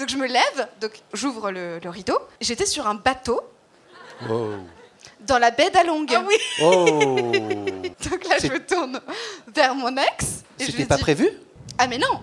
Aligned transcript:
Donc 0.00 0.08
je 0.08 0.16
me 0.16 0.26
lève, 0.26 0.68
donc 0.80 0.92
j'ouvre 1.12 1.50
le, 1.50 1.78
le 1.78 1.90
rideau. 1.90 2.18
J'étais 2.40 2.64
sur 2.64 2.86
un 2.86 2.94
bateau 2.94 3.42
dans 5.20 5.38
la 5.38 5.50
baie 5.50 5.68
d'Along. 5.68 6.06
Ah 6.14 6.22
oui. 6.26 6.36
Oh 6.62 6.86
Donc 8.10 8.24
là 8.26 8.36
je 8.42 8.46
me 8.50 8.66
tourne 8.66 8.98
vers 9.54 9.74
mon 9.74 9.94
ex 9.98 10.42
et 10.58 10.64
je 10.64 10.64
lui 10.64 10.72
C'était 10.72 10.84
pas 10.86 10.96
dis 10.96 11.02
prévu? 11.02 11.28
Ah 11.76 11.86
mais 11.86 11.98
non. 11.98 12.22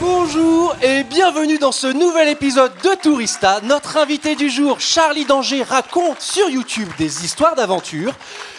Bonjour 0.00 0.76
et 0.82 1.04
bienvenue 1.04 1.58
dans 1.58 1.72
ce 1.72 1.86
nouvel 1.86 2.28
épisode 2.28 2.72
de 2.84 2.94
Tourista. 3.00 3.60
Notre 3.62 3.96
invité 3.96 4.36
du 4.36 4.50
jour, 4.50 4.78
Charlie 4.78 5.24
Danger, 5.24 5.62
raconte 5.62 6.20
sur 6.20 6.50
YouTube 6.50 6.88
des 6.98 7.24
histoires 7.24 7.54
d'aventure. 7.54 8.12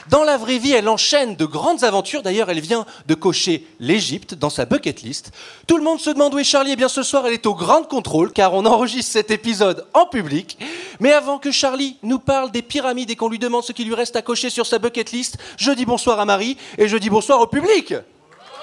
Dans 0.10 0.24
la 0.24 0.38
vraie 0.38 0.58
vie, 0.58 0.72
elle 0.72 0.90
enchaîne 0.90 1.36
de 1.36 1.46
grandes 1.46 1.84
aventures. 1.84 2.24
D'ailleurs, 2.24 2.50
elle 2.50 2.60
vient 2.60 2.88
de 3.06 3.14
cocher 3.14 3.68
l'Égypte 3.80 4.34
dans 4.34 4.50
sa 4.50 4.66
bucket 4.66 5.04
list. 5.04 5.32
Tout 5.68 5.78
le 5.78 5.84
monde 5.84 6.00
se 6.00 6.10
demande 6.10 6.34
où 6.34 6.40
est 6.40 6.44
Charlie. 6.44 6.72
Eh 6.72 6.76
bien, 6.76 6.90
ce 6.90 7.04
soir, 7.04 7.28
elle 7.28 7.34
est 7.34 7.46
au 7.46 7.54
Grand 7.54 7.84
Contrôle 7.84 8.32
car 8.32 8.56
on 8.56 8.66
enregistre 8.66 9.12
cet 9.12 9.30
épisode 9.30 9.86
en 9.94 10.08
public. 10.08 10.58
Mais 11.00 11.14
avant 11.14 11.38
que 11.38 11.52
Charlie 11.52 11.98
nous 12.02 12.20
parle 12.20 12.50
des 12.50 12.64
pyramides 12.64 13.12
et 13.12 13.16
qu'on 13.16 13.30
lui 13.30 13.40
demande 13.40 13.64
ce 13.64 13.74
qui 13.74 13.84
lui 13.84 13.94
reste 13.94 14.16
à 14.16 14.24
cocher 14.24 14.50
sur 14.50 14.66
sa 14.66 14.80
bucket 14.80 15.12
list, 15.12 15.38
je 15.58 15.72
dis 15.72 15.86
bonsoir 15.86 16.20
à 16.20 16.26
Marie 16.26 16.58
et 16.80 16.88
je 16.88 16.98
dis 16.98 17.12
bonsoir 17.12 17.40
au 17.42 17.48
public. 17.48 17.94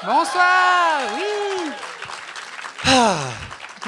Bonsoir, 0.03 1.01
oui. 1.15 1.44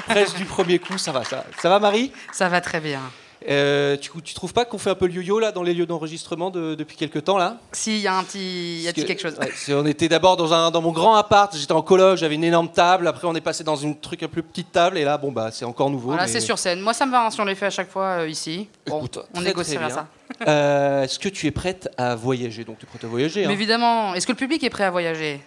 Presse 0.07 0.35
du 0.35 0.45
premier 0.45 0.79
coup, 0.79 0.97
ça 0.97 1.11
va, 1.11 1.23
ça, 1.23 1.43
ça 1.59 1.69
va 1.69 1.79
Marie? 1.79 2.11
Ça 2.31 2.49
va 2.49 2.61
très 2.61 2.79
bien. 2.79 3.01
Euh, 3.49 3.95
tu, 3.97 4.09
tu 4.23 4.33
trouves 4.33 4.51
pas 4.51 4.65
qu'on 4.65 4.77
fait 4.77 4.89
un 4.89 4.95
peu 4.95 5.05
le 5.07 5.13
yo-yo 5.13 5.39
là 5.39 5.51
dans 5.51 5.63
les 5.63 5.73
lieux 5.73 5.85
d'enregistrement 5.85 6.49
de- 6.49 6.75
depuis 6.75 6.97
quelques 6.97 7.23
temps 7.23 7.37
là? 7.37 7.57
S'il 7.71 7.97
y 7.99 8.07
a 8.07 8.15
un 8.17 8.23
petit, 8.23 8.39
il 8.39 8.81
y 8.81 8.87
a 8.87 8.91
Parce 8.91 8.95
que- 8.95 9.01
petit 9.01 9.07
quelque 9.07 9.21
chose. 9.21 9.37
ouais, 9.39 9.73
on 9.75 9.85
était 9.85 10.09
d'abord 10.09 10.35
dans, 10.37 10.53
un, 10.53 10.69
dans 10.71 10.81
mon 10.81 10.91
grand 10.91 11.15
appart, 11.15 11.55
j'étais 11.55 11.71
en 11.71 11.81
coloc, 11.81 12.17
j'avais 12.17 12.35
une 12.35 12.43
énorme 12.43 12.69
table, 12.69 13.07
après 13.07 13.25
on 13.27 13.35
est 13.35 13.41
passé 13.41 13.63
dans 13.63 13.75
une 13.75 13.97
truc 13.99 14.23
un 14.23 14.27
peu 14.27 14.41
petite 14.41 14.71
table 14.71 14.97
et 14.97 15.03
là 15.05 15.17
bon 15.17 15.31
bah 15.31 15.49
c'est 15.51 15.65
encore 15.65 15.89
nouveau. 15.89 16.09
Voilà, 16.09 16.23
mais- 16.23 16.29
c'est 16.31 16.41
sur 16.41 16.57
scène. 16.57 16.81
Moi, 16.81 16.93
ça 16.93 17.05
me 17.05 17.11
va 17.11 17.25
hein, 17.25 17.31
si 17.31 17.39
on 17.39 17.45
les 17.45 17.55
fait 17.55 17.67
à 17.67 17.71
chaque 17.71 17.89
fois 17.91 18.21
euh, 18.21 18.27
ici. 18.29 18.67
Bon, 18.87 18.97
Écoute, 18.99 19.19
on 19.35 19.41
négociera 19.41 19.89
ça. 19.89 20.07
Euh, 20.47 21.03
Est-ce 21.03 21.19
que 21.19 21.29
tu 21.29 21.47
es 21.47 21.51
prête 21.51 21.89
à 21.97 22.15
voyager? 22.15 22.63
Donc 22.65 22.79
tu 22.79 22.85
es 22.85 22.87
prête 22.89 23.03
à 23.03 23.07
voyager 23.07 23.45
hein 23.45 23.49
évidemment, 23.49 24.13
est-ce 24.15 24.27
que 24.27 24.31
le 24.33 24.37
public 24.37 24.63
est 24.63 24.69
prêt 24.69 24.83
à 24.83 24.91
voyager? 24.91 25.39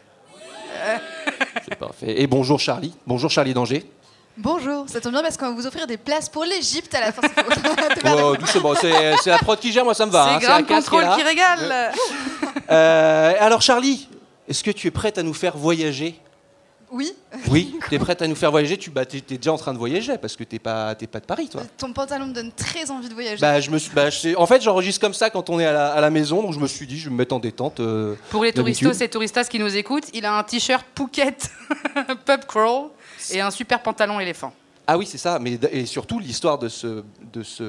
C'est 1.69 1.75
parfait. 1.77 2.21
Et 2.21 2.27
bonjour 2.27 2.59
Charlie, 2.61 2.93
bonjour 3.07 3.31
Charlie 3.31 3.55
Danger. 3.55 3.85
Bonjour, 4.37 4.89
ça 4.89 5.01
tombe 5.01 5.13
bien 5.13 5.23
parce 5.23 5.37
qu'on 5.37 5.47
va 5.49 5.53
vous 5.55 5.67
offrir 5.67 5.87
des 5.87 5.97
places 5.99 6.29
pour 6.29 6.45
l'Égypte 6.45 6.95
à 6.95 7.01
la 7.01 7.13
fin. 7.13 7.23
Doucement, 8.41 8.75
c'est 8.81 9.17
c'est 9.23 9.31
la 9.31 9.39
prod 9.39 9.59
qui 9.59 9.73
gère, 9.73 9.85
moi 9.85 9.95
ça 9.95 10.07
me 10.07 10.11
va. 10.11 10.35
hein, 10.35 10.39
C'est 10.41 10.49
la 10.49 10.63
Grand 10.63 10.77
Contrôle 10.77 11.05
qui 11.17 11.23
régale. 11.23 11.93
Euh, 12.71 13.33
alors 13.41 13.61
Charlie, 13.61 14.09
est-ce 14.49 14.63
que 14.65 14.71
tu 14.71 14.87
es 14.87 14.91
prête 14.91 15.19
à 15.19 15.23
nous 15.23 15.35
faire 15.35 15.57
voyager? 15.57 16.19
Oui, 16.93 17.13
Oui, 17.49 17.77
tu 17.89 17.95
es 17.95 17.99
prête 17.99 18.21
à 18.23 18.27
nous 18.27 18.35
faire 18.35 18.51
voyager. 18.51 18.77
Tu 18.77 18.91
bah, 18.91 19.03
es, 19.03 19.21
déjà 19.37 19.53
en 19.53 19.57
train 19.59 19.73
de 19.73 19.79
voyager 19.79 20.19
parce 20.19 20.35
que 20.37 20.45
tu 20.45 20.57
n'es 20.57 20.59
pas, 20.59 20.95
t'es 20.95 21.07
pas 21.07 21.21
de 21.21 21.25
Paris, 21.27 21.49
toi. 21.49 21.63
ton 21.79 21.93
pantalon 21.93 22.27
me 22.27 22.33
donne 22.33 22.51
très 22.53 22.91
envie 22.91 23.09
de 23.09 23.15
voyager. 23.15 23.41
Bah, 23.41 23.61
je 23.61 23.71
me 23.71 23.79
suis, 23.79 23.91
bah, 23.95 24.11
je 24.11 24.19
sais- 24.19 24.35
en 24.37 24.47
fait, 24.47 24.61
j'enregistre 24.63 25.01
comme 25.01 25.15
ça 25.15 25.31
quand 25.31 25.49
on 25.51 25.61
est 25.61 25.67
à 25.67 25.73
la, 25.73 25.93
à 25.93 26.01
la 26.01 26.11
maison, 26.11 26.43
donc 26.43 26.53
je 26.53 26.59
me 26.59 26.67
suis 26.67 26.87
dit, 26.87 26.99
je 26.99 27.05
vais 27.05 27.11
me 27.13 27.17
mettre 27.19 27.35
en 27.35 27.39
détente. 27.39 27.81
euh. 27.81 28.15
Pour 28.31 28.43
les 28.45 28.53
D'habitude. 28.53 28.83
touristos 28.87 29.05
et 29.05 29.09
touristas 29.09 29.45
qui 29.45 29.59
nous 29.59 29.77
écoutent, 29.77 30.09
il 30.15 30.25
a 30.27 30.37
un 30.37 30.43
t-shirt 30.43 30.85
Phuket 30.97 31.49
Pub 32.27 32.45
Crawl 32.47 32.89
et 33.33 33.41
un 33.41 33.51
super 33.51 33.81
pantalon 33.83 34.19
éléphant. 34.19 34.53
Ah 34.93 34.99
oui, 34.99 35.07
c'est 35.07 35.19
ça. 35.19 35.39
Mais 35.39 35.57
et 35.71 35.87
surtout, 35.87 36.19
l'histoire 36.19 36.59
de 36.59 36.69
ce, 36.69 37.05
de 37.33 37.45
ce, 37.45 37.63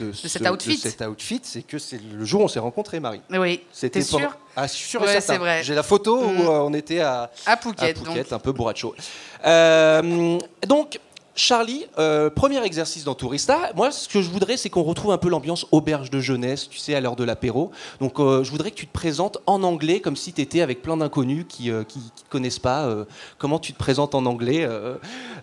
de, 0.00 0.10
ce- 0.12 0.26
cet 0.26 0.48
outfit. 0.50 1.40
c'est 1.44 1.62
que 1.62 1.78
c'est 1.78 2.00
le 2.12 2.24
jour 2.24 2.40
où 2.40 2.44
on 2.44 2.48
s'est 2.48 2.58
rencontrés, 2.58 2.98
Marie. 2.98 3.20
Oui, 3.30 3.60
C'était 3.72 4.00
pendant- 4.02 4.30
Ah, 4.56 4.66
sûr 4.66 5.00
Ouais, 5.00 5.06
certain. 5.12 5.34
c'est 5.34 5.38
vrai. 5.38 5.62
J'ai 5.62 5.76
la 5.76 5.84
photo 5.84 6.18
où 6.24 6.28
euh, 6.42 6.48
on 6.66 6.74
était 6.74 6.98
à, 7.00 7.30
À 7.46 7.56
Phuket, 7.56 7.82
à 7.82 7.86
Phuket, 7.94 8.04
donc. 8.30 8.32
un 8.32 8.38
peu 8.40 8.50
bourracho. 8.50 8.96
Euh, 9.44 10.38
donc, 10.66 10.98
Charlie, 11.38 11.84
euh, 11.98 12.30
premier 12.30 12.64
exercice 12.64 13.04
dans 13.04 13.14
Tourista. 13.14 13.70
Moi, 13.76 13.90
ce 13.90 14.08
que 14.08 14.22
je 14.22 14.30
voudrais, 14.30 14.56
c'est 14.56 14.70
qu'on 14.70 14.82
retrouve 14.82 15.12
un 15.12 15.18
peu 15.18 15.28
l'ambiance 15.28 15.66
auberge 15.70 16.08
de 16.08 16.18
jeunesse, 16.18 16.66
tu 16.66 16.78
sais, 16.78 16.94
à 16.94 17.00
l'heure 17.00 17.14
de 17.14 17.24
l'apéro. 17.24 17.70
Donc, 18.00 18.18
euh, 18.18 18.42
je 18.42 18.50
voudrais 18.50 18.70
que 18.70 18.76
tu 18.76 18.86
te 18.86 18.92
présentes 18.92 19.36
en 19.46 19.62
anglais, 19.62 20.00
comme 20.00 20.16
si 20.16 20.32
tu 20.32 20.40
étais 20.40 20.62
avec 20.62 20.80
plein 20.80 20.96
d'inconnus 20.96 21.44
qui 21.46 21.68
ne 21.70 21.82
te 21.82 21.92
connaissent 22.30 22.58
pas. 22.58 22.86
euh, 22.86 23.04
comment 23.36 23.58
tu 23.58 23.74
te 23.74 23.78
présentes 23.78 24.14
en 24.14 24.24
anglais 24.24 24.64
euh, 24.64 24.94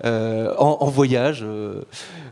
euh, 0.03 0.55
en, 0.57 0.77
en 0.79 0.89
voyage 0.89 1.41
euh, 1.43 1.83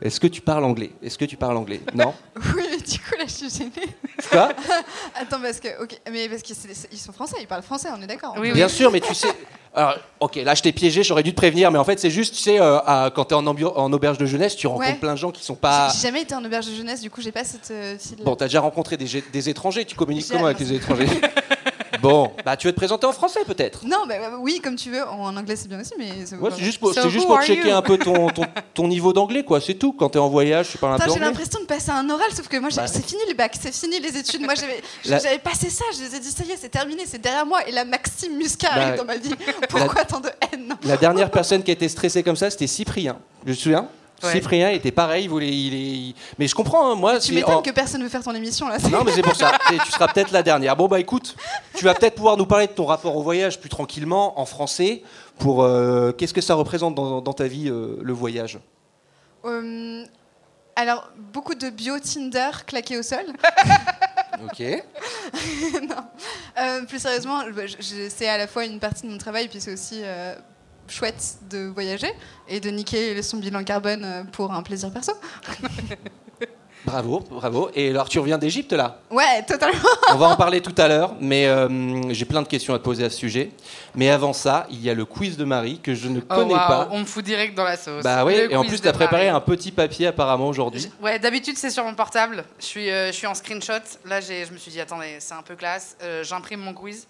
Est-ce 0.01 0.19
que 0.19 0.27
tu 0.27 0.41
parles 0.41 0.63
anglais? 0.65 0.89
Est-ce 1.03 1.19
que 1.19 1.25
tu 1.25 1.37
parles 1.37 1.57
anglais? 1.57 1.81
Non? 1.93 2.13
Oui, 2.55 2.63
du 2.89 2.99
coup 2.99 3.15
là 3.17 3.25
je 3.25 3.31
suis 3.31 3.49
gênée. 3.49 3.71
Quoi? 4.29 4.49
Attends, 5.15 5.41
parce 5.41 5.59
que, 5.59 5.81
ok, 5.83 5.99
mais 6.11 6.29
parce 6.29 6.41
qu'ils 6.41 6.55
sont 6.99 7.13
français, 7.13 7.37
ils 7.39 7.47
parlent 7.47 7.63
français, 7.63 7.89
on 7.97 8.01
est 8.01 8.07
d'accord. 8.07 8.33
Oui, 8.37 8.49
oui. 8.49 8.53
Bien 8.53 8.67
sûr, 8.67 8.91
mais 8.91 8.99
tu 8.99 9.13
sais. 9.13 9.29
Alors, 9.73 9.95
ok, 10.19 10.35
là 10.35 10.53
je 10.53 10.61
t'ai 10.61 10.73
piégé, 10.73 11.01
j'aurais 11.01 11.23
dû 11.23 11.31
te 11.31 11.37
prévenir, 11.37 11.71
mais 11.71 11.79
en 11.79 11.85
fait 11.85 11.97
c'est 11.99 12.09
juste, 12.09 12.35
tu 12.35 12.41
sais, 12.41 12.59
euh, 12.59 12.79
à- 12.79 13.09
quand 13.15 13.25
t'es 13.25 13.35
en, 13.35 13.45
auberge 13.47 14.17
de 14.17 14.25
jeunesse, 14.25 14.55
tu 14.57 14.67
rencontres 14.67 14.89
Ouais. 14.89 14.95
plein 14.95 15.13
de 15.13 15.17
gens 15.17 15.31
qui 15.31 15.43
sont 15.45 15.55
pas. 15.55 15.89
J'ai 15.93 16.01
jamais 16.01 16.23
été 16.23 16.35
en 16.35 16.43
auberge 16.43 16.67
de 16.67 16.75
jeunesse, 16.75 16.99
du 17.01 17.09
coup 17.09 17.21
j'ai 17.21 17.31
pas 17.31 17.45
cette 17.45 17.71
euh, 17.71 17.97
file. 17.97 18.17
Bon, 18.23 18.35
t'as 18.35 18.45
déjà 18.45 18.59
rencontré 18.59 18.97
des, 18.97 19.23
des 19.31 19.49
étrangers, 19.49 19.85
tu 19.85 19.95
communiques 19.95 20.27
comment 20.29 20.47
avec 20.47 20.59
les 20.59 20.73
étrangers? 20.73 21.07
Bon, 22.01 22.31
bah 22.45 22.55
tu 22.57 22.67
veux 22.67 22.73
te 22.73 22.77
présenter 22.77 23.05
en 23.05 23.11
français 23.11 23.41
peut-être? 23.45 23.85
Non, 23.85 24.05
mais 24.07 24.15
euh, 24.17 24.37
oui, 24.39 24.59
comme 24.63 24.75
tu 24.75 24.91
veux. 24.91 25.03
En 25.03 25.35
anglais 25.35 25.55
c'est 25.55 25.67
bien 25.67 25.79
aussi, 25.81 25.93
mais. 25.97 26.11
Ouais, 26.37 26.49
c'est 26.55 26.63
juste 26.63 26.79
pour, 26.79 26.93
So 26.93 27.09
juste 27.09 27.27
pour 27.27 27.41
checker 27.41 27.69
you 27.69 27.75
un 27.75 27.81
peu 27.81 27.97
ton, 27.97 28.29
ton, 28.35 28.43
ton 28.73 28.87
niveau 28.87 29.13
d'anglais, 29.13 29.43
quoi, 29.43 29.59
c'est 29.61 29.73
tout. 29.75 29.93
Quand 29.93 30.09
t'es 30.09 30.19
en 30.19 30.29
voyage, 30.29 30.69
tu 30.71 30.77
parles 30.77 30.93
un 30.93 30.97
peu 31.05 31.11
j'ai 31.13 31.19
l'impression 31.19 31.59
de 31.61 31.65
passer 31.65 31.91
un 31.91 32.09
oral, 32.09 32.31
sauf 32.35 32.47
que 32.47 32.57
moi, 32.57 32.69
j'ai- 32.69 32.77
Bah. 32.77 32.87
c'est 32.87 33.05
fini 33.05 33.21
le 33.29 33.33
bac, 33.35 33.53
c'est 33.59 33.73
fini 33.73 33.99
les 33.99 34.17
études. 34.17 34.41
Moi, 34.41 34.53
j'avais 34.55 34.81
La- 35.05 35.39
passé 35.39 35.69
ça, 35.69 35.85
je 35.95 35.99
les 36.03 36.15
ai 36.15 36.19
dit, 36.19 36.29
ça 36.31 36.43
y 36.43 36.51
est, 36.51 36.57
c'est 36.57 36.69
terminé, 36.69 37.03
c'est 37.05 37.21
derrière 37.21 37.45
moi. 37.45 37.67
Et 37.67 37.71
là, 37.71 37.83
Maxime 37.85 38.37
Muscat 38.37 38.67
Bah, 38.75 38.81
arrive 38.81 38.97
dans 38.97 39.05
ma 39.05 39.17
vie. 39.17 39.33
Pourquoi 39.69 40.05
tant 40.05 40.19
de 40.19 40.29
haine? 40.51 40.75
La 40.83 40.97
dernière 40.97 41.29
personne 41.31 41.63
qui 41.63 41.71
a 41.71 41.73
été 41.73 41.87
stressée 41.89 42.23
comme 42.23 42.35
ça, 42.35 42.49
c'était 42.49 42.67
Cyprien. 42.67 43.17
Je 43.45 43.49
me 43.51 43.55
souviens? 43.55 43.87
Ouais. 44.23 44.31
Cyprien 44.33 44.69
était 44.69 44.91
pareil, 44.91 45.23
il 45.25 45.29
voulait, 45.29 45.49
il 45.49 45.73
est- 45.73 45.77
il- 46.09 46.15
mais 46.37 46.47
je 46.47 46.53
comprends, 46.55 46.91
hein, 46.91 46.95
moi. 46.95 47.19
Tu 47.19 47.33
m'étonnes 47.33 47.63
que 47.63 47.71
personne 47.71 48.03
veut 48.03 48.09
faire 48.09 48.23
ton 48.23 48.33
émission 48.35 48.67
là. 48.67 48.77
Non, 48.91 49.03
mais 49.03 49.11
c'est 49.11 49.21
pour 49.21 49.35
ça. 49.35 49.51
Tu 49.85 49.91
seras 49.91 50.07
peut-être 50.07 50.31
la 50.31 50.43
dernière. 50.43 50.75
Bon, 50.75 50.87
bah 50.87 50.99
écoute, 50.99 51.35
tu 51.75 51.83
vas 51.85 51.93
peut-être 51.93 52.15
pouvoir 52.15 52.37
nous 52.37 52.45
parler 52.45 52.67
de 52.67 52.71
ton 52.73 52.85
rapport 52.85 53.15
au 53.15 53.23
voyage 53.23 53.59
plus 53.59 53.69
tranquillement, 53.69 54.39
en 54.39 54.45
français. 54.45 55.01
Pour 55.39 55.63
euh, 55.63 56.11
qu'est-ce 56.11 56.33
que 56.33 56.41
ça 56.41 56.53
représente 56.53 56.93
dans, 56.95 57.21
dans 57.21 57.33
ta 57.33 57.47
vie 57.47 57.69
euh, 57.69 57.97
le 58.01 58.13
voyage? 58.13 58.59
Euh, 59.45 60.03
alors, 60.75 61.09
beaucoup 61.33 61.55
de 61.55 61.69
bio 61.69 61.97
Tinder 61.99 62.49
claqués 62.67 62.97
au 62.97 63.03
sol. 63.03 63.25
Ok. 64.43 64.59
non. 65.83 65.95
Euh, 66.59 66.83
plus 66.85 66.97
sérieusement, 66.99 67.41
c'est 68.09 68.27
à 68.27 68.39
la 68.39 68.47
fois 68.47 68.65
une 68.65 68.79
partie 68.79 69.03
de 69.05 69.11
mon 69.11 69.19
travail, 69.19 69.47
puis 69.47 69.61
c'est 69.61 69.71
aussi 69.71 70.01
chouette 70.91 71.37
de 71.49 71.67
voyager 71.67 72.11
et 72.47 72.59
de 72.59 72.69
niquer 72.69 73.21
son 73.23 73.37
bilan 73.37 73.63
carbone 73.63 74.03
euh, 74.05 74.23
pour 74.25 74.51
un 74.53 74.61
plaisir 74.61 74.91
perso. 74.91 75.13
Bravo, 76.83 77.19
bravo. 77.19 77.69
Et 77.75 77.91
alors, 77.91 78.09
tu 78.09 78.17
reviens 78.17 78.39
d'Égypte 78.39 78.73
là? 78.73 79.01
Ouais, 79.11 79.43
totalement. 79.47 79.77
On 80.13 80.15
va 80.15 80.29
en 80.29 80.35
parler 80.35 80.61
tout 80.61 80.73
à 80.81 80.87
l'heure, 80.87 81.13
mais 81.21 81.45
euh, 81.45 82.11
j'ai 82.11 82.25
plein 82.25 82.41
de 82.41 82.47
questions 82.47 82.73
à 82.73 82.79
te 82.79 82.83
poser 82.83 83.03
à 83.05 83.11
ce 83.11 83.17
sujet. 83.17 83.51
Mais 83.93 84.09
avant 84.09 84.33
ça, 84.33 84.65
il 84.71 84.81
y 84.81 84.89
a 84.89 84.95
le 84.95 85.05
quiz 85.05 85.37
de 85.37 85.43
Marie 85.45 85.79
que 85.79 85.93
je 85.93 86.07
ne 86.07 86.21
Oh, 86.21 86.33
connais 86.33 86.55
pas. 86.55 86.87
On 86.89 87.01
me 87.01 87.05
fout 87.05 87.23
direct 87.23 87.53
dans 87.55 87.65
la 87.65 87.77
sauce. 87.77 88.03
Bah 88.03 88.25
oui, 88.25 88.33
et 88.49 88.55
en 88.55 88.63
plus, 88.63 88.81
tu 88.81 88.87
as 88.87 88.93
préparé 88.93 89.25
Marie. 89.27 89.37
un 89.37 89.41
petit 89.41 89.71
papier 89.71 90.07
apparemment 90.07 90.47
aujourd'hui. 90.47 90.89
Ouais, 91.03 91.19
d'habitude 91.19 91.55
c'est 91.55 91.69
sur 91.69 91.83
mon 91.83 91.93
portable. 91.93 92.43
Je 92.59 92.65
suis, 92.65 92.89
euh, 92.89 93.07
je 93.11 93.11
suis 93.11 93.27
en 93.27 93.35
screenshot. 93.35 93.73
Là, 94.05 94.19
j'ai- 94.19 94.45
je 94.45 94.51
me 94.51 94.57
suis 94.57 94.71
dit, 94.71 94.81
attendez, 94.81 95.17
c'est 95.19 95.35
un 95.35 95.43
peu 95.43 95.55
classe. 95.55 95.95
Euh, 96.01 96.23
J'imprime 96.23 96.61
mon 96.61 96.73
quiz. 96.73 97.05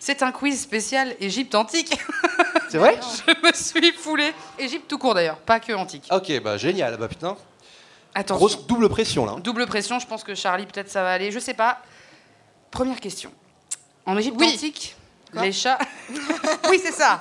C'est 0.00 0.22
un 0.22 0.32
quiz 0.32 0.58
spécial 0.60 1.14
Égypte 1.20 1.54
antique. 1.54 1.96
C'est 2.70 2.78
vrai 2.78 2.98
Je 3.28 3.46
me 3.46 3.52
suis 3.52 3.92
foulé. 3.92 4.32
Égypte 4.58 4.88
tout 4.88 4.98
court 4.98 5.14
d'ailleurs, 5.14 5.36
pas 5.36 5.60
que 5.60 5.72
antique. 5.74 6.08
Ok, 6.10 6.40
bah 6.42 6.56
génial. 6.56 6.96
Bah 6.96 7.06
putain. 7.06 7.36
Attention. 8.14 8.36
Grosse 8.38 8.66
double 8.66 8.88
pression 8.88 9.24
là. 9.26 9.36
Double 9.38 9.66
pression, 9.66 9.98
je 10.00 10.06
pense 10.06 10.24
que 10.24 10.34
Charlie, 10.34 10.66
peut-être 10.66 10.88
ça 10.90 11.02
va 11.02 11.12
aller. 11.12 11.30
Je 11.30 11.38
sais 11.38 11.54
pas. 11.54 11.80
Première 12.70 12.98
question. 12.98 13.30
En 14.06 14.16
Égypte 14.16 14.36
Oui. 14.40 14.52
antique, 14.54 14.96
Quoi 15.32 15.42
les 15.42 15.52
chats. 15.52 15.78
oui, 16.70 16.80
c'est 16.82 16.92
ça. 16.92 17.20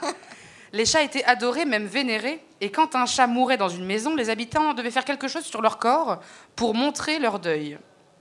Les 0.72 0.86
chats 0.86 1.02
étaient 1.04 1.24
adorés, 1.26 1.66
même 1.66 1.86
vénérés. 1.86 2.42
Et 2.62 2.72
quand 2.72 2.96
un 2.96 3.06
chat 3.06 3.28
mourait 3.28 3.58
dans 3.58 3.70
une 3.70 3.86
maison, 3.86 4.16
les 4.16 4.30
habitants 4.30 4.74
devaient 4.74 4.92
faire 4.92 5.06
quelque 5.06 5.28
chose 5.28 5.44
sur 5.44 5.62
leur 5.62 5.78
corps 5.80 6.20
pour 6.56 6.74
montrer 6.76 7.20
leur 7.20 7.40
deuil. 7.40 7.78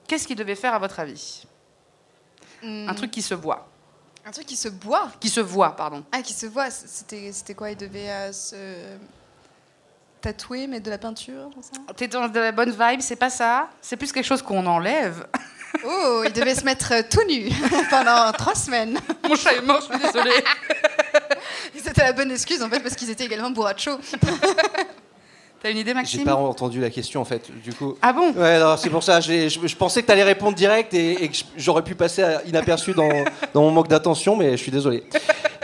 Qu'est-ce 0.08 0.26
qu'ils 0.26 0.36
devaient 0.36 0.54
faire 0.56 0.74
à 0.74 0.78
votre 0.78 0.98
avis? 1.00 1.44
Hmm, 2.62 2.88
Un 2.88 2.94
truc 2.94 3.10
qui 3.10 3.22
se 3.22 3.34
voit. 3.34 3.68
Un 4.28 4.30
truc 4.30 4.46
qui 4.46 4.56
se 4.56 4.68
boit. 4.68 5.10
Qui 5.20 5.30
se 5.30 5.40
voit, 5.40 5.74
pardon. 5.74 6.04
Ah, 6.12 6.20
qui 6.20 6.34
se 6.34 6.44
voit. 6.44 6.70
C'était 6.70 7.54
quoi? 7.54 7.70
Il 7.70 7.78
devait 7.78 8.10
euh, 8.10 8.32
se 8.32 8.56
tatouer, 10.20 10.66
mettre 10.66 10.84
de 10.84 10.90
la 10.90 10.98
peinture, 10.98 11.48
T'es 11.96 12.08
dans 12.08 12.28
de 12.28 12.38
la 12.38 12.52
bonne 12.52 12.70
vibe, 12.70 13.00
c'est 13.00 13.16
pas 13.16 13.30
ça? 13.30 13.70
C'est 13.80 13.96
plus 13.96 14.12
quelque 14.12 14.26
chose 14.26 14.42
qu'on 14.42 14.66
enlève. 14.66 15.26
Oh, 15.84 16.22
il 16.24 16.32
devait 16.32 16.54
se 16.54 16.64
mettre 16.64 16.92
euh, 16.92 17.02
tout 17.08 17.22
nu 17.28 17.50
pendant 17.90 18.32
trois 18.32 18.54
semaines. 18.54 18.98
Mon 19.28 19.36
chat 19.36 19.52
est 19.52 19.60
mort, 19.60 19.82
je 19.82 19.94
suis 19.94 20.02
désolée. 20.02 20.42
C'était 21.76 22.04
la 22.04 22.12
bonne 22.14 22.32
excuse 22.32 22.62
en 22.62 22.70
fait 22.70 22.80
parce 22.80 22.96
qu'ils 22.96 23.10
étaient 23.10 23.26
également 23.26 23.50
bourrachos. 23.50 23.98
T'as 25.60 25.70
une 25.72 25.78
idée, 25.78 25.90
J'ai 25.90 25.94
Maxime 25.94 26.24
pas 26.24 26.36
entendu 26.36 26.80
la 26.80 26.88
question 26.90 27.20
en 27.20 27.24
fait. 27.24 27.50
Du 27.62 27.72
coup. 27.74 27.96
Ah 28.00 28.12
bon 28.12 28.32
Ouais, 28.32 28.60
non, 28.60 28.76
c'est 28.76 28.90
pour 28.90 29.02
ça. 29.02 29.20
j'ai- 29.20 29.48
Je, 29.50 29.66
je 29.66 29.76
pensais 29.76 30.02
que 30.02 30.06
tu 30.06 30.12
allais 30.12 30.22
répondre 30.22 30.56
direct 30.56 30.94
et, 30.94 31.24
et 31.24 31.28
que 31.28 31.36
j'aurais 31.56 31.82
pu 31.82 31.94
passer 31.96 32.22
à- 32.22 32.42
inaperçu 32.44 32.92
dans, 32.94 33.08
dans 33.54 33.62
mon 33.62 33.72
manque 33.72 33.88
d'attention, 33.88 34.36
mais 34.36 34.52
je 34.52 34.62
suis 34.62 34.70
désolé. 34.70 35.02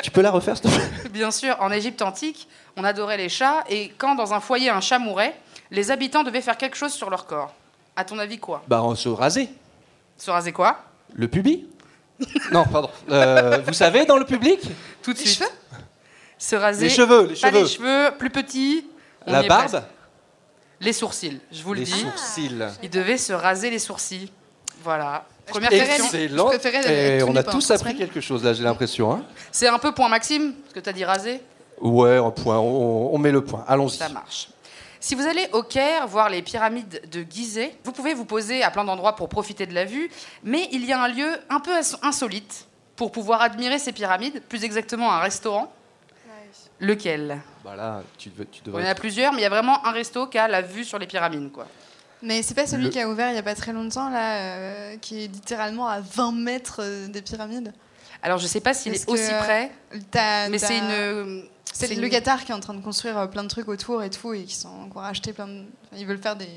Tu 0.03 0.11
peux 0.11 0.21
la 0.21 0.33
refaire, 0.33 0.57
s'il 0.57 0.69
te 0.71 0.75
plaît? 0.75 1.09
Bien 1.13 1.31
sûr, 1.31 1.57
en 1.61 1.71
Égypte 1.71 2.03
antique, 2.03 2.49
on 2.77 2.83
adorait 2.83 3.17
les 3.19 3.29
chats 3.29 3.63
et 3.71 3.93
quand 3.97 4.17
dans 4.17 4.35
un 4.35 4.41
foyer 4.41 4.69
un 4.69 4.81
chat 4.81 4.99
mourait, 4.99 5.35
les 5.71 5.91
habitants 5.93 6.25
devaient 6.25 6.41
faire 6.43 6.57
quelque 6.57 6.77
chose 6.77 6.93
sur 6.93 7.09
leur 7.09 7.27
corps. 7.27 7.55
À 7.95 8.05
ton 8.05 8.19
avis, 8.19 8.39
quoi? 8.39 8.65
Bah, 8.67 8.83
on 8.83 8.97
se 8.97 9.09
raser. 9.09 9.49
Se 10.19 10.31
raser 10.31 10.51
quoi? 10.51 10.79
Le 11.15 11.29
pubis 11.29 11.67
Non, 12.51 12.65
pardon. 12.65 12.91
Euh, 13.11 13.59
vous 13.65 13.73
savez, 13.73 14.05
dans 14.07 14.17
le 14.17 14.25
public? 14.25 14.61
Tout 15.03 15.13
de 15.13 15.19
Les 15.19 15.25
suite. 15.25 15.39
cheveux? 15.39 15.51
Se 16.37 16.57
raser. 16.57 16.87
Les 16.87 16.91
cheveux, 16.91 17.29
les 17.29 17.35
Pas 17.37 17.51
cheveux. 17.51 17.61
les 17.63 17.69
cheveux, 17.69 18.11
plus 18.19 18.31
petits. 18.31 18.87
On 19.27 19.33
La 19.33 19.43
barbe 19.43 19.69
presque. 19.71 19.85
Les 20.81 20.93
sourcils, 20.93 21.41
je 21.53 21.63
vous 21.63 21.73
le 21.75 21.81
Les 21.81 21.87
dis. 21.87 21.93
sourcils. 21.93 22.63
Ils 22.83 22.91
devaient 22.91 23.17
se 23.19 23.33
raser 23.33 23.71
les 23.71 23.79
sourcils. 23.79 24.31
Voilà. 24.83 25.25
Première 25.47 25.71
les- 25.71 25.79
Excellent. 25.79 26.51
Je 26.51 26.59
préférais 26.59 26.93
Et 26.93 27.17
être 27.19 27.29
on 27.29 27.37
a 27.37 27.43
tous 27.43 27.71
appris 27.71 27.95
quelque 27.97 28.21
chose 28.21 28.43
là, 28.45 28.53
j'ai 28.55 28.65
l'impression. 28.65 29.13
Hein 29.13 29.25
C'est 29.53 29.69
un 29.69 29.79
peu 29.79 29.93
point 29.93 30.09
Maxime, 30.09 30.53
parce 30.55 30.75
que 30.75 30.81
t'as 30.81 30.93
dit 30.93 31.05
raser. 31.05 31.41
ouais, 31.81 32.17
un 32.17 32.31
point. 32.31 32.59
On, 32.59 33.11
on 33.15 33.19
met 33.19 33.31
le 33.31 33.45
point. 33.45 33.65
Allons-y. 33.69 33.97
Ça 33.97 34.09
marche. 34.09 34.49
Si 35.01 35.15
vous 35.15 35.27
allez 35.27 35.47
au 35.53 35.63
Caire 35.63 36.07
voir 36.09 36.31
les 36.31 36.41
pyramides 36.41 37.03
de 37.11 37.25
Gizeh, 37.29 37.77
vous 37.85 37.93
pouvez 37.93 38.15
vous 38.15 38.25
poser 38.25 38.63
à 38.63 38.71
plein 38.71 38.85
d'endroits 38.85 39.15
pour 39.17 39.29
profiter 39.29 39.67
de 39.67 39.75
la 39.75 39.85
vue, 39.85 40.11
mais 40.43 40.67
il 40.73 40.85
y 40.87 40.93
a 40.93 41.03
un 41.03 41.09
lieu 41.09 41.29
un 41.51 41.61
peu 41.61 41.73
ins- 41.73 41.99
insolite 42.03 42.67
pour 42.97 43.13
pouvoir 43.13 43.43
admirer 43.43 43.79
ces 43.79 43.93
pyramides, 43.93 44.43
plus 44.49 44.65
exactement 44.65 45.13
un 45.13 45.19
restaurant. 45.21 45.71
Lequel 46.81 47.41
Bah 47.65 47.77
là, 47.77 48.03
tu, 48.19 48.31
veux- 48.31 48.47
devrais. 48.65 48.85
en 48.87 48.91
a 48.91 48.95
plusieurs, 48.95 49.33
mais 49.33 49.39
il 49.41 49.43
y 49.43 49.47
a 49.47 49.51
vraiment 49.51 49.85
un 49.87 49.93
resto 49.93 50.27
qui 50.27 50.39
a 50.39 50.49
la 50.49 50.61
vue 50.61 50.85
sur 50.85 50.99
les 50.99 51.07
pyramides. 51.07 51.53
Quoi. 51.53 51.67
Mais 52.23 52.43
c'est 52.43 52.55
pas 52.55 52.67
celui 52.67 52.85
Le- 52.85 52.91
qui 52.91 53.01
a 53.01 53.09
ouvert 53.09 53.31
il 53.31 53.37
y 53.37 53.39
a 53.39 53.43
pas 53.43 53.55
très 53.55 53.73
longtemps 53.73 54.09
là, 54.11 54.37
euh, 54.39 54.97
qui 54.97 55.25
est 55.25 55.29
littéralement 55.29 55.87
à 55.89 56.01
20 56.01 56.33
mètres 56.33 56.81
euh, 56.83 57.07
des 57.09 57.23
pyramides. 57.23 57.73
Alors 58.23 58.39
je 58.39 58.47
sais 58.47 58.61
pas 58.61 58.73
s'il 58.75 58.95
est 58.95 59.09
aussi 59.09 59.31
euh, 59.33 59.39
près, 59.41 59.71
T'as- 60.11 60.49
mais 60.49 60.59
c'est 60.59 60.79
une... 60.79 61.45
C'est 61.73 61.87
c'est 61.89 61.95
le 61.97 62.05
une- 62.05 62.11
Qatar 62.11 62.45
qui 62.45 62.53
est 62.53 62.55
en 62.55 62.61
train 62.61 62.75
de 62.75 62.81
construire 62.83 63.19
euh, 63.19 63.27
plein 63.27 63.43
de 63.43 63.49
trucs 63.49 63.69
autour 63.69 64.03
et 64.03 64.09
tout, 64.11 64.33
et 64.33 64.45
qui 64.45 64.55
sont 64.55 64.69
encore 64.69 65.05
achetés 65.05 65.33
plein 65.33 65.47
de... 65.49 65.53
enfin, 65.61 65.97
ils 65.99 66.07
veulent 66.07 66.23
faire 66.23 66.37
des... 66.37 66.49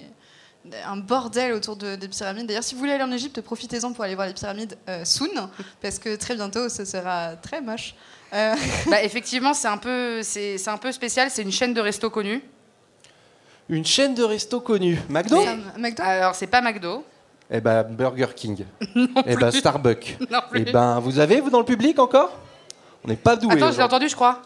des- 0.66 0.78
un 0.86 0.98
bordel 0.98 1.54
autour 1.54 1.75
de- 1.75 1.96
des 1.96 2.08
pyramides. 2.08 2.46
D'ailleurs, 2.48 2.63
si 2.63 2.75
vous 2.75 2.80
voulez 2.80 2.94
aller 2.94 3.04
en 3.04 3.12
Égypte, 3.12 3.42
profitez-en 3.42 3.94
pour 3.94 4.04
aller 4.04 4.16
voir 4.16 4.28
les 4.28 4.34
pyramides 4.34 4.78
euh, 4.90 5.04
soon, 5.06 5.28
parce 5.81 5.98
que 6.00 6.16
très 6.16 6.36
bientôt, 6.36 6.70
ce 6.70 6.86
sera 6.86 7.36
très 7.36 7.62
moche. 7.62 7.96
Euh, 8.33 8.56
Bah, 8.88 9.03
effectivement, 9.03 9.53
c'est 9.53 9.68
un, 9.68 9.77
peu, 9.77 10.21
c'est, 10.24 10.57
c'est 10.57 10.69
un 10.69 10.77
peu 10.77 10.91
spécial, 10.91 11.29
c'est 11.29 11.41
une 11.41 11.51
chaîne 11.51 11.74
de 11.74 11.81
resto 11.81 12.09
connue. 12.09 12.41
Une 13.69 13.85
chaîne 13.85 14.13
de 14.15 14.24
resto 14.24 14.62
connue. 14.62 14.97
McDo 15.09 15.41
McDo 15.77 16.01
Alors 16.03 16.35
c'est 16.35 16.47
pas 16.47 16.62
McDo. 16.62 17.03
Eh 17.50 17.62
ben 17.62 17.83
Burger 17.83 18.27
King. 18.35 18.65
eh 19.25 19.35
ben 19.35 19.51
Starbucks. 19.51 20.18
Non 20.29 20.39
plus. 20.50 20.63
Eh 20.65 20.71
ben, 20.71 21.00
vous 21.00 21.19
avez, 21.19 21.41
vous, 21.41 21.50
dans 21.50 21.59
le 21.59 21.65
public 21.65 22.00
encore? 22.00 22.31
On 23.03 23.07
n'est 23.09 23.15
pas 23.15 23.35
doué. 23.35 23.53
Attends, 23.56 23.71
je 23.71 23.77
l'ai 23.77 23.83
entendu, 23.83 24.09
je 24.09 24.15
crois. 24.15 24.41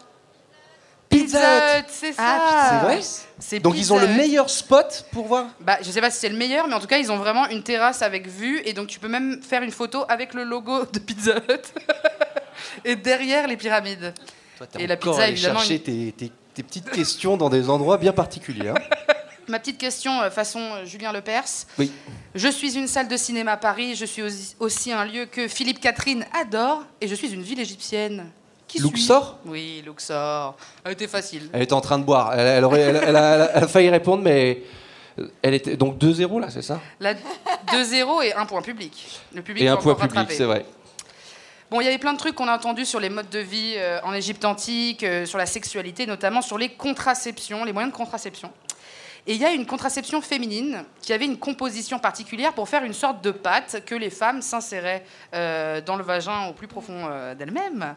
Pizza 1.08 1.78
Hut, 1.78 1.84
c'est 1.88 2.12
ça. 2.12 2.22
Ah, 2.22 2.68
C'est 2.70 2.86
vrai? 2.86 3.00
C'est 3.38 3.60
Donc, 3.60 3.74
ils 3.76 3.92
ont 3.92 3.98
le 3.98 4.06
meilleur 4.06 4.48
spot 4.48 5.06
pour 5.12 5.26
voir? 5.26 5.46
Bah, 5.60 5.78
je 5.82 5.90
sais 5.90 6.00
pas 6.00 6.10
si 6.10 6.18
c'est 6.20 6.28
le 6.28 6.36
meilleur, 6.36 6.66
mais 6.68 6.74
en 6.74 6.80
tout 6.80 6.86
cas, 6.86 6.98
ils 6.98 7.12
ont 7.12 7.18
vraiment 7.18 7.46
une 7.48 7.62
terrasse 7.62 8.00
avec 8.02 8.26
vue, 8.26 8.62
et 8.64 8.72
donc 8.72 8.86
tu 8.86 8.98
peux 8.98 9.08
même 9.08 9.42
faire 9.42 9.62
une 9.62 9.72
photo 9.72 10.04
avec 10.08 10.32
le 10.32 10.44
logo 10.44 10.86
de 10.90 10.98
Pizza 10.98 11.36
Hut. 11.36 11.60
et 12.84 12.96
derrière 12.96 13.46
les 13.46 13.56
pyramides. 13.56 14.14
Toi, 14.58 14.66
Et 14.78 14.86
la 14.86 14.96
pizza, 14.96 15.22
allé 15.22 15.32
évidemment, 15.32 15.58
chercher 15.60 15.80
tes, 15.80 16.12
tes- 16.12 16.32
tes 16.54 16.62
petites 16.62 16.90
questions 16.90 17.36
dans 17.36 17.48
des 17.50 17.68
endroits 17.70 17.98
bien 17.98 18.12
particuliers. 18.12 18.68
hein. 18.68 18.74
Ma 19.48 19.58
petite 19.58 19.78
question, 19.78 20.22
euh, 20.22 20.30
façon 20.30 20.60
euh, 20.60 20.84
Julien 20.84 21.10
Lepers. 21.12 21.66
Oui. 21.78 21.90
Je 22.34 22.48
suis 22.48 22.76
une 22.78 22.86
salle 22.86 23.08
de 23.08 23.16
cinéma 23.16 23.52
à 23.52 23.56
Paris, 23.56 23.96
je 23.96 24.04
suis 24.04 24.22
aussi- 24.60 24.92
un 24.92 25.04
lieu 25.04 25.26
que 25.26 25.48
Philippe 25.48 25.80
Catherine 25.80 26.24
adore, 26.40 26.84
et 27.00 27.08
je 27.08 27.14
suis 27.14 27.32
une 27.32 27.42
ville 27.42 27.58
égyptienne. 27.60 28.30
Qui 28.68 28.80
Luxor? 28.80 29.38
Oui, 29.44 29.82
Luxor. 29.84 30.56
Elle 30.84 30.92
était 30.92 31.08
facile. 31.08 31.50
Elle 31.52 31.62
était 31.62 31.72
en 31.74 31.80
train 31.82 31.98
de 31.98 32.04
boire. 32.04 32.32
Elle, 32.34 32.46
elle 32.46 32.64
aurait, 32.64 32.80
elle- 32.80 33.02
elle 33.08 33.16
a, 33.16 33.66
failli 33.68 33.90
répondre, 33.90 34.22
mais 34.22 34.62
elle 35.42 35.54
était 35.54 35.76
donc 35.76 35.98
2-0 35.98 36.40
là, 36.40 36.48
c'est 36.48 36.62
ça? 36.62 36.80
La 37.00 37.12
2-0 37.14 38.22
et 38.22 38.32
un 38.34 38.46
point 38.46 38.62
public. 38.62 39.20
Le 39.34 39.42
public 39.42 39.64
Et 39.64 39.68
un 39.68 39.76
point 39.76 39.94
public, 39.96 40.28
c'est 40.30 40.44
vrai. 40.44 40.64
Bon, 41.72 41.80
il 41.80 41.84
y 41.84 41.88
avait 41.88 41.96
plein 41.96 42.12
de 42.12 42.18
trucs 42.18 42.34
qu'on 42.34 42.48
a 42.48 42.54
entendus 42.54 42.84
sur 42.84 43.00
les 43.00 43.08
modes 43.08 43.30
de 43.30 43.38
vie 43.38 43.76
euh, 43.78 43.98
en 44.02 44.12
Égypte 44.12 44.44
antique, 44.44 45.02
euh, 45.04 45.24
sur 45.24 45.38
la 45.38 45.46
sexualité, 45.46 46.04
notamment 46.04 46.42
sur 46.42 46.58
les 46.58 46.68
contraceptions, 46.68 47.64
les 47.64 47.72
moyens 47.72 47.90
de 47.90 47.96
contraception. 47.96 48.52
Et 49.26 49.32
il 49.32 49.40
y 49.40 49.46
a 49.46 49.52
une 49.52 49.64
contraception 49.64 50.20
féminine 50.20 50.84
qui 51.00 51.14
avait 51.14 51.24
une 51.24 51.38
composition 51.38 51.98
particulière 51.98 52.52
pour 52.52 52.68
faire 52.68 52.84
une 52.84 52.92
sorte 52.92 53.24
de 53.24 53.30
pâte 53.30 53.86
que 53.86 53.94
les 53.94 54.10
femmes 54.10 54.42
s'inséraient 54.42 55.02
euh, 55.32 55.80
dans 55.80 55.96
le 55.96 56.04
vagin 56.04 56.48
au 56.48 56.52
plus 56.52 56.68
profond 56.68 57.08
d'elles-mêmes. 57.38 57.94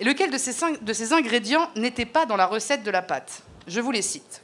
Et 0.00 0.04
lequel 0.04 0.32
de 0.32 0.38
ces, 0.38 0.56
de 0.82 0.92
ces 0.92 1.12
ingrédients 1.12 1.70
n'était 1.76 2.06
pas 2.06 2.26
dans 2.26 2.36
la 2.36 2.46
recette 2.46 2.82
de 2.82 2.90
la 2.90 3.02
pâte? 3.02 3.44
Je 3.68 3.80
vous 3.80 3.92
les 3.92 4.02
cite. 4.02 4.42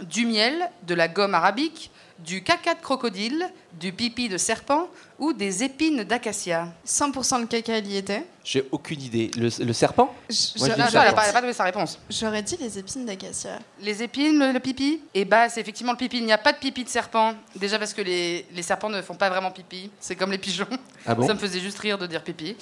Du 0.00 0.26
miel, 0.26 0.68
de 0.82 0.96
la 0.96 1.06
gomme 1.06 1.36
arabique, 1.36 1.92
du 2.18 2.42
caca 2.42 2.74
de 2.74 2.80
crocodile, 2.80 3.48
du 3.74 3.92
pipi 3.92 4.28
de 4.28 4.38
serpent 4.38 4.88
ou 5.18 5.32
des 5.32 5.62
épines 5.62 6.02
d'acacia. 6.02 6.68
100% 6.86 7.40
le 7.40 7.46
caca, 7.46 7.78
il 7.78 7.86
y 7.86 7.96
était. 7.96 8.24
J'ai 8.44 8.66
aucune 8.72 9.00
idée. 9.00 9.30
Le, 9.36 9.48
le 9.64 9.72
serpent? 9.72 10.06
Moi, 10.06 10.14
je 10.28 10.34
dis 10.34 10.70
elle 10.70 10.78
n'a 10.78 10.90
serpent. 10.90 11.14
pas, 11.14 11.22
elle 11.24 11.30
a 11.30 11.32
pas 11.32 11.40
donné 11.40 11.52
sa 11.52 11.64
réponse. 11.64 11.98
J'aurais 12.10 12.42
dit 12.42 12.56
les 12.58 12.78
épines 12.78 13.06
d'acacia. 13.06 13.58
Les 13.80 14.02
épines, 14.02 14.38
le, 14.38 14.52
le 14.52 14.60
pipi? 14.60 15.00
Eh 15.14 15.24
bah, 15.24 15.48
c'est 15.48 15.60
effectivement 15.60 15.92
le 15.92 15.98
pipi. 15.98 16.18
Il 16.18 16.24
n'y 16.24 16.32
a 16.32 16.38
pas 16.38 16.52
de 16.52 16.58
pipi 16.58 16.82
de 16.84 16.88
serpent. 16.88 17.34
Déjà 17.54 17.78
parce 17.78 17.94
que 17.94 18.02
les, 18.02 18.46
les 18.52 18.62
serpents 18.62 18.88
ne 18.88 19.00
font 19.02 19.14
pas 19.14 19.30
vraiment 19.30 19.50
pipi. 19.50 19.90
C'est 20.00 20.16
comme 20.16 20.32
les 20.32 20.38
pigeons. 20.38 20.66
Ah 21.06 21.14
bon? 21.14 21.26
Ça 21.26 21.34
me 21.34 21.38
faisait 21.38 21.60
juste 21.60 21.78
rire 21.78 21.98
de 21.98 22.06
dire 22.06 22.22
pipi. 22.24 22.56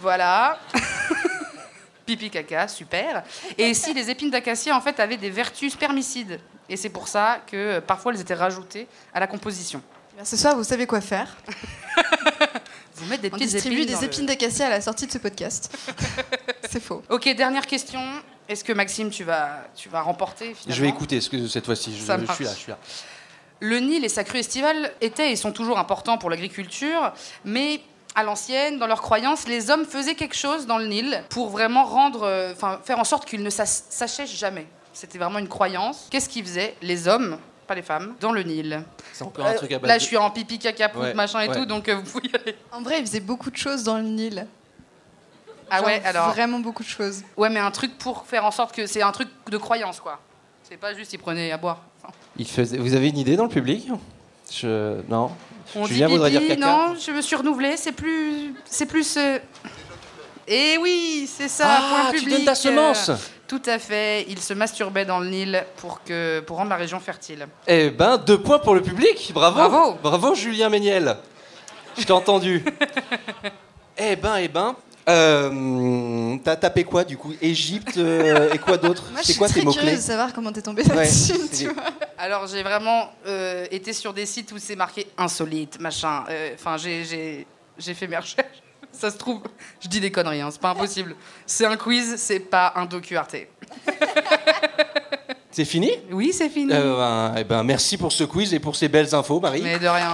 Voilà. 0.00 0.58
pipi 2.06 2.30
caca, 2.30 2.68
super. 2.68 3.22
Et 3.56 3.70
ici, 3.70 3.94
les 3.94 4.10
épines 4.10 4.30
d'acacia, 4.30 4.76
en 4.76 4.80
fait, 4.80 4.98
avaient 5.00 5.16
des 5.16 5.30
vertus 5.30 5.72
spermicides? 5.72 6.40
Et 6.72 6.76
c'est 6.78 6.88
pour 6.88 7.06
ça 7.06 7.40
que 7.46 7.56
euh, 7.56 7.80
parfois 7.82 8.12
elles 8.14 8.20
étaient 8.20 8.32
rajoutées 8.34 8.88
à 9.12 9.20
la 9.20 9.26
composition. 9.26 9.82
Eh 10.18 10.24
Ce 10.24 10.36
soir, 10.38 10.56
vous 10.56 10.64
savez 10.64 10.86
quoi 10.86 11.00
faire. 11.02 11.36
Vous 12.96 13.06
mettez 13.06 13.28
des 13.28 13.34
On 13.34 13.38
petites 13.38 13.50
distribue 13.52 13.82
épines. 13.82 13.94
des 13.94 14.00
le- 14.00 14.04
épines 14.04 14.26
d'acacia 14.26 14.66
à 14.66 14.70
la 14.70 14.80
sortie 14.80 15.06
de 15.06 15.12
ce 15.12 15.18
podcast. 15.18 15.76
C'est 16.70 16.82
faux. 16.82 17.02
Ok, 17.10 17.28
dernière 17.34 17.66
question. 17.66 18.00
Est-ce 18.48 18.62
que 18.64 18.72
Maxime, 18.72 19.10
tu 19.10 19.24
vas, 19.24 19.64
tu 19.74 19.88
vas 19.88 20.02
remporter 20.02 20.54
finalement? 20.54 20.74
Je 20.76 20.80
vais 20.82 20.88
écouter 20.88 21.20
ce 21.20 21.28
que, 21.30 21.46
cette 21.48 21.64
fois-ci. 21.64 21.90
Je, 21.94 21.98
suis 22.02 22.06
là, 22.08 22.18
je 22.18 22.58
suis 22.58 22.70
là. 22.70 22.78
Le 23.60 23.78
Nil 23.80 24.04
et 24.04 24.08
sa 24.08 24.24
crue 24.24 24.38
estivale 24.38 24.92
étaient 25.00 25.32
et 25.32 25.36
sont 25.36 25.52
toujours 25.52 25.78
importants 25.78 26.16
pour 26.18 26.30
l'agriculture, 26.30 27.12
mais 27.44 27.80
à 28.14 28.22
l'ancienne, 28.22 28.78
dans 28.78 28.86
leurs 28.86 29.02
croyances, 29.02 29.46
les 29.48 29.70
hommes 29.70 29.84
faisaient 29.86 30.14
quelque 30.14 30.36
chose 30.36 30.66
dans 30.66 30.78
le 30.78 30.86
Nil 30.86 31.22
pour 31.30 31.48
vraiment 31.48 31.84
rendre, 31.84 32.22
euh, 32.24 32.52
enfin, 32.52 32.80
faire 32.84 32.98
en 32.98 33.04
sorte 33.04 33.24
qu'il 33.28 33.42
ne 33.42 33.50
s'as- 33.50 33.66
s'assèche 33.66 34.36
jamais. 34.36 34.66
C'était 34.92 35.18
vraiment 35.18 35.38
une 35.38 35.48
croyance. 35.48 36.06
Qu'est-ce 36.10 36.28
qu'ils 36.28 36.44
faisaient, 36.44 36.74
les 36.82 37.08
hommes, 37.08 37.38
pas 37.66 37.74
les 37.74 37.82
femmes, 37.82 38.14
dans 38.20 38.32
le 38.32 38.42
Nil 38.42 38.82
C'est 39.12 39.24
encore 39.24 39.46
un 39.46 39.52
Euh, 39.52 39.56
truc 39.56 39.72
à 39.72 39.78
base 39.78 39.88
Là, 39.88 39.94
de- 39.96 40.00
je 40.00 40.04
suis 40.06 40.16
en 40.16 40.30
pipi, 40.30 40.58
caca, 40.58 40.88
pout, 40.90 41.00
Ouais, 41.00 41.14
machin 41.14 41.40
et 41.40 41.48
ouais. 41.48 41.56
tout, 41.56 41.64
donc 41.66 41.88
euh, 41.88 41.96
vous 41.96 42.02
pouvez 42.02 42.28
y 42.28 42.36
aller. 42.36 42.56
En 42.72 42.82
vrai, 42.82 43.00
ils 43.00 43.06
faisaient 43.06 43.20
beaucoup 43.20 43.50
de 43.50 43.56
choses 43.56 43.84
dans 43.84 43.96
le 43.96 44.02
Nil. 44.02 44.46
Ah 45.70 45.78
Genre, 45.78 45.86
ouais, 45.86 46.02
alors. 46.04 46.28
Vraiment 46.30 46.58
beaucoup 46.58 46.82
de 46.82 46.88
choses. 46.88 47.22
Ouais, 47.36 47.48
mais 47.48 47.60
un 47.60 47.70
truc 47.70 47.96
pour 47.96 48.26
faire 48.26 48.44
en 48.44 48.50
sorte 48.50 48.74
que 48.74 48.86
c'est 48.86 49.00
un 49.02 49.12
truc 49.12 49.28
de 49.50 49.56
croyance, 49.56 50.00
quoi. 50.00 50.20
C'est 50.62 50.76
pas 50.76 50.92
juste 50.94 51.12
ils 51.14 51.18
prenaient 51.18 51.50
à 51.52 51.56
boire. 51.56 51.80
Enfin, 52.02 52.12
Il 52.36 52.46
faisait- 52.46 52.76
Vous 52.78 52.94
avez 52.94 53.08
une 53.08 53.18
idée 53.18 53.36
dans 53.36 53.44
le 53.44 53.48
public? 53.50 53.88
Je... 54.52 55.00
Non 55.08 55.30
on 55.74 55.86
Julien 55.86 56.08
dit 56.08 56.12
voudrait 56.12 56.30
pipi, 56.30 56.46
dire 56.46 56.56
caca. 56.56 56.66
non, 56.88 56.94
je 56.96 57.10
me 57.12 57.22
suis 57.22 57.36
renouvelée, 57.36 57.76
c'est 57.78 57.92
plus. 57.92 58.52
C'est 58.66 58.84
plus. 58.84 59.16
euh, 59.16 59.38
Et 60.46 60.76
oui, 60.78 61.26
c'est 61.32 61.48
ça, 61.48 61.64
Ah, 61.68 61.88
pour 61.88 61.98
le 61.98 62.10
tu 62.18 62.18
public. 62.24 62.36
donnes 62.38 62.44
ta 62.46 62.54
semence. 62.54 63.10
Tout 63.52 63.60
à 63.70 63.78
fait. 63.78 64.24
Il 64.30 64.40
se 64.40 64.54
masturbait 64.54 65.04
dans 65.04 65.18
le 65.18 65.28
Nil 65.28 65.62
pour, 65.76 66.02
que, 66.04 66.40
pour 66.40 66.56
rendre 66.56 66.70
la 66.70 66.76
région 66.76 66.98
fertile. 67.00 67.46
Eh 67.66 67.90
ben, 67.90 68.16
deux 68.16 68.38
points 68.40 68.58
pour 68.58 68.74
le 68.74 68.80
public. 68.80 69.30
Bravo. 69.34 69.56
Bravo. 69.56 69.98
Bravo, 70.02 70.34
Julien 70.34 70.70
Méniel. 70.70 71.18
Je 71.98 72.04
t'ai 72.04 72.12
entendu. 72.12 72.64
eh 73.98 74.16
ben, 74.16 74.36
eh 74.36 74.48
ben. 74.48 74.74
Euh, 75.06 76.36
T'as 76.42 76.56
tapé 76.56 76.84
quoi 76.84 77.04
du 77.04 77.18
coup? 77.18 77.34
Égypte 77.42 77.98
euh, 77.98 78.54
et 78.54 78.58
quoi 78.58 78.78
d'autre? 78.78 79.02
Moi, 79.12 79.20
je 79.20 79.26
C'est 79.26 79.32
suis 79.32 79.38
quoi 79.38 79.48
très 79.48 79.60
tes 79.60 79.66
mots-clés? 79.66 79.82
curieuse 79.82 79.98
de 79.98 80.02
savoir 80.06 80.32
comment 80.32 80.50
t'es 80.52 80.62
tombée 80.62 80.84
Ouais, 80.84 80.94
là-dessus. 80.94 81.34
c'est- 81.50 81.64
tu 81.66 81.72
vois. 81.74 81.82
Alors 82.16 82.46
j'ai 82.46 82.62
vraiment 82.62 83.10
euh, 83.26 83.66
été 83.70 83.92
sur 83.92 84.14
des 84.14 84.24
sites 84.24 84.50
où 84.52 84.58
c'est 84.58 84.76
marqué 84.76 85.08
insolite, 85.18 85.78
machin. 85.78 86.24
Enfin, 86.54 86.78
j'ai- 86.78 87.04
j'ai 87.04 87.46
j'ai 87.78 87.92
fait 87.94 88.06
mes 88.06 88.16
recherches. 88.16 88.62
Ça 88.92 89.10
se 89.10 89.16
trouve, 89.16 89.40
je 89.80 89.88
dis 89.88 90.00
des 90.00 90.10
conneries, 90.12 90.40
hein, 90.40 90.48
c'est 90.52 90.60
pas 90.60 90.70
impossible. 90.70 91.16
C'est 91.46 91.64
un 91.66 91.76
quiz, 91.76 92.16
c'est 92.16 92.40
pas 92.40 92.72
un 92.76 92.84
docu 92.86 93.16
Arte. 93.16 93.36
C'est 95.54 95.66
fini? 95.66 95.90
Oui, 96.10 96.32
c'est 96.32 96.48
fini. 96.48 96.72
Euh, 96.72 96.96
ben, 96.96 97.34
eh 97.36 97.44
ben, 97.44 97.62
merci 97.62 97.98
pour 97.98 98.10
ce 98.10 98.24
quiz 98.24 98.54
et 98.54 98.58
pour 98.58 98.74
ces 98.74 98.88
belles 98.88 99.14
infos, 99.14 99.38
Marie. 99.38 99.60
Mais 99.60 99.78
de 99.78 99.86
rien. 99.86 100.12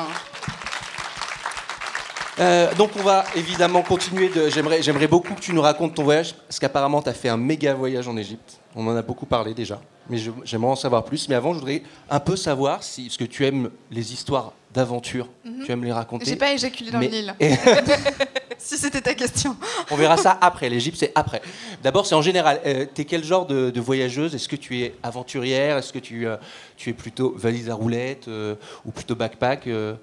Euh, 2.40 2.72
donc 2.74 2.90
on 2.98 3.02
va 3.02 3.24
évidemment 3.36 3.82
continuer. 3.82 4.28
de- 4.28 4.48
J'aimerais, 4.48 4.82
j'aimerais 4.82 5.06
beaucoup 5.08 5.34
que 5.34 5.40
tu 5.40 5.52
nous 5.52 5.62
racontes 5.62 5.94
ton 5.94 6.02
voyage, 6.04 6.34
parce 6.46 6.58
qu'apparemment 6.58 7.02
tu 7.02 7.08
as 7.08 7.14
fait 7.14 7.28
un 7.28 7.36
méga 7.36 7.74
voyage 7.74 8.06
en 8.08 8.16
Égypte. 8.16 8.58
On 8.76 8.86
en 8.88 8.96
a 8.96 9.02
beaucoup 9.02 9.26
parlé 9.26 9.54
déjà, 9.54 9.80
mais 10.08 10.18
je- 10.18 10.30
j'aimerais 10.44 10.72
en 10.72 10.76
savoir 10.76 11.04
plus. 11.04 11.28
Mais 11.28 11.34
avant, 11.36 11.52
je 11.52 11.58
voudrais 11.60 11.82
un 12.10 12.20
peu 12.20 12.34
savoir 12.36 12.82
si, 12.82 13.04
parce 13.04 13.16
que 13.16 13.24
tu 13.24 13.44
aimes 13.46 13.70
les 13.92 14.12
histoires 14.12 14.52
d'aventure, 14.74 15.28
tu 15.64 15.72
aimes 15.72 15.84
les 15.84 15.92
raconter. 15.92 16.24
J'ai 16.26 16.36
pas 16.36 16.52
éjaculé 16.52 16.90
dans 16.90 16.98
Mais- 16.98 17.08
le 17.08 17.12
Nil, 17.12 17.34
Et- 17.40 17.54
si 18.58 18.76
c'était 18.76 19.00
ta 19.00 19.14
question. 19.14 19.56
on 19.90 19.96
verra 19.96 20.16
ça 20.16 20.36
après. 20.40 20.68
L'Égypte, 20.68 20.96
c'est 20.98 21.12
après. 21.14 21.40
D'abord, 21.82 22.06
c'est 22.06 22.14
en 22.14 22.22
général. 22.22 22.60
Euh, 22.66 22.84
T'es 22.92 23.04
quel 23.04 23.24
genre 23.24 23.46
de, 23.46 23.70
de 23.70 23.80
voyageuse? 23.80 24.34
Est-ce 24.34 24.48
que 24.48 24.56
tu 24.56 24.80
es 24.82 24.94
aventurière? 25.02 25.78
Est-ce 25.78 25.92
que 25.92 25.98
tu, 25.98 26.26
euh, 26.26 26.36
tu 26.76 26.90
es 26.90 26.92
plutôt 26.92 27.34
valise 27.36 27.70
à 27.70 27.74
roulettes 27.74 28.28
euh, 28.28 28.56
ou 28.84 28.90
plutôt 28.90 29.14
backpack 29.14 29.66
Euh, 29.68 29.94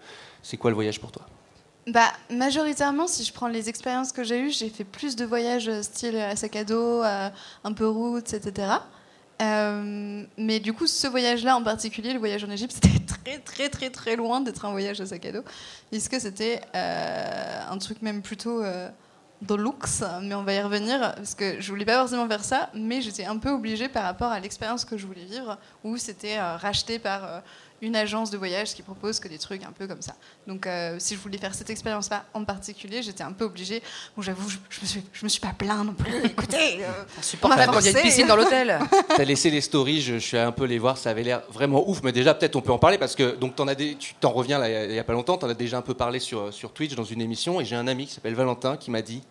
C'est 0.41 0.57
quoi 0.57 0.71
le 0.71 0.75
voyage 0.75 0.99
pour 0.99 1.11
toi? 1.11 1.23
Bah, 1.87 2.11
majoritairement, 2.31 3.05
si 3.07 3.23
je 3.23 3.31
prends 3.31 3.47
les 3.47 3.69
expériences 3.69 4.11
que 4.11 4.23
j'ai 4.23 4.39
eues, 4.39 4.49
j'ai 4.51 4.69
fait 4.69 4.83
plus 4.83 5.15
de 5.15 5.23
voyages 5.25 5.69
style 5.81 6.17
à 6.17 6.35
sac 6.35 6.55
à 6.55 6.63
dos, 6.63 7.03
un 7.03 7.73
peu 7.75 7.87
route, 7.87 8.33
etc. 8.33 8.67
Euh, 9.41 10.23
mais 10.37 10.59
du 10.59 10.73
coup, 10.73 10.87
ce 10.87 11.07
voyage-là 11.07 11.57
en 11.57 11.63
particulier, 11.63 12.13
le 12.13 12.19
voyage 12.19 12.43
en 12.43 12.49
Égypte, 12.49 12.73
c'était 12.81 12.99
très, 13.05 13.39
très, 13.39 13.69
très, 13.69 13.89
très 13.89 14.15
loin 14.15 14.41
d'être 14.41 14.65
un 14.65 14.71
voyage 14.71 15.01
à 15.01 15.05
sac 15.05 15.25
à 15.25 15.31
dos, 15.31 15.43
puisque 15.91 16.19
c'était 16.19 16.61
euh, 16.75 17.59
un 17.69 17.77
truc 17.77 18.01
même 18.01 18.21
plutôt 18.21 18.63
euh, 18.63 18.89
de 19.41 19.55
luxe, 19.55 20.03
mais 20.21 20.35
on 20.35 20.43
va 20.43 20.53
y 20.53 20.61
revenir, 20.61 20.99
parce 21.15 21.35
que 21.35 21.59
je 21.59 21.69
voulais 21.69 21.85
pas 21.85 21.97
forcément 21.97 22.27
faire 22.27 22.43
ça, 22.43 22.69
mais 22.73 23.01
j'étais 23.01 23.25
un 23.25 23.37
peu 23.37 23.49
obligée 23.49 23.89
par 23.89 24.03
rapport 24.03 24.31
à 24.31 24.39
l'expérience 24.39 24.85
que 24.85 24.97
je 24.97 25.05
voulais 25.05 25.25
vivre, 25.25 25.57
où 25.83 25.97
c'était 25.97 26.37
euh, 26.37 26.55
racheté 26.55 26.99
par 26.99 27.41
une 27.85 27.95
agence 27.95 28.31
de 28.31 28.37
voyage 28.37 28.73
qui 28.73 28.81
propose 28.81 29.19
que 29.19 29.27
des 29.27 29.37
trucs 29.37 29.63
un 29.63 29.71
peu 29.71 29.87
comme 29.87 30.01
ça. 30.01 30.15
Donc, 30.47 30.65
euh, 30.67 30.95
si 30.99 31.13
je 31.15 31.19
voulais 31.19 31.37
faire 31.37 31.53
cette 31.53 31.69
expérience-là 31.69 32.25
en 32.33 32.43
particulier, 32.43 33.03
j'étais 33.03 33.23
un 33.23 33.31
peu 33.31 33.45
obligée. 33.45 33.81
Bon, 34.15 34.21
j'avoue, 34.23 34.49
je, 34.49 34.57
je 34.69 34.81
me 34.81 34.85
suis, 34.85 35.03
je 35.13 35.23
me 35.23 35.29
suis 35.29 35.39
pas 35.39 35.53
plaint 35.57 35.85
non 35.85 35.93
plus. 35.93 36.13
Écoutez, 36.25 36.83
euh, 36.83 37.03
Insupportable 37.19 37.71
quand 37.73 37.79
il 37.79 37.85
y 37.85 37.95
a 37.95 37.99
une 37.99 38.01
piscine 38.05 38.27
dans 38.27 38.35
l'hôtel. 38.35 38.79
T'as 39.15 39.23
laissé 39.23 39.49
les 39.49 39.61
stories, 39.61 40.01
je, 40.01 40.15
je 40.15 40.19
suis 40.19 40.37
allé 40.37 40.47
un 40.47 40.51
peu 40.51 40.65
les 40.65 40.79
voir, 40.79 40.97
ça 40.97 41.11
avait 41.11 41.23
l'air 41.23 41.41
vraiment 41.49 41.87
ouf. 41.87 42.01
Mais 42.03 42.11
déjà, 42.11 42.33
peut-être 42.33 42.55
on 42.55 42.61
peut 42.61 42.71
en 42.71 42.79
parler 42.79 42.97
parce 42.97 43.15
que 43.15 43.35
donc 43.35 43.55
t'en 43.55 43.67
as 43.67 43.75
des, 43.75 43.95
tu 43.95 44.13
t'en 44.15 44.31
reviens 44.31 44.57
là, 44.59 44.67
il 44.69 44.73
y 44.73 44.75
a- 44.75 44.85
il 44.85 44.93
y 44.93 44.99
a 44.99 45.03
pas 45.03 45.13
longtemps, 45.13 45.37
t'en 45.37 45.47
as 45.49 45.53
déjà 45.53 45.77
un 45.77 45.81
peu 45.81 45.93
parlé 45.93 46.19
sur, 46.19 46.53
sur 46.53 46.71
Twitch 46.73 46.95
dans 46.95 47.03
une 47.03 47.21
émission. 47.21 47.61
Et 47.61 47.65
j'ai 47.65 47.75
un 47.75 47.87
ami 47.87 48.07
qui 48.07 48.13
s'appelle 48.13 48.35
Valentin 48.35 48.77
qui 48.77 48.89
m'a 48.91 49.01
dit 49.01 49.21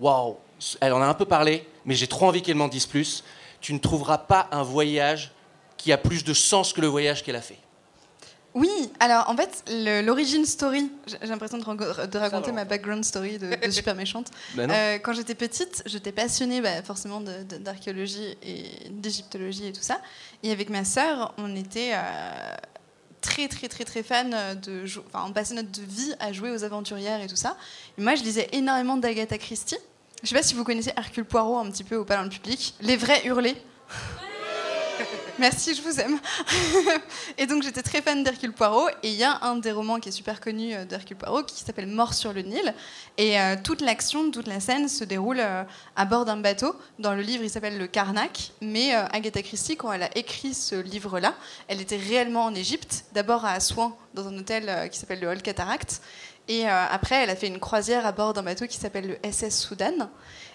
Waouh, 0.00 0.36
elle 0.80 0.92
en 0.92 1.00
a 1.00 1.06
un 1.06 1.14
peu 1.14 1.24
parlé, 1.24 1.66
mais 1.86 1.94
j'ai 1.94 2.06
trop 2.06 2.26
envie 2.26 2.42
qu'elle 2.42 2.56
m'en 2.56 2.68
dise 2.68 2.86
plus. 2.86 3.24
Tu 3.60 3.72
ne 3.72 3.78
trouveras 3.78 4.18
pas 4.18 4.48
un 4.52 4.62
voyage 4.62 5.32
qui 5.78 5.92
a 5.92 5.98
plus 5.98 6.24
de 6.24 6.34
sens 6.34 6.72
que 6.72 6.80
le 6.80 6.86
voyage 6.86 7.22
qu'elle 7.24 7.36
a 7.36 7.40
fait. 7.40 7.58
Oui, 8.56 8.70
alors 9.00 9.28
en 9.28 9.36
fait, 9.36 9.70
l'origine 10.02 10.46
story, 10.46 10.90
j'ai 11.06 11.28
l'impression 11.28 11.58
de, 11.58 12.06
de 12.06 12.18
raconter 12.18 12.52
ma 12.52 12.64
background 12.64 13.04
story 13.04 13.36
de, 13.36 13.54
de 13.54 13.70
super 13.70 13.94
méchante. 13.94 14.30
Ben 14.54 14.66
non. 14.66 14.74
Euh, 14.74 14.98
quand 14.98 15.12
j'étais 15.12 15.34
petite, 15.34 15.82
j'étais 15.84 16.10
passionnée 16.10 16.62
bah, 16.62 16.82
forcément 16.82 17.20
d'archéologie 17.20 18.38
et 18.42 18.88
d'égyptologie 18.90 19.66
et 19.66 19.72
tout 19.72 19.82
ça. 19.82 20.00
Et 20.42 20.50
avec 20.52 20.70
ma 20.70 20.86
sœur, 20.86 21.34
on 21.36 21.54
était 21.54 21.90
euh, 21.92 22.56
très 23.20 23.46
très 23.48 23.68
très 23.68 23.84
très 23.84 24.02
fan 24.02 24.34
de 24.62 24.84
enfin 25.06 25.26
on 25.28 25.32
passait 25.32 25.54
notre 25.54 25.80
vie 25.82 26.14
à 26.18 26.32
jouer 26.32 26.50
aux 26.50 26.64
aventurières 26.64 27.20
et 27.20 27.26
tout 27.26 27.36
ça. 27.36 27.58
Et 27.98 28.02
moi, 28.02 28.14
je 28.14 28.22
lisais 28.22 28.48
énormément 28.52 28.96
d'Agatha 28.96 29.36
Christie. 29.36 29.76
Je 30.22 30.28
sais 30.30 30.34
pas 30.34 30.42
si 30.42 30.54
vous 30.54 30.64
connaissez 30.64 30.92
Hercule 30.96 31.26
Poirot 31.26 31.58
un 31.58 31.70
petit 31.70 31.84
peu 31.84 31.98
ou 31.98 32.06
pas 32.06 32.16
dans 32.16 32.22
le 32.22 32.30
public. 32.30 32.74
Les 32.80 32.96
vrais 32.96 33.26
hurlés. 33.26 33.56
Merci, 35.38 35.74
je 35.74 35.82
vous 35.82 36.00
aime. 36.00 36.18
et 37.38 37.46
donc 37.46 37.62
j'étais 37.62 37.82
très 37.82 38.00
fan 38.00 38.24
d'Hercule 38.24 38.52
Poirot. 38.52 38.88
Et 39.02 39.10
il 39.10 39.16
y 39.16 39.24
a 39.24 39.38
un 39.42 39.56
des 39.56 39.70
romans 39.70 40.00
qui 40.00 40.08
est 40.08 40.12
super 40.12 40.40
connu 40.40 40.74
euh, 40.74 40.86
d'Hercule 40.86 41.16
Poirot 41.16 41.42
qui 41.42 41.62
s'appelle 41.62 41.86
Mort 41.86 42.14
sur 42.14 42.32
le 42.32 42.40
Nil. 42.40 42.74
Et 43.18 43.38
euh, 43.38 43.56
toute 43.62 43.82
l'action, 43.82 44.30
toute 44.30 44.46
la 44.46 44.60
scène 44.60 44.88
se 44.88 45.04
déroule 45.04 45.40
euh, 45.40 45.62
à 45.94 46.04
bord 46.06 46.24
d'un 46.24 46.38
bateau. 46.38 46.74
Dans 46.98 47.12
le 47.12 47.20
livre, 47.20 47.44
il 47.44 47.50
s'appelle 47.50 47.76
Le 47.76 47.86
Carnac. 47.86 48.52
Mais 48.62 48.94
Agatha 48.94 49.42
Christie, 49.42 49.76
quand 49.76 49.92
elle 49.92 50.04
a 50.04 50.16
écrit 50.16 50.54
ce 50.54 50.76
livre-là, 50.76 51.34
elle 51.68 51.82
était 51.82 51.98
réellement 51.98 52.44
en 52.44 52.54
Égypte. 52.54 53.04
D'abord 53.12 53.44
à 53.44 53.52
Assouan, 53.52 53.96
dans 54.14 54.28
un 54.28 54.38
hôtel 54.38 54.88
qui 54.90 54.98
s'appelle 54.98 55.20
le 55.20 55.28
Hall 55.28 55.42
Cataract. 55.42 56.00
Et 56.48 56.66
après, 56.66 57.16
elle 57.16 57.30
a 57.30 57.36
fait 57.36 57.48
une 57.48 57.58
croisière 57.58 58.06
à 58.06 58.12
bord 58.12 58.32
d'un 58.32 58.42
bateau 58.42 58.66
qui 58.66 58.76
s'appelle 58.76 59.08
le 59.08 59.30
SS 59.30 59.58
Soudan. 59.58 60.08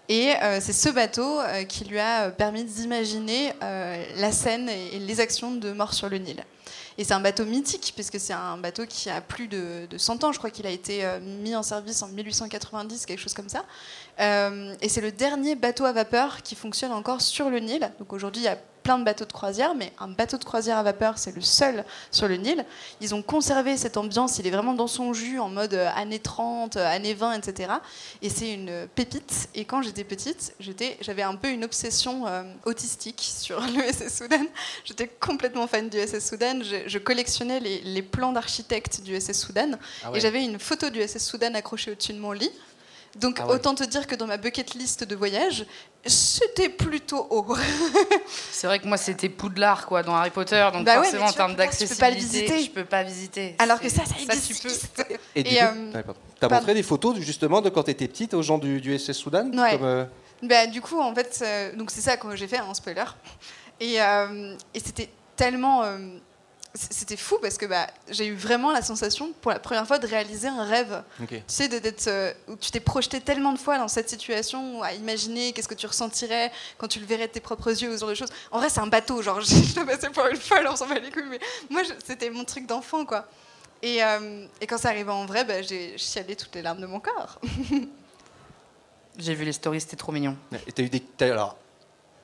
Et 0.10 0.34
euh, 0.41 0.60
c'est 0.60 0.74
ce 0.74 0.89
bateau 0.89 1.39
euh, 1.39 1.63
qui 1.63 1.86
lui 1.86 2.00
a 2.00 2.24
euh, 2.24 2.31
permis 2.31 2.63
d'imaginer 2.63 3.53
la 3.62 4.31
scène 4.31 4.70
et, 4.70 5.00
les 5.00 5.20
actions 5.20 5.51
de 5.51 5.72
Mort 5.72 5.93
sur 5.93 6.10
le 6.10 6.17
Nil. 6.17 6.43
Et 6.98 7.03
c'est 7.03 7.13
un 7.13 7.22
bateau 7.22 7.46
mythique, 7.46 7.93
puisque 7.96 8.20
c'est 8.20 8.34
un 8.34 8.58
bateau 8.58 8.86
qui 8.86 9.10
a 9.10 9.22
plus 9.22 9.48
de, 9.48 9.88
de 9.89 9.98
100 9.98 10.24
ans. 10.24 10.31
Je 10.31 10.38
crois 10.38 10.50
qu'il 10.50 10.67
a 10.67 10.70
été 10.70 11.08
mis 11.22 11.55
en 11.55 11.63
service 11.63 12.01
en 12.01 12.10
1890, 12.10 13.05
quelque 13.05 13.20
chose 13.20 13.34
comme 13.34 13.48
ça. 13.50 13.63
Et 14.20 14.89
c'est 14.89 15.01
le 15.01 15.12
dernier 15.12 15.55
bateau 15.55 15.86
à 15.86 15.93
vapeur 15.93 16.43
qui 16.43 16.55
fonctionne 16.55 16.91
encore 16.91 17.22
sur 17.22 17.50
le 17.50 17.60
Nil. 17.60 17.89
Donc 17.98 18.12
aujourd'hui, 18.12 18.41
il 18.41 18.46
y 18.46 18.50
a 18.50 18.58
plein 18.84 18.98
de 19.00 19.04
bateaux 19.04 19.26
de 19.26 19.32
croisière, 19.32 19.76
mais 19.76 19.94
un 20.00 20.08
bateau 20.08 20.38
de 20.38 20.44
croisière 20.44 20.78
à 20.78 20.84
vapeur, 20.84 21.18
c'est 21.18 21.36
le 21.36 21.42
seul 21.42 21.86
sur 22.12 22.28
le 22.28 22.36
Nil. 22.36 22.66
Ils 23.00 23.14
ont 23.16 23.22
conservé 23.22 23.78
cette 23.78 23.98
ambiance, 23.98 24.40
il 24.40 24.48
est 24.48 24.52
vraiment 24.52 24.74
dans 24.74 24.88
son 24.88 25.14
jus, 25.14 25.40
en 25.40 25.50
mode 25.50 25.74
euh, 25.74 25.90
années 25.96 26.20
30, 26.20 26.78
euh, 26.78 26.86
années 26.86 27.14
20, 27.14 27.34
etc. 27.34 27.74
Et 28.22 28.30
c'est 28.30 28.52
une 28.52 28.88
pépite. 28.96 29.50
Et 29.56 29.66
quand 29.66 29.82
j'étais 29.82 30.04
petite, 30.04 30.54
j'étais, 30.60 30.98
j'avais 31.02 31.24
un 31.24 31.36
peu 31.36 31.50
une 31.50 31.64
obsession 31.64 32.28
euh, 32.28 32.44
autistique 32.66 33.22
sur 33.22 33.60
le 33.76 33.92
SS 33.92 34.18
Soudan. 34.18 34.46
J'étais 34.84 35.08
complètement 35.08 35.68
fan 35.68 35.90
du 35.90 35.98
SS 36.00 36.30
Soudan. 36.30 36.62
Je, 36.64 36.88
je 36.88 36.98
collectionnais 36.98 37.60
les, 37.60 37.82
les 37.82 38.02
plans 38.02 38.32
d'architectes 38.32 39.02
du 39.02 39.20
SS 39.20 39.42
Soudan. 39.42 39.72
Ah 40.04 40.12
ouais. 40.12 40.18
Et 40.18 40.22
j'avais 40.22 40.44
une 40.44 40.60
photo 40.60 40.90
du 40.90 41.06
SS 41.08 41.26
Soudan 41.28 41.54
accrochée 41.54 41.92
au-dessus 41.92 42.14
de 42.14 42.20
mon 42.20 42.32
lit. 42.32 42.52
Donc 43.18 43.40
Ah 43.42 43.48
ouais. 43.48 43.56
autant 43.56 43.76
te 43.76 43.84
dire 43.84 44.08
que 44.08 44.16
dans 44.16 44.26
ma 44.28 44.38
bucket 44.38 44.74
list 44.74 45.04
de 45.04 45.16
voyage, 45.16 45.66
c'était 46.05 46.70
plutôt 46.70 47.27
haut. 47.29 47.55
C'est 48.51 48.67
vrai 48.67 48.79
que 48.79 48.88
moi 48.88 48.98
c'était 48.98 49.29
Poudlard 49.29 49.86
quoi 49.86 50.03
dans 50.03 50.15
Harry 50.15 50.29
Potter, 50.31 50.67
donc 50.74 50.86
Bah 50.86 50.96
forcément 50.96 51.25
en 51.25 51.31
termes 51.31 51.51
Poudlard, 51.51 51.70
tu 51.70 51.88
peux 51.88 51.96
pas 51.96 52.10
le 52.10 52.15
d'accessibilité, 52.15 52.53
visiter. 52.55 52.63
je 52.65 52.72
peux 52.72 52.86
pas 52.86 53.03
visiter. 53.03 53.55
Alors 53.60 53.79
que 53.79 53.89
C'est- 53.89 53.98
ça, 54.00 54.05
ça 54.05 54.15
tu 54.15 54.24
existe. 54.24 54.88
peux. 54.96 55.03
Et, 55.36 55.43
du 55.43 55.50
Et, 55.55 55.60
coup, 55.60 55.65
euh, 55.96 56.01
t'as 56.39 56.50
montré 56.50 56.74
des 56.74 56.84
photos 56.84 57.17
justement 57.20 57.62
de 57.62 57.70
quand 57.70 57.84
t'étais 57.84 58.08
petite 58.08 58.34
aux 58.34 58.41
gens 58.41 58.58
du, 58.58 58.81
du 58.81 58.98
SS 58.98 59.13
Soudan 59.17 59.50
Ouais. 59.53 59.72
comme, 59.77 59.86
euh, 59.86 60.05
Bah, 60.43 60.65
du 60.67 60.81
coup, 60.81 61.00
en 61.00 61.13
fait, 61.13 61.39
euh, 61.43 61.75
donc 61.75 61.91
c'est 61.91 62.01
ça 62.01 62.17
que 62.17 62.36
j'ai 62.36 62.48
fait, 62.48 62.58
un 62.58 62.74
spoiler. 62.74 63.03
Et, 63.79 64.01
euh, 64.01 64.55
et 64.74 64.79
c'était 64.79 65.10
tellement. 65.36 65.84
C'était 66.74 67.18
fou 67.18 67.38
parce 67.42 67.58
que 67.58 67.66
bah, 67.66 67.88
j'ai 68.10 68.28
eu 68.28 68.34
vraiment 68.36 68.72
la 68.72 68.82
sensation, 68.82 69.34
pour 69.42 69.51
la 69.51 69.60
première 69.60 69.86
fois, 69.86 70.00
de 70.00 70.08
réaliser 70.08 70.48
un 70.48 70.63
rêve. 70.63 71.04
Tu 71.40 71.42
sais, 71.48 71.68
de- 71.68 71.80
d'être, 71.80 72.08
euh, 72.08 72.34
où 72.48 72.56
tu 72.56 72.72
t'es 72.72 72.80
projeté 72.80 73.20
tellement 73.20 73.51
de 73.54 73.60
fois 73.60 73.78
dans 73.78 73.88
cette 73.90 74.10
situation, 74.10 74.82
à 74.82 74.94
imaginer 74.94 75.51
qu'est-ce 75.51 75.68
que 75.68 75.74
tu 75.75 75.86
ressentirais 75.88 76.51
quand 76.78 76.88
tu 76.88 77.00
le 77.00 77.06
verrais 77.06 77.28
de 77.28 77.34
tes 77.34 77.40
propres 77.42 77.70
yeux, 77.72 77.90
ou 77.90 77.94
ce 77.94 78.00
genre 78.00 78.10
de 78.10 78.16
choses. 78.16 78.32
En 78.51 78.60
vrai, 78.60 78.70
c'est 78.70 78.80
un 78.80 78.88
bateau, 78.88 79.22
genre, 79.22 79.42
je, 79.42 79.74
te 79.74 79.86
passais 79.86 80.10
pour 80.10 80.25
une 80.28 80.38
folle, 80.38 80.66
on 80.70 80.75
s'en 80.78 80.88
bat 80.88 81.00
les 81.00 81.12
couilles, 81.12 81.28
mais 81.30 81.40
moi, 81.70 81.84
je- 81.84 81.92
c'était 82.06 82.30
mon 82.30 82.46
truc 82.46 82.66
d'enfant, 82.68 83.06
quoi. 83.06 83.28
Et, 83.82 84.04
euh, 84.04 84.46
et 84.62 84.68
quand 84.68 84.78
ça 84.78 84.90
arrivait 84.90 85.12
en 85.12 85.25
vrai, 85.25 85.44
bah, 85.44 85.62
j'ai 85.62 85.98
chialé 85.98 86.36
toutes 86.36 86.54
les 86.56 86.62
larmes 86.62 86.80
de 86.82 86.86
mon 86.86 87.00
corps. 87.00 87.40
J'ai 89.18 89.36
vu 89.36 89.44
les 89.44 89.51
stories, 89.51 89.82
c'était 89.82 89.98
trop 89.98 90.12
mignon. 90.13 90.38
Et 90.68 90.72
t'as 90.72 90.84
eu 90.84 90.90
des, 90.90 91.01
t'as- 91.01 91.32
alors, 91.32 91.58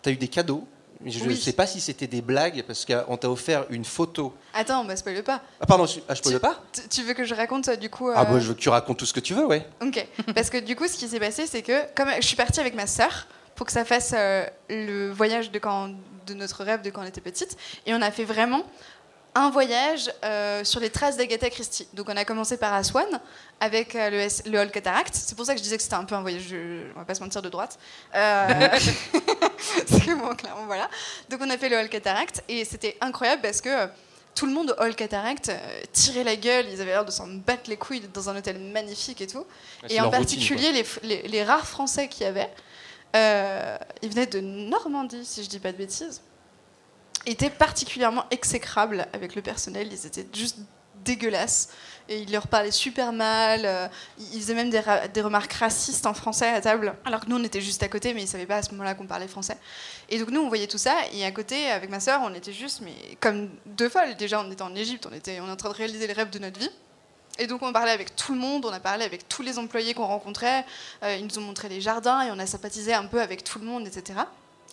t'as 0.01 0.11
eu 0.11 0.15
des 0.15 0.29
cadeaux. 0.29 0.65
Je 1.05 1.23
ne 1.23 1.29
Oui. 1.29 1.37
sais 1.37 1.53
pas 1.53 1.67
si 1.67 1.79
c'était 1.79 2.07
des 2.07 2.21
blagues 2.21 2.63
parce 2.65 2.85
qu'on 2.85 3.17
t'a 3.17 3.29
offert 3.29 3.65
une 3.69 3.85
photo. 3.85 4.33
Attends, 4.53 4.83
bah, 4.83 4.95
spoil 4.95 5.21
pas. 5.23 5.41
Ah 5.59 5.65
pardon, 5.65 5.85
je, 5.85 5.99
ah, 6.09 6.13
je 6.15 6.29
le 6.29 6.39
pas 6.39 6.59
Tu, 6.89 7.03
veux 7.03 7.13
que 7.13 7.23
je 7.23 7.35
raconte, 7.35 7.67
euh, 7.67 7.75
du 7.75 7.89
coup 7.89 8.09
Ah 8.13 8.21
euh, 8.21 8.25
bah, 8.25 8.39
je 8.39 8.47
veux 8.47 8.53
que 8.55 8.59
tu 8.59 8.69
racontes 8.69 8.97
tout 8.97 9.05
ce 9.05 9.13
que 9.13 9.19
tu 9.19 9.33
veux, 9.33 9.45
ouais. 9.45 9.65
Ok, 9.81 10.05
parce 10.35 10.49
que 10.49 10.57
du 10.57 10.75
coup, 10.75 10.87
ce 10.87 10.97
qui 10.97 11.07
s'est 11.07 11.19
passé, 11.19 11.45
c'est 11.45 11.61
que 11.61 11.93
comme 11.95 12.09
je 12.19 12.25
suis 12.25 12.35
partie 12.35 12.59
avec 12.59 12.73
ma 12.75 12.87
sœur 12.87 13.27
pour 13.55 13.65
que 13.65 13.71
ça 13.71 13.85
fasse 13.85 14.13
euh, 14.15 14.45
le 14.69 15.11
voyage 15.11 15.51
de, 15.51 15.59
quand, 15.59 15.89
de 16.27 16.33
notre 16.33 16.63
rêve 16.63 16.81
de 16.81 16.89
quand 16.89 17.01
on 17.01 17.05
était 17.07 17.21
petite, 17.21 17.57
et 17.85 17.93
on 17.93 18.01
a 18.01 18.11
fait 18.11 18.23
vraiment 18.25 18.63
un 19.39 19.49
voyage 19.49 20.11
euh, 20.23 20.63
sur 20.63 20.79
les 20.79 20.89
traces 20.89 21.17
d'Agatha 21.17 21.49
Christie. 21.49 21.87
Donc 21.93 22.07
on 22.09 22.15
a 22.17 22.25
commencé 22.25 22.57
par 22.57 22.73
Aswan 22.73 23.07
avec 23.59 23.95
euh, 23.95 24.09
le, 24.09 24.17
S- 24.17 24.43
le 24.45 24.59
Hall 24.59 24.71
Cataract. 24.71 25.13
C'est 25.13 25.35
pour 25.35 25.45
ça 25.45 25.53
que 25.53 25.59
je 25.59 25.63
disais 25.63 25.77
que 25.77 25.83
c'était 25.83 25.95
un 25.95 26.03
peu 26.05 26.15
un 26.15 26.21
voyage, 26.21 26.43
je- 26.49 26.91
on 26.95 26.99
va 26.99 27.05
pas 27.05 27.15
se 27.15 27.21
mentir, 27.21 27.41
de 27.41 27.49
droite. 27.49 27.77
Euh, 28.15 28.47
c'est 29.87 30.15
bon, 30.15 30.35
clairement, 30.35 30.65
voilà. 30.65 30.89
Donc 31.29 31.39
on 31.43 31.49
a 31.49 31.57
fait 31.57 31.69
le 31.69 31.77
Hall 31.77 31.89
Cataract 31.89 32.43
et 32.47 32.65
c'était 32.65 32.97
incroyable 33.01 33.41
parce 33.41 33.61
que 33.61 33.69
euh, 33.69 33.87
tout 34.35 34.45
le 34.45 34.53
monde 34.53 34.75
au 34.77 34.81
Hall 34.83 34.95
Cataract 34.95 35.49
euh, 35.49 35.57
tirait 35.91 36.23
la 36.23 36.35
gueule, 36.35 36.65
ils 36.71 36.81
avaient 36.81 36.91
l'air 36.91 37.05
de 37.05 37.11
s'en 37.11 37.27
battre 37.27 37.69
les 37.69 37.77
couilles 37.77 38.07
dans 38.13 38.29
un 38.29 38.37
hôtel 38.37 38.59
magnifique 38.59 39.21
et 39.21 39.27
tout. 39.27 39.45
et 39.89 39.99
en 39.99 40.05
routine, 40.05 40.11
particulier 40.11 40.71
les, 40.71 40.85
les- 41.03 41.27
les 41.27 41.43
rares 41.43 41.67
Français 41.67 42.07
qu'il 42.07 42.23
y 42.23 42.29
avait, 42.29 42.49
euh, 43.15 43.77
ils 44.01 44.09
venaient 44.09 44.27
de 44.27 44.39
Normandie, 44.39 45.25
si 45.25 45.43
je 45.43 45.49
dis 45.49 45.59
pas 45.59 45.71
de 45.71 45.77
bêtises, 45.77 46.21
étaient 47.31 47.49
particulièrement 47.49 48.25
exécrables 48.31 49.07
avec 49.13 49.35
le 49.35 49.41
personnel. 49.41 49.89
Ils 49.91 50.05
étaient 50.05 50.27
juste 50.33 50.57
dégueulasses. 51.03 51.69
Et 52.09 52.19
ils 52.19 52.31
leur 52.31 52.47
parlaient 52.47 52.71
super 52.71 53.11
mal. 53.11 53.61
euh, 53.65 53.87
ils 54.17 54.39
faisaient 54.39 54.53
même 54.53 54.69
des, 54.69 55.21
remarques 55.21 55.53
racistes 55.53 56.05
en 56.05 56.13
français 56.13 56.47
à 56.47 56.61
table. 56.61 56.95
Alors 57.05 57.21
que 57.21 57.29
nous, 57.29 57.37
on 57.37 57.43
était 57.43 57.61
juste 57.61 57.83
à 57.83 57.89
côté, 57.89 58.13
mais 58.13 58.23
ils 58.23 58.27
savaient 58.27 58.45
pas 58.45 58.57
à 58.57 58.63
ce 58.63 58.71
moment-là 58.71 58.93
qu'on 58.93 59.07
parlait 59.07 59.27
français. 59.27 59.57
Et 60.09 60.19
donc 60.19 60.29
nous, 60.29 60.41
on 60.41 60.47
voyait 60.47 60.67
tout 60.67 60.77
ça. 60.77 60.95
Et 61.13 61.25
à 61.25 61.31
côté, 61.31 61.69
avec 61.69 61.89
ma 61.89 61.99
sœur, 61.99 62.21
on 62.23 62.33
était 62.33 62.53
juste, 62.53 62.81
mais 62.81 62.95
comme 63.19 63.49
deux 63.65 63.89
folles. 63.89 64.15
Déjà, 64.15 64.41
on 64.41 64.49
était 64.51 64.61
en 64.61 64.75
Égypte, 64.75 65.07
on 65.11 65.13
était, 65.13 65.39
on 65.41 65.47
est 65.47 65.51
en 65.51 65.57
train 65.57 65.69
de 65.69 65.75
réaliser 65.75 66.07
les 66.07 66.13
rêves 66.13 66.29
de 66.29 66.39
notre 66.39 66.59
vie. 66.59 66.71
Et 67.39 67.45
donc 67.45 67.61
on 67.61 67.71
parlait 67.71 67.91
avec 67.91 68.15
tout 68.15 68.33
le 68.33 68.39
monde, 68.39 68.65
on 68.65 68.73
a 68.73 68.79
parlé 68.79 69.05
avec 69.05 69.27
tous 69.29 69.43
les 69.43 69.59
employés 69.59 69.93
qu'on 69.93 70.07
rencontrait, 70.07 70.65
euh, 71.03 71.15
ils 71.17 71.27
nous 71.27 71.37
ont 71.37 71.43
montré 71.43 71.69
les 71.69 71.81
jardins 71.81 72.23
et 72.23 72.31
on 72.31 72.39
a 72.39 72.47
sympathisé 72.47 72.95
un 72.95 73.05
peu 73.05 73.21
avec 73.21 73.43
tout 73.43 73.59
le 73.59 73.65
monde, 73.65 73.85
etc. 73.85 74.21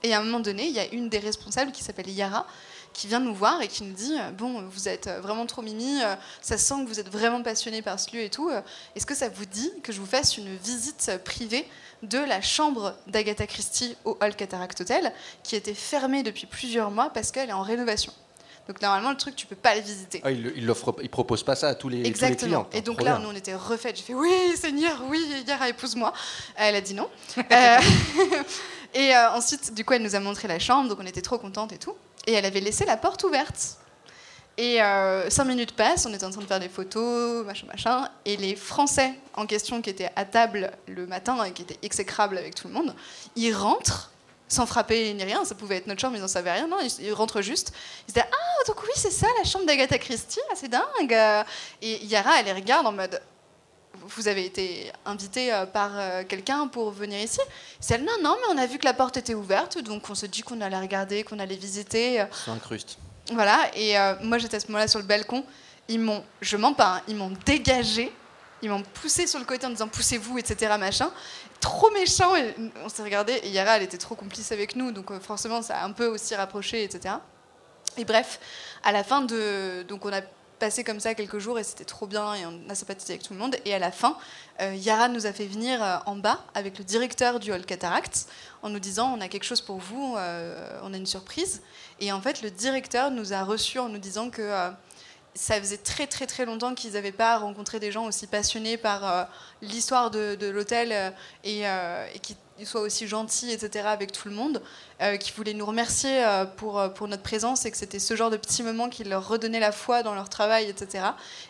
Et 0.04 0.12
à 0.12 0.20
un 0.20 0.22
moment 0.22 0.38
donné, 0.40 0.66
il 0.66 0.72
y 0.72 0.78
a 0.78 0.86
une 0.92 1.08
des 1.08 1.18
responsables 1.18 1.72
qui 1.72 1.82
s'appelle 1.82 2.10
Yara 2.10 2.46
qui 2.92 3.08
vient 3.08 3.20
nous 3.20 3.34
voir 3.34 3.60
et 3.62 3.68
qui 3.68 3.82
nous 3.82 3.94
dit 3.94 4.16
euh, 4.20 4.30
Bon, 4.30 4.62
vous 4.68 4.86
êtes 4.86 5.08
euh, 5.08 5.20
vraiment 5.20 5.46
trop 5.46 5.62
mimi, 5.62 6.00
euh, 6.02 6.14
ça 6.42 6.58
sent 6.58 6.84
que 6.84 6.88
vous 6.88 7.00
êtes 7.00 7.10
vraiment 7.10 7.42
passionné 7.42 7.82
par 7.82 7.98
ce 7.98 8.14
lieu 8.14 8.22
et 8.22 8.30
tout. 8.30 8.50
Est-ce 8.94 9.06
que 9.06 9.14
ça 9.14 9.30
vous 9.30 9.46
dit 9.46 9.72
que 9.82 9.92
je 9.92 10.00
vous 10.00 10.06
fasse 10.06 10.36
une 10.36 10.54
visite 10.56 11.10
privée 11.24 11.66
de 12.02 12.18
la 12.18 12.42
chambre 12.42 12.94
d'Agatha 13.06 13.46
Christie 13.46 13.96
au 14.04 14.16
Hall 14.20 14.36
Cataract 14.36 14.82
Hotel 14.82 15.12
qui 15.42 15.56
était 15.56 15.74
fermée 15.74 16.22
depuis 16.22 16.46
plusieurs 16.46 16.90
mois 16.90 17.10
parce 17.10 17.32
qu'elle 17.32 17.48
est 17.48 17.54
en 17.54 17.62
rénovation? 17.62 18.12
Donc 18.66 18.80
normalement, 18.80 19.10
le 19.10 19.16
truc, 19.16 19.36
tu 19.36 19.46
peux 19.46 19.56
pas 19.56 19.74
le 19.74 19.82
visiter. 19.82 20.22
Ah, 20.24 20.30
il, 20.30 20.52
il, 20.56 20.70
offre, 20.70 20.94
il 21.02 21.10
propose 21.10 21.42
pas 21.42 21.54
ça 21.54 21.68
à 21.68 21.74
tous 21.74 21.90
les, 21.90 21.98
tous 21.98 22.02
les 22.04 22.08
Exactement. 22.08 22.64
clients. 22.64 22.68
Et 22.72 22.80
donc 22.80 22.96
Trop 22.96 23.04
là, 23.04 23.16
bien. 23.16 23.26
nous, 23.26 23.30
on 23.30 23.36
était 23.36 23.54
refaites. 23.54 23.96
J'ai 23.96 24.02
fait 24.02 24.14
oui, 24.14 24.30
Seigneur, 24.56 25.02
oui, 25.08 25.22
Yara, 25.46 25.68
épouse-moi. 25.68 26.12
Elle 26.56 26.76
a 26.76 26.80
dit 26.80 26.94
non. 26.94 27.08
Euh, 27.52 27.76
et 28.94 29.14
euh, 29.14 29.32
ensuite, 29.32 29.74
du 29.74 29.84
coup, 29.84 29.92
elle 29.92 30.02
nous 30.02 30.14
a 30.14 30.20
montré 30.20 30.46
la 30.46 30.60
chambre, 30.60 30.88
donc 30.88 30.98
on 31.00 31.06
était 31.06 31.22
trop 31.22 31.38
contentes 31.38 31.72
et 31.72 31.78
tout. 31.78 31.94
Et 32.26 32.32
elle 32.32 32.44
avait 32.44 32.60
laissé 32.60 32.84
la 32.84 32.96
porte 32.96 33.24
ouverte. 33.24 33.78
Et 34.56 34.80
euh, 34.80 35.28
cinq 35.30 35.46
minutes 35.46 35.72
passent, 35.72 36.06
on 36.06 36.14
était 36.14 36.24
en 36.24 36.30
train 36.30 36.40
de 36.40 36.46
faire 36.46 36.60
des 36.60 36.68
photos, 36.68 37.44
machin, 37.44 37.66
machin. 37.66 38.08
Et 38.24 38.36
les 38.36 38.54
Français 38.54 39.12
en 39.34 39.46
question 39.46 39.82
qui 39.82 39.90
étaient 39.90 40.12
à 40.14 40.24
table 40.24 40.70
le 40.86 41.06
matin 41.08 41.42
et 41.42 41.50
qui 41.50 41.62
étaient 41.62 41.78
exécrables 41.82 42.38
avec 42.38 42.54
tout 42.54 42.68
le 42.68 42.74
monde, 42.74 42.94
ils 43.34 43.52
rentrent 43.52 44.12
sans 44.46 44.64
frapper 44.64 45.12
ni 45.12 45.24
rien. 45.24 45.44
Ça 45.44 45.56
pouvait 45.56 45.78
être 45.78 45.88
notre 45.88 46.00
chambre, 46.00 46.14
ils 46.14 46.22
n'en 46.22 46.28
savaient 46.28 46.52
rien. 46.52 46.68
Non, 46.68 46.78
ils, 47.00 47.12
rentrent 47.12 47.42
juste. 47.42 47.72
Ils 48.06 48.12
disaient 48.12 48.28
Ah, 48.30 48.66
donc 48.68 48.80
oui, 48.84 48.90
c'est 48.94 49.10
ça, 49.10 49.26
la 49.38 49.44
chambre 49.44 49.66
d'Agatha 49.66 49.98
Christie. 49.98 50.40
Ah, 50.52 50.54
c'est 50.54 50.68
dingue. 50.68 51.44
Et 51.82 52.04
Yara, 52.04 52.38
elle 52.38 52.46
les 52.46 52.52
regarde 52.52 52.86
en 52.86 52.92
mode 52.92 53.20
Vous 54.06 54.28
avez 54.28 54.44
été 54.44 54.92
invité 55.06 55.52
euh, 55.52 55.66
par 55.66 55.90
euh, 55.94 56.22
quelqu'un 56.28 56.68
pour 56.68 56.90
venir 56.90 57.20
ici 57.20 57.40
C'est 57.80 57.94
elle 57.94 58.04
Non, 58.04 58.12
non, 58.22 58.36
mais 58.40 58.54
on 58.54 58.58
a 58.62 58.66
vu 58.66 58.78
que 58.78 58.84
la 58.84 58.94
porte 58.94 59.16
était 59.16 59.34
ouverte, 59.34 59.78
donc 59.78 60.08
on 60.10 60.14
s'est 60.14 60.28
dit 60.28 60.42
qu'on 60.42 60.60
allait 60.60 60.78
regarder, 60.78 61.24
qu'on 61.24 61.38
allait 61.38 61.56
visiter. 61.56 62.24
Ça 62.44 62.52
incruste. 62.52 62.98
Voilà, 63.32 63.70
et 63.74 63.98
euh, 63.98 64.14
moi 64.22 64.38
j'étais 64.38 64.56
à 64.56 64.60
ce 64.60 64.66
moment-là 64.66 64.88
sur 64.88 64.98
le 64.98 65.06
balcon. 65.06 65.44
Ils 65.88 66.00
m'ont, 66.00 66.22
je 66.40 66.56
mens 66.56 66.74
pas, 66.74 66.96
hein, 66.96 67.02
ils 67.08 67.16
m'ont 67.16 67.32
dégagé, 67.46 68.12
ils 68.62 68.68
m'ont 68.68 68.82
poussé 68.82 69.26
sur 69.26 69.38
le 69.38 69.46
côté 69.46 69.66
en 69.66 69.70
disant 69.70 69.88
poussez-vous, 69.88 70.38
etc. 70.38 70.74
Machin. 70.78 71.10
Trop 71.60 71.90
méchant, 71.90 72.36
et 72.36 72.54
on 72.84 72.90
s'est 72.90 73.02
regardé. 73.02 73.32
Et 73.44 73.50
Yara, 73.50 73.76
elle 73.76 73.84
était 73.84 73.96
trop 73.96 74.14
complice 74.14 74.52
avec 74.52 74.76
nous, 74.76 74.92
donc 74.92 75.10
euh, 75.10 75.20
forcément 75.20 75.62
ça 75.62 75.78
a 75.78 75.84
un 75.84 75.92
peu 75.92 76.06
aussi 76.06 76.34
rapproché, 76.34 76.84
etc. 76.84 77.14
Et 77.96 78.04
bref, 78.04 78.38
à 78.82 78.92
la 78.92 79.02
fin 79.04 79.22
de. 79.22 79.82
Donc 79.88 80.04
on 80.04 80.12
a 80.12 80.20
passé 80.64 80.82
comme 80.82 80.98
ça 80.98 81.14
quelques 81.14 81.40
jours 81.40 81.58
et 81.58 81.62
c'était 81.62 81.84
trop 81.84 82.06
bien 82.06 82.32
et 82.32 82.46
on 82.46 82.58
a 82.70 82.74
sympathisé 82.74 83.12
avec 83.12 83.22
tout 83.22 83.34
le 83.34 83.38
monde. 83.38 83.54
Et 83.66 83.74
à 83.74 83.78
la 83.78 83.92
fin, 83.92 84.16
euh, 84.62 84.74
Yara 84.74 85.08
nous 85.08 85.26
a 85.26 85.32
fait 85.34 85.44
venir 85.44 85.84
euh, 85.84 85.98
en 86.06 86.16
bas 86.16 86.42
avec 86.54 86.78
le 86.78 86.84
directeur 86.84 87.38
du 87.38 87.52
Hall 87.52 87.66
Cataract 87.66 88.26
en 88.62 88.70
nous 88.70 88.78
disant 88.78 89.14
on 89.14 89.20
a 89.20 89.28
quelque 89.28 89.44
chose 89.44 89.60
pour 89.60 89.76
vous, 89.76 90.14
euh, 90.16 90.80
on 90.82 90.94
a 90.94 90.96
une 90.96 91.04
surprise. 91.04 91.60
Et 92.00 92.12
en 92.12 92.22
fait, 92.22 92.40
le 92.40 92.50
directeur 92.50 93.10
nous 93.10 93.34
a 93.34 93.42
reçus 93.42 93.78
en 93.78 93.90
nous 93.90 93.98
disant 93.98 94.30
que 94.30 94.70
ça 95.34 95.58
faisait 95.58 95.78
très 95.78 96.06
très 96.06 96.26
très 96.26 96.44
longtemps 96.44 96.74
qu'ils 96.74 96.92
n'avaient 96.92 97.12
pas 97.12 97.38
rencontré 97.38 97.80
des 97.80 97.90
gens 97.90 98.06
aussi 98.06 98.26
passionnés 98.26 98.76
par 98.76 99.04
euh, 99.04 99.24
l'histoire 99.64 100.10
de, 100.10 100.50
l'hôtel 100.50 100.92
euh, 100.92 101.10
et, 101.42 101.66
euh, 101.66 102.06
qui 102.22 102.36
soient 102.64 102.82
aussi 102.82 103.08
gentils, 103.08 103.50
etc., 103.50 103.86
avec 103.88 104.12
tout 104.12 104.28
le 104.28 104.34
monde, 104.34 104.62
euh, 105.02 105.16
qui 105.16 105.32
voulaient 105.32 105.54
nous 105.54 105.66
remercier 105.66 106.24
pour, 106.56 106.80
notre 107.08 107.22
présence 107.22 107.66
et 107.66 107.70
que 107.70 107.76
c'était 107.76 107.98
ce 107.98 108.14
genre 108.14 108.30
de 108.30 108.36
petits 108.36 108.62
moments 108.62 108.88
qui 108.88 109.02
leur 109.02 109.26
redonnait 109.26 109.60
la 109.60 109.72
foi 109.72 110.02
dans 110.02 110.14
leur 110.14 110.28
travail, 110.28 110.68
etc. 110.68 111.04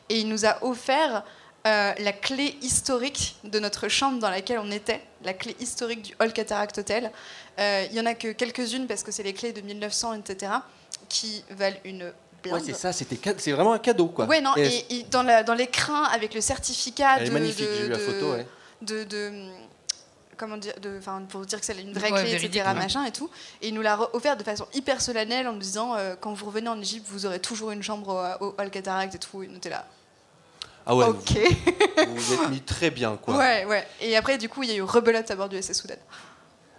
Et 0.08 0.20
il 0.20 0.28
nous 0.28 0.46
a 0.46 0.62
offert 0.64 1.22
la 1.66 2.12
clé 2.12 2.56
historique 2.60 3.36
de 3.44 3.58
notre 3.58 3.88
chambre 3.88 4.18
dans 4.18 4.30
laquelle 4.30 4.58
on 4.58 4.70
était, 4.70 5.02
la 5.22 5.32
clé 5.32 5.56
historique 5.60 6.02
du 6.02 6.14
Hall 6.20 6.32
Cataract 6.32 6.78
Hotel. 6.78 7.10
Il 7.58 7.92
y 7.92 8.00
en 8.00 8.06
a 8.06 8.14
que 8.14 8.32
quelques-unes 8.32 8.86
parce 8.86 9.02
que 9.02 9.12
c'est 9.12 9.22
les 9.22 9.34
clés 9.34 9.52
de 9.52 9.60
1900, 9.60 10.14
etc., 10.14 10.52
qui 11.08 11.44
valent 11.50 11.76
une 11.84 12.12
blinde. 12.44 12.54
Ouais, 12.60 12.62
c'est 12.64 12.74
ça, 12.74 12.92
c'était 12.92 13.18
c'est 13.38 13.52
vraiment 13.52 13.72
un 13.72 13.78
cadeau 13.78 14.06
quoi. 14.06 14.26
Ouais, 14.26 14.40
non, 14.40 14.52
Et 14.56 14.66
et, 14.90 14.94
et 15.00 15.02
dans, 15.04 15.22
la- 15.24 15.42
dans 15.42 15.54
l'écran 15.54 16.04
avec 16.04 16.32
le 16.34 16.40
certificat 16.40 17.16
elle 17.18 17.24
est 17.24 17.28
de, 17.28 17.32
magnifique, 17.32 17.66
de- 17.68 17.74
j'ai 17.74 17.82
vu 17.84 17.88
la 17.88 17.96
de- 17.96 18.02
photo. 18.02 18.32
Ouais. 18.32 18.46
de, 18.82 19.04
de- 19.04 19.48
comment 20.36 20.56
dire, 20.56 20.74
de, 20.82 20.98
enfin, 20.98 21.22
pour 21.28 21.46
dire 21.46 21.58
que 21.60 21.64
c'est 21.66 21.80
une 21.80 21.92
vraie 21.92 22.10
Ouais, 22.12 22.20
clé, 22.22 22.30
véridique, 22.32 22.56
etc., 22.56 22.66
ouais. 22.68 22.74
machin 22.74 23.04
et 23.04 23.12
tout. 23.12 23.30
Et 23.62 23.68
il 23.68 23.74
nous 23.74 23.82
l'a 23.82 23.98
offert 24.14 24.36
de 24.36 24.42
façon 24.42 24.66
hyper 24.74 25.00
solennelle 25.00 25.46
en 25.48 25.52
nous 25.52 25.58
disant 25.60 25.94
euh, 25.96 26.14
quand 26.20 26.32
vous 26.34 26.46
revenez 26.46 26.68
en 26.68 26.80
Égypte, 26.80 27.06
vous 27.08 27.24
aurez 27.26 27.38
toujours 27.40 27.70
une 27.70 27.82
chambre 27.82 28.36
au, 28.40 28.46
au 28.46 28.54
Hall 28.58 28.70
Cataract 28.70 29.14
et 29.14 29.18
tout. 29.18 29.42
Et 29.42 29.46
nous 29.46 29.56
était 29.56 29.70
là. 29.70 29.86
Ah 30.86 30.94
ouais, 30.94 31.04
ok. 31.06 31.18
vous 32.08 32.16
vous 32.16 32.34
êtes 32.34 32.50
mis 32.50 32.60
très 32.60 32.90
bien 32.90 33.16
quoi. 33.16 33.36
Ouais, 33.36 33.64
ouais. 33.64 33.86
Et 34.00 34.16
après, 34.16 34.36
du 34.36 34.48
coup, 34.50 34.62
il 34.64 34.68
y 34.70 34.72
a 34.72 34.76
eu 34.76 34.82
rebelote 34.82 35.30
à 35.30 35.36
bord 35.36 35.48
du 35.48 35.56
SS 35.62 35.80
Soudan. 35.80 35.94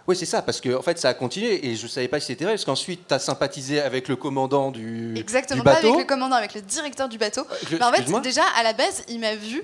Oui, 0.08 0.14
c'est 0.14 0.26
ça, 0.26 0.40
parce 0.42 0.60
que 0.60 0.76
en 0.76 0.82
fait, 0.82 0.98
ça 0.98 1.08
a 1.08 1.14
continué 1.14 1.66
et 1.66 1.74
je 1.74 1.86
savais 1.86 2.06
pas 2.08 2.20
si 2.20 2.26
c'était 2.26 2.44
vrai, 2.44 2.54
parce 2.54 2.64
qu'ensuite, 2.64 3.08
tu 3.08 3.14
as 3.14 3.18
sympathisé 3.18 3.80
avec 3.80 4.06
le 4.08 4.14
commandant 4.16 4.70
du, 4.70 5.14
Exactement, 5.18 5.58
du 5.60 5.64
pas 5.64 5.74
bateau. 5.74 5.88
avec 5.94 6.00
le 6.00 6.06
commandant, 6.06 6.36
avec 6.36 6.54
le 6.54 6.60
directeur 6.60 7.08
du 7.08 7.18
bateau. 7.18 7.42
Je- 7.70 7.76
Bah, 7.76 7.88
en 7.88 7.92
fait, 7.92 8.20
déjà, 8.20 8.42
à 8.56 8.62
la 8.62 8.72
base, 8.72 9.02
il 9.08 9.18
m'a 9.18 9.34
vu. 9.34 9.62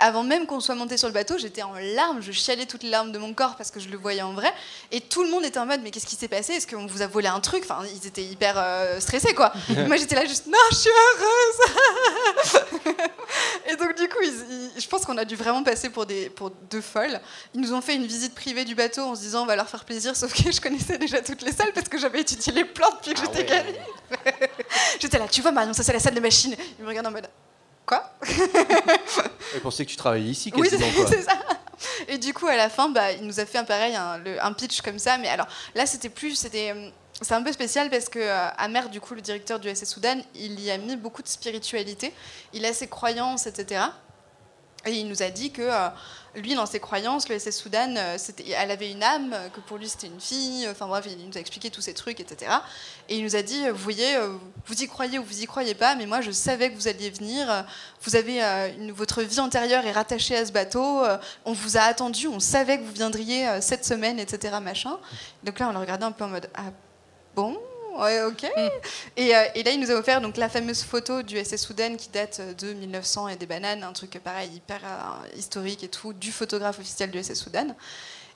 Avant 0.00 0.22
même 0.22 0.46
qu'on 0.46 0.60
soit 0.60 0.76
monté 0.76 0.96
sur 0.96 1.08
le 1.08 1.14
bateau, 1.14 1.38
j'étais 1.38 1.62
en 1.62 1.72
larmes, 1.74 2.20
je 2.22 2.30
chialais 2.30 2.66
toutes 2.66 2.84
les 2.84 2.90
larmes 2.90 3.10
de 3.10 3.18
mon 3.18 3.34
corps 3.34 3.56
parce 3.56 3.72
que 3.72 3.80
je 3.80 3.88
le 3.88 3.96
voyais 3.98 4.22
en 4.22 4.32
vrai. 4.32 4.52
Et 4.92 5.00
tout 5.00 5.24
le 5.24 5.30
monde 5.30 5.44
était 5.44 5.58
en 5.58 5.66
mode, 5.66 5.80
mais 5.82 5.90
qu'est-ce 5.90 6.06
qui 6.06 6.14
s'est 6.14 6.28
passé? 6.28 6.52
Est-ce 6.52 6.66
qu'on 6.68 6.86
vous 6.86 7.02
a 7.02 7.08
volé 7.08 7.26
un 7.26 7.40
truc? 7.40 7.64
Enfin, 7.64 7.80
ils 8.00 8.06
étaient 8.06 8.22
hyper 8.22 8.54
euh, 8.56 9.00
stressés, 9.00 9.34
quoi. 9.34 9.52
Moi, 9.88 9.96
j'étais 9.96 10.14
là 10.14 10.24
juste, 10.24 10.46
non, 10.46 10.58
je 10.70 10.76
suis 10.76 10.90
heureuse 10.90 12.62
Et 13.70 13.76
donc, 13.76 13.96
du 13.96 14.08
coup, 14.08 14.18
ils- 14.22 14.70
ils- 14.76 14.80
je 14.80 14.88
pense 14.88 15.04
qu'on 15.04 15.18
a 15.18 15.24
dû 15.24 15.34
vraiment 15.36 15.62
passer 15.62 15.90
pour, 15.90 16.06
des, 16.06 16.30
pour 16.30 16.50
deux 16.70 16.80
folles. 16.80 17.20
Ils 17.54 17.60
nous 17.60 17.72
ont 17.74 17.80
fait 17.80 17.94
une 17.96 18.06
visite 18.06 18.34
privée 18.34 18.64
du 18.64 18.74
bateau 18.74 19.02
en 19.02 19.14
se 19.16 19.20
disant, 19.20 19.42
on 19.42 19.46
va 19.46 19.56
leur 19.56 19.68
faire 19.68 19.84
plaisir, 19.84 20.14
sauf 20.16 20.32
que 20.32 20.50
je 20.52 20.60
connaissais 20.60 20.96
déjà 20.98 21.20
toutes 21.20 21.42
les 21.42 21.52
salles 21.52 21.72
parce 21.74 21.88
que 21.88 21.98
j'avais 21.98 22.20
étudié 22.20 22.52
les 22.52 22.64
plans 22.64 22.90
depuis 22.90 23.14
que 23.14 23.20
Ah 23.20 23.30
j'étais 23.34 23.52
ouais. 23.52 23.64
gamine. 23.64 24.38
J'étais 25.00 25.18
là, 25.18 25.26
tu 25.28 25.42
vois, 25.42 25.50
Marion, 25.52 25.72
ça 25.72 25.82
c'est 25.82 25.92
la 25.92 25.98
salle 26.00 26.14
de 26.14 26.20
machine. 26.20 26.54
Ils 26.78 26.82
me 26.84 26.88
regardent 26.88 27.08
en 27.08 27.10
mode, 27.10 27.28
quoi 27.88 28.12
Je 29.54 29.58
pensais 29.60 29.84
que 29.84 29.90
tu 29.90 29.96
travaillais 29.96 30.30
ici 30.30 30.52
Oui, 30.54 30.68
c'est 30.70 30.78
quasiment. 30.78 30.92
quoi. 31.04 31.06
c'est 31.10 31.22
ça. 31.22 31.32
Et 32.08 32.18
du 32.18 32.34
coup, 32.34 32.46
à 32.46 32.56
la 32.56 32.68
fin, 32.68 32.88
bah, 32.90 33.12
il 33.12 33.26
nous 33.26 33.40
a 33.40 33.46
fait 33.46 33.58
un 33.58 33.64
pareil, 33.64 33.94
un, 33.96 34.18
le- 34.18 34.42
un 34.44 34.52
pitch 34.52 34.80
comme 34.82 34.98
ça. 34.98 35.16
Mais 35.18 35.28
alors 35.28 35.46
là, 35.74 35.86
c'était 35.86 36.08
plus, 36.08 36.34
c'était, 36.34 36.72
euh, 36.74 36.90
c'est 37.22 37.34
un 37.34 37.42
peu 37.42 37.52
spécial 37.52 37.88
parce 37.90 38.08
que 38.08 38.18
euh, 38.18 38.48
Amer, 38.58 38.88
du 38.90 39.00
coup, 39.00 39.14
le 39.14 39.20
directeur 39.20 39.58
du 39.58 39.68
SS 39.74 39.90
Soudan, 39.90 40.18
il 40.34 40.60
y 40.60 40.70
a 40.70 40.78
mis 40.78 40.96
beaucoup 40.96 41.22
de 41.22 41.28
spiritualité. 41.28 42.12
Il 42.52 42.64
a 42.66 42.72
ses 42.72 42.88
croyances, 42.88 43.46
etc. 43.46 43.82
Et 44.86 44.92
il 44.92 45.08
nous 45.08 45.22
a 45.22 45.30
dit 45.30 45.50
que 45.52 45.62
euh, 45.62 45.88
lui, 46.34 46.54
dans 46.54 46.66
ses 46.66 46.78
croyances, 46.78 47.28
le 47.28 47.38
SS 47.38 47.58
Soudan, 47.58 47.94
euh, 47.96 48.16
elle 48.56 48.70
avait 48.70 48.90
une 48.90 49.02
âme, 49.02 49.32
euh, 49.32 49.48
que 49.48 49.60
pour 49.60 49.78
lui 49.78 49.88
c'était 49.88 50.06
une 50.08 50.20
fille. 50.20 50.68
Enfin 50.70 50.86
bref, 50.86 51.06
il 51.08 51.26
nous 51.26 51.36
a 51.36 51.40
expliqué 51.40 51.70
tous 51.70 51.80
ces 51.80 51.94
trucs, 51.94 52.20
etc. 52.20 52.52
Et 53.08 53.16
il 53.16 53.24
nous 53.24 53.34
a 53.34 53.42
dit, 53.42 53.66
euh, 53.66 53.72
vous 53.72 53.82
voyez, 53.82 54.16
euh, 54.16 54.34
vous 54.66 54.82
y 54.82 54.86
croyez 54.86 55.18
ou 55.18 55.24
vous 55.24 55.42
y 55.42 55.46
croyez 55.46 55.74
pas, 55.74 55.94
mais 55.94 56.06
moi 56.06 56.20
je 56.20 56.30
savais 56.30 56.70
que 56.70 56.76
vous 56.76 56.86
alliez 56.88 57.10
venir. 57.10 57.50
euh, 57.50 57.62
Vous 58.02 58.14
avez 58.14 58.44
euh, 58.44 58.68
votre 58.94 59.22
vie 59.22 59.40
antérieure 59.40 59.84
est 59.86 59.92
rattachée 59.92 60.36
à 60.36 60.44
ce 60.46 60.52
bateau. 60.52 61.04
euh, 61.04 61.16
On 61.44 61.52
vous 61.52 61.76
a 61.76 61.80
attendu, 61.80 62.28
on 62.28 62.40
savait 62.40 62.78
que 62.78 62.84
vous 62.84 62.92
viendriez 62.92 63.48
euh, 63.48 63.60
cette 63.60 63.84
semaine, 63.84 64.18
etc. 64.20 64.56
Machin. 64.62 64.98
Donc 65.44 65.58
là, 65.58 65.68
on 65.68 65.72
le 65.72 65.78
regardait 65.78 66.04
un 66.04 66.12
peu 66.12 66.24
en 66.24 66.28
mode, 66.28 66.48
ah 66.54 66.64
bon? 67.34 67.58
Ouais, 67.96 68.22
ok. 68.22 68.44
Et, 69.16 69.34
euh, 69.34 69.44
et 69.54 69.62
là, 69.62 69.70
il 69.72 69.80
nous 69.80 69.90
a 69.90 69.94
offert 69.94 70.20
donc 70.20 70.36
la 70.36 70.48
fameuse 70.48 70.82
photo 70.82 71.22
du 71.22 71.42
SS 71.42 71.62
Soudan 71.66 71.96
qui 71.96 72.08
date 72.10 72.40
euh, 72.40 72.54
de 72.54 72.72
1900 72.72 73.28
et 73.28 73.36
des 73.36 73.46
bananes, 73.46 73.82
un 73.82 73.92
truc 73.92 74.18
pareil 74.22 74.50
hyper 74.54 74.80
euh, 74.84 75.36
historique 75.36 75.82
et 75.82 75.88
tout, 75.88 76.12
du 76.12 76.30
photographe 76.30 76.78
officiel 76.78 77.10
du 77.10 77.22
SS 77.22 77.42
Soudan. 77.42 77.74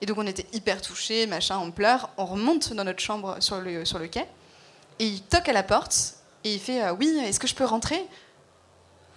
Et 0.01 0.07
donc 0.07 0.19
on 0.19 0.27
était 0.27 0.47
hyper 0.53 0.83
touchés, 0.83 1.27
machin, 1.27 1.59
on 1.59 1.71
pleure. 1.71 2.11
On 2.17 2.27
remonte 2.27 2.73
dans 2.73 2.85
notre 2.85 3.01
chambre 3.01 3.37
sur 3.41 3.61
le, 3.61 3.85
sur 3.85 3.99
le 3.99 4.09
quai 4.09 4.27
et 4.99 5.07
il 5.07 5.23
toque 5.23 5.49
à 5.49 5.53
la 5.53 5.63
porte 5.63 6.15
Et 6.45 6.55
il 6.55 6.61
fait 6.61 6.83
euh, 6.83 6.93
Oui, 6.93 7.09
est-ce 7.25 7.41
que 7.41 7.47
je 7.47 7.55
peux 7.55 7.65
rentrer? 7.65 8.05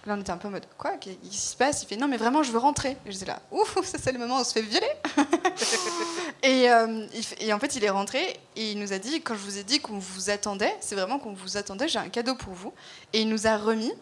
Là, 0.06 0.14
on 0.16 0.20
était 0.20 0.30
un 0.30 0.36
peu 0.36 0.46
en 0.48 0.52
mode 0.52 0.66
Quoi 0.78 0.92
Qu'est-ce 0.98 1.16
qui 1.28 1.36
se 1.36 1.56
passe? 1.56 1.82
Il 1.82 1.86
fait 1.86 1.96
Non, 1.96 2.06
mais 2.06 2.16
vraiment, 2.16 2.42
je 2.44 2.52
veux 2.52 2.58
rentrer. 2.58 2.96
Et 3.06 3.12
j'étais 3.12 3.26
là 3.26 3.40
Ouf, 3.50 3.76
ça, 3.84 3.98
c'est 4.00 4.12
le 4.12 4.18
moment 4.18 4.36
où 4.36 4.40
on 4.40 4.44
se 4.44 4.52
fait 4.52 4.62
violer. 4.62 4.86
et, 6.42 6.70
euh, 6.70 7.06
et 7.40 7.52
en 7.52 7.58
fait, 7.58 7.74
il 7.74 7.84
est 7.84 7.90
rentré 7.90 8.38
et 8.54 8.70
il 8.70 8.78
nous 8.78 8.92
a 8.92 8.98
dit 8.98 9.20
Quand 9.22 9.34
je 9.34 9.40
vous 9.40 9.58
ai 9.58 9.64
dit 9.64 9.80
qu'on 9.80 9.98
vous 9.98 10.30
attendait, 10.30 10.74
c'est 10.80 10.94
vraiment 10.94 11.18
qu'on 11.18 11.32
vous 11.32 11.56
attendait, 11.56 11.88
j'ai 11.88 11.98
un 11.98 12.08
cadeau 12.08 12.36
pour 12.36 12.52
vous. 12.52 12.72
Et 13.12 13.22
il 13.22 13.28
nous 13.28 13.48
a 13.48 13.56
remis 13.56 13.92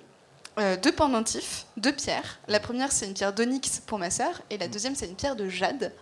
euh, 0.59 0.77
deux 0.77 0.93
pendentifs, 0.93 1.67
deux 1.77 1.93
pierres. 1.93 2.39
La 2.47 2.61
première, 2.61 2.93
c'est 2.93 3.07
une 3.07 3.15
pierre 3.15 3.33
d'onyx 3.33 3.81
pour 3.87 3.99
ma 3.99 4.11
sœur, 4.11 4.41
et 4.51 4.59
la 4.59 4.69
deuxième, 4.69 4.95
c'est 4.95 5.07
une 5.07 5.17
pierre 5.17 5.35
de 5.35 5.49
jade. 5.49 5.93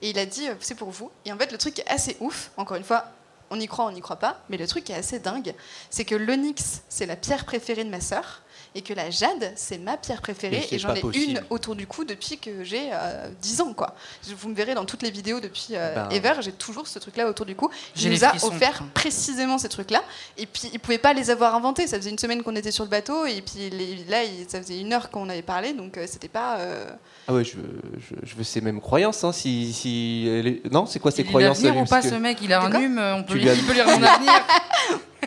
Et 0.00 0.10
il 0.10 0.18
a 0.18 0.24
dit, 0.24 0.48
euh, 0.48 0.54
c'est 0.60 0.76
pour 0.76 0.90
vous. 0.90 1.10
Et 1.26 1.32
en 1.32 1.36
fait, 1.36 1.52
le 1.52 1.58
truc 1.58 1.80
est 1.80 1.88
assez 1.88 2.16
ouf, 2.20 2.50
encore 2.56 2.76
une 2.78 2.84
fois, 2.84 3.06
on 3.50 3.60
y 3.60 3.66
croit, 3.66 3.84
on 3.84 3.92
n'y 3.92 4.00
croit 4.00 4.16
pas, 4.16 4.40
mais 4.48 4.56
le 4.56 4.66
truc 4.66 4.84
qui 4.84 4.92
est 4.92 4.96
assez 4.96 5.18
dingue, 5.18 5.54
c'est 5.90 6.04
que 6.04 6.14
l'onyx, 6.14 6.82
c'est 6.88 7.06
la 7.06 7.16
pierre 7.16 7.44
préférée 7.44 7.84
de 7.84 7.90
ma 7.90 8.00
sœur, 8.00 8.42
et 8.78 8.82
que 8.82 8.94
la 8.94 9.10
jade, 9.10 9.52
c'est 9.56 9.78
ma 9.78 9.96
pierre 9.96 10.20
préférée, 10.22 10.64
et 10.70 10.78
j'en 10.78 10.94
ai 10.94 11.00
possible. 11.00 11.30
une 11.32 11.42
autour 11.50 11.74
du 11.74 11.86
cou 11.88 12.04
depuis 12.04 12.38
que 12.38 12.62
j'ai 12.62 12.90
euh, 12.92 13.28
10 13.42 13.60
ans, 13.62 13.72
quoi. 13.74 13.94
Vous 14.36 14.48
me 14.48 14.54
verrez 14.54 14.74
dans 14.74 14.84
toutes 14.84 15.02
les 15.02 15.10
vidéos 15.10 15.40
depuis 15.40 15.70
euh, 15.72 15.94
Ben. 15.96 16.08
Ever, 16.12 16.34
j'ai 16.42 16.52
toujours 16.52 16.86
ce 16.86 17.00
truc-là 17.00 17.28
autour 17.28 17.44
du 17.44 17.56
cou. 17.56 17.68
Il 17.96 18.04
les 18.04 18.10
nous 18.10 18.24
a 18.24 18.32
offert 18.46 18.84
précisément 18.94 19.58
ces 19.58 19.68
trucs-là, 19.68 20.02
et 20.36 20.46
puis 20.46 20.70
il 20.72 20.78
pouvait 20.78 20.98
pas 20.98 21.12
les 21.12 21.30
avoir 21.30 21.54
inventés. 21.56 21.86
Ça 21.88 21.96
faisait 21.96 22.10
une 22.10 22.18
semaine 22.18 22.42
qu'on 22.44 22.54
était 22.54 22.70
sur 22.70 22.84
le 22.84 22.90
bateau, 22.90 23.26
et 23.26 23.42
puis 23.42 23.68
les- 23.70 24.04
là, 24.08 24.22
il- 24.22 24.48
ça 24.48 24.62
faisait 24.62 24.78
une 24.78 24.92
heure 24.92 25.10
qu'on 25.10 25.28
avait 25.28 25.42
parlé, 25.42 25.72
donc 25.72 25.96
euh, 25.98 26.06
c'était 26.08 26.28
pas. 26.28 26.58
euh, 26.58 26.84
Ah 27.26 27.34
ouais, 27.34 27.44
je 27.44 27.56
veux, 27.56 27.80
je, 27.98 28.14
je 28.22 28.34
veux 28.36 28.44
ses 28.44 28.60
mêmes 28.60 28.80
croyances. 28.80 29.24
Hein, 29.24 29.32
si, 29.32 29.72
si 29.72 30.26
elle 30.30 30.46
est- 30.46 30.72
Non, 30.72 30.86
c'est 30.86 31.00
quoi 31.00 31.10
Il 31.16 31.20
a 31.22 31.24
croyances 31.24 31.58
à 31.58 31.62
l'avenir 31.62 31.74
lui, 31.74 31.86
ou 31.86 31.90
pas 31.90 32.00
que- 32.02 32.08
ce 32.08 32.14
mec? 32.14 32.38
Il 32.42 32.52
a 32.52 32.62
un 32.62 32.80
hume, 32.80 32.98
on 32.98 33.22
peut, 33.24 33.32
Tu 33.34 33.38
lui- 33.40 33.50
il 33.52 33.64
peut 33.66 33.72
lire 33.72 33.88
son 33.88 34.02
avenir. 34.02 34.32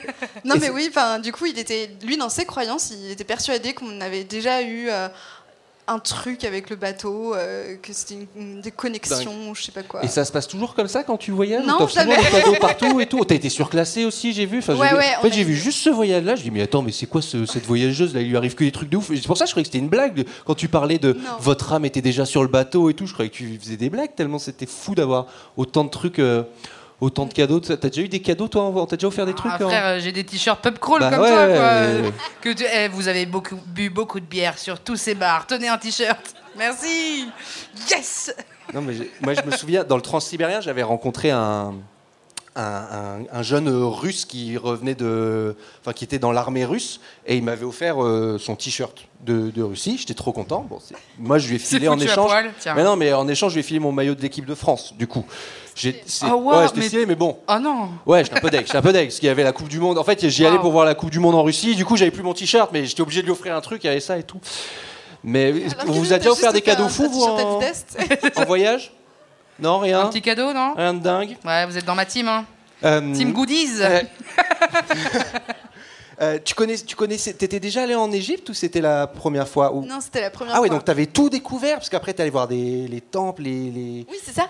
Non, 0.45 0.55
mais 0.59 0.69
oui, 0.69 0.89
du 1.23 1.31
coup, 1.31 1.45
il 1.45 1.57
était, 1.59 1.89
lui, 2.03 2.17
dans 2.17 2.29
ses 2.29 2.45
croyances, 2.45 2.91
il 2.91 3.11
était 3.11 3.23
persuadé 3.23 3.73
qu'on 3.73 4.01
avait 4.01 4.23
déjà 4.23 4.61
eu 4.61 4.87
euh, 4.89 5.07
un 5.87 5.99
truc 5.99 6.43
avec 6.45 6.69
le 6.69 6.75
bateau, 6.77 7.33
euh, 7.35 7.75
que 7.81 7.91
c'était 7.91 8.13
une, 8.13 8.27
une- 8.35 8.61
des 8.61 8.71
connexions, 8.71 9.53
je 9.53 9.63
sais 9.63 9.71
pas 9.71 9.83
quoi. 9.83 10.03
Et 10.05 10.07
ça 10.07 10.23
se 10.23 10.31
passe 10.31 10.47
toujours 10.47 10.73
comme 10.73 10.87
ça 10.87 11.03
quand 11.03 11.17
tu 11.17 11.31
voyages 11.31 11.65
Non, 11.65 11.73
souvent 11.79 11.87
jamais. 11.87 12.15
des 12.17 12.23
cadeaux 12.29 12.55
partout 12.61 13.01
et 13.01 13.05
tout? 13.09 13.25
T'as 13.25 13.35
été 13.35 13.49
surclassé 13.49 14.05
aussi, 14.05 14.31
j'ai 14.31 14.45
vu. 14.45 14.59
Enfin, 14.59 14.75
Ouais, 14.75 14.89
vu- 14.89 14.95
ouais, 14.95 15.15
en 15.17 15.21
fait, 15.23 15.33
j'ai 15.33 15.43
vu 15.43 15.55
juste 15.55 15.79
ce 15.79 15.89
voyage-là. 15.89 16.35
Je 16.35 16.43
dis, 16.43 16.51
mais 16.51 16.61
attends, 16.61 16.81
mais 16.81 16.91
c'est 16.91 17.07
quoi 17.07 17.21
ce- 17.21 17.45
cette 17.45 17.65
voyageuse 17.65 18.13
là 18.13 18.21
Il 18.21 18.29
lui 18.29 18.37
arrive 18.37 18.55
que 18.55 18.63
des 18.63 18.71
trucs 18.71 18.89
de 18.89 18.97
ouf. 18.97 19.07
C'est 19.13 19.27
pour 19.27 19.37
ça 19.37 19.45
que 19.45 19.49
je 19.49 19.53
croyais 19.53 19.63
que 19.63 19.67
c'était 19.69 19.83
une 19.83 19.89
blague. 19.89 20.25
Quand 20.45 20.55
tu 20.55 20.69
parlais 20.69 20.99
de 20.99 21.13
Non. 21.13 21.19
votre 21.39 21.73
âme 21.73 21.83
était 21.85 22.01
déjà 22.01 22.25
sur 22.25 22.41
le 22.43 22.47
bateau 22.49 22.89
et 22.89 22.93
tout, 22.93 23.05
je 23.07 23.13
croyais 23.13 23.29
que 23.31 23.35
tu 23.35 23.59
faisais 23.61 23.77
des 23.77 23.89
blagues 23.89 24.15
tellement 24.15 24.39
c'était 24.39 24.67
fou 24.67 24.95
d'avoir 24.95 25.25
autant 25.57 25.83
de 25.83 25.89
trucs, 25.89 26.19
euh, 26.19 26.43
autant 27.01 27.25
de 27.25 27.33
cadeaux. 27.33 27.59
T'as 27.59 27.75
déjà 27.75 28.01
eu 28.01 28.07
des 28.07 28.21
cadeaux, 28.21 28.47
toi 28.47 28.71
T'as 28.89 28.95
déjà 28.95 29.07
offert 29.07 29.25
des 29.25 29.33
trucs 29.33 29.51
Ah, 29.53 29.59
frère, 29.59 29.85
euh, 29.85 29.99
j'ai 29.99 30.11
des 30.13 30.23
t-shirts 30.23 30.61
pub 30.61 30.77
crawl 30.79 30.99
Bah 31.01 31.09
comme 31.09 31.21
ouais, 31.21 31.29
toi, 31.29 31.45
ouais, 31.47 31.55
quoi. 31.55 31.63
ouais, 31.63 32.01
ouais. 32.07 32.13
Que 32.39 32.49
tu- 32.53 32.63
eh, 32.73 32.87
vous 32.87 33.07
avez 33.09 33.25
beaucoup, 33.25 33.57
bu 33.67 33.89
beaucoup 33.89 34.19
de 34.19 34.25
bière 34.25 34.57
sur 34.57 34.79
tous 34.79 34.95
ces 34.95 35.15
bars. 35.15 35.45
Tenez 35.47 35.67
un 35.67 35.77
t-shirt. 35.77 36.33
Merci. 36.57 37.27
Yes. 37.89 38.33
Non, 38.73 38.81
mais 38.81 38.93
moi, 39.21 39.33
je 39.33 39.41
me 39.41 39.51
souviens, 39.51 39.83
dans 39.83 39.95
le 39.97 40.01
transsibérien, 40.01 40.61
j'avais 40.61 40.83
rencontré 40.83 41.31
un, 41.31 41.73
un, 42.55 42.61
un- 42.61 43.19
un 43.31 43.41
jeune 43.43 43.69
russe 43.69 44.25
qui 44.25 44.57
revenait 44.57 44.95
de. 44.95 45.55
Enfin, 45.81 45.93
qui 45.93 46.03
était 46.03 46.19
dans 46.19 46.31
l'armée 46.31 46.65
russe, 46.65 46.99
et 47.25 47.37
il 47.37 47.43
m'avait 47.43 47.65
offert 47.65 48.03
euh, 48.03 48.37
son 48.37 48.55
t-shirt 48.55 49.07
de, 49.21 49.49
de 49.51 49.63
Russie. 49.63 49.97
J'étais 49.97 50.13
trop 50.13 50.33
content. 50.33 50.65
Bon, 50.69 50.79
moi, 51.17 51.37
je 51.37 51.47
lui 51.47 51.55
ai 51.55 51.59
filé 51.59 51.87
en 51.87 51.97
échange. 51.99 52.27
poil. 52.29 52.51
Mais 52.75 52.83
non, 52.83 52.95
mais 52.97 53.13
en 53.13 53.27
échange, 53.27 53.51
je 53.51 53.55
lui 53.55 53.59
ai 53.61 53.63
filé 53.63 53.79
mon 53.79 53.91
maillot 53.93 54.15
de 54.15 54.21
l'équipe 54.21 54.45
de 54.45 54.55
France, 54.55 54.93
du 54.97 55.07
coup. 55.07 55.25
Ah, 56.21 56.35
ouais, 56.35 56.67
c'était 56.75 56.97
mais- 56.99 57.05
mais 57.07 57.15
bon. 57.15 57.37
Oh 57.47 57.59
non. 57.59 57.89
Ouais, 58.05 58.23
j'étais 58.23 58.37
un 58.37 58.41
peu 58.41 58.49
deg, 58.49 58.65
j'étais 58.65 58.77
un 58.77 58.81
peu 58.81 58.93
deg, 58.93 59.07
parce 59.07 59.19
qu'il 59.19 59.27
y 59.27 59.29
avait 59.31 59.43
la 59.43 59.51
Coupe 59.51 59.67
du 59.67 59.79
Monde. 59.79 59.97
En 59.97 60.03
fait, 60.03 60.27
j'y 60.29 60.45
allais 60.45 60.55
Wow. 60.57 60.61
pour 60.61 60.71
voir 60.71 60.85
la 60.85 60.95
Coupe 60.95 61.09
du 61.11 61.19
Monde 61.19 61.35
en 61.35 61.43
Russie. 61.43 61.75
Du 61.75 61.85
coup, 61.85 61.97
j'avais 61.97 62.11
plus 62.11 62.23
mon 62.23 62.33
t-shirt, 62.33 62.69
mais 62.73 62.85
j'étais 62.85 63.01
obligé 63.01 63.21
de 63.21 63.25
lui 63.25 63.31
offrir 63.33 63.55
un 63.55 63.61
truc, 63.61 63.83
il 63.83 63.87
y 63.87 63.89
avait 63.89 63.99
ça 63.99 64.17
et 64.17 64.23
tout. 64.23 64.39
Mais 65.23 65.53
Alors 65.79 65.95
on 65.95 65.99
vous 65.99 66.13
a 66.13 66.17
déjà 66.17 66.31
offert 66.31 66.51
des 66.53 66.61
cadeaux 66.61 66.89
fous, 66.89 67.07
vous, 67.09 67.21
en, 68.35 68.45
voyage? 68.45 68.91
Non, 69.59 69.77
rien 69.79 70.01
Un 70.01 70.07
petit 70.07 70.21
cadeau, 70.21 70.51
non? 70.53 70.73
Rien 70.75 70.93
de 70.95 70.99
dingue. 70.99 71.37
Ouais, 71.45 71.65
vous 71.67 71.77
êtes 71.77 71.85
dans 71.85 71.93
ma 71.95 72.05
team, 72.05 72.27
hein. 72.27 72.45
Euh, 72.83 73.13
Team 73.13 73.31
Goodies. 73.31 73.79
euh, 73.81 74.01
euh, 76.21 76.39
tu 76.43 76.55
connais, 76.55 76.75
tu 76.77 76.95
connaissais, 76.95 77.33
t'étais 77.33 77.59
déjà 77.59 77.83
allé 77.83 77.93
en 77.95 78.11
Égypte 78.11 78.49
ou 78.49 78.53
c'était 78.55 78.81
la 78.81 79.05
première 79.07 79.47
fois. 79.47 79.71
Non, 79.85 79.99
c'était 80.01 80.21
la 80.21 80.29
première 80.31 80.55
Ah 80.55 80.61
oui, 80.61 80.67
fois. 80.67 80.77
donc 80.77 80.85
t'avais 80.85 81.05
tout 81.05 81.29
découvert 81.29 81.75
parce 81.77 81.89
qu'après 81.89 82.13
t'allais 82.13 82.29
voir 82.31 82.47
des, 82.47 82.87
les 82.87 83.01
temples, 83.01 83.43
les, 83.43 83.69
les... 83.69 84.05
Oui, 84.09 84.17
c'est 84.23 84.33
ça. 84.33 84.49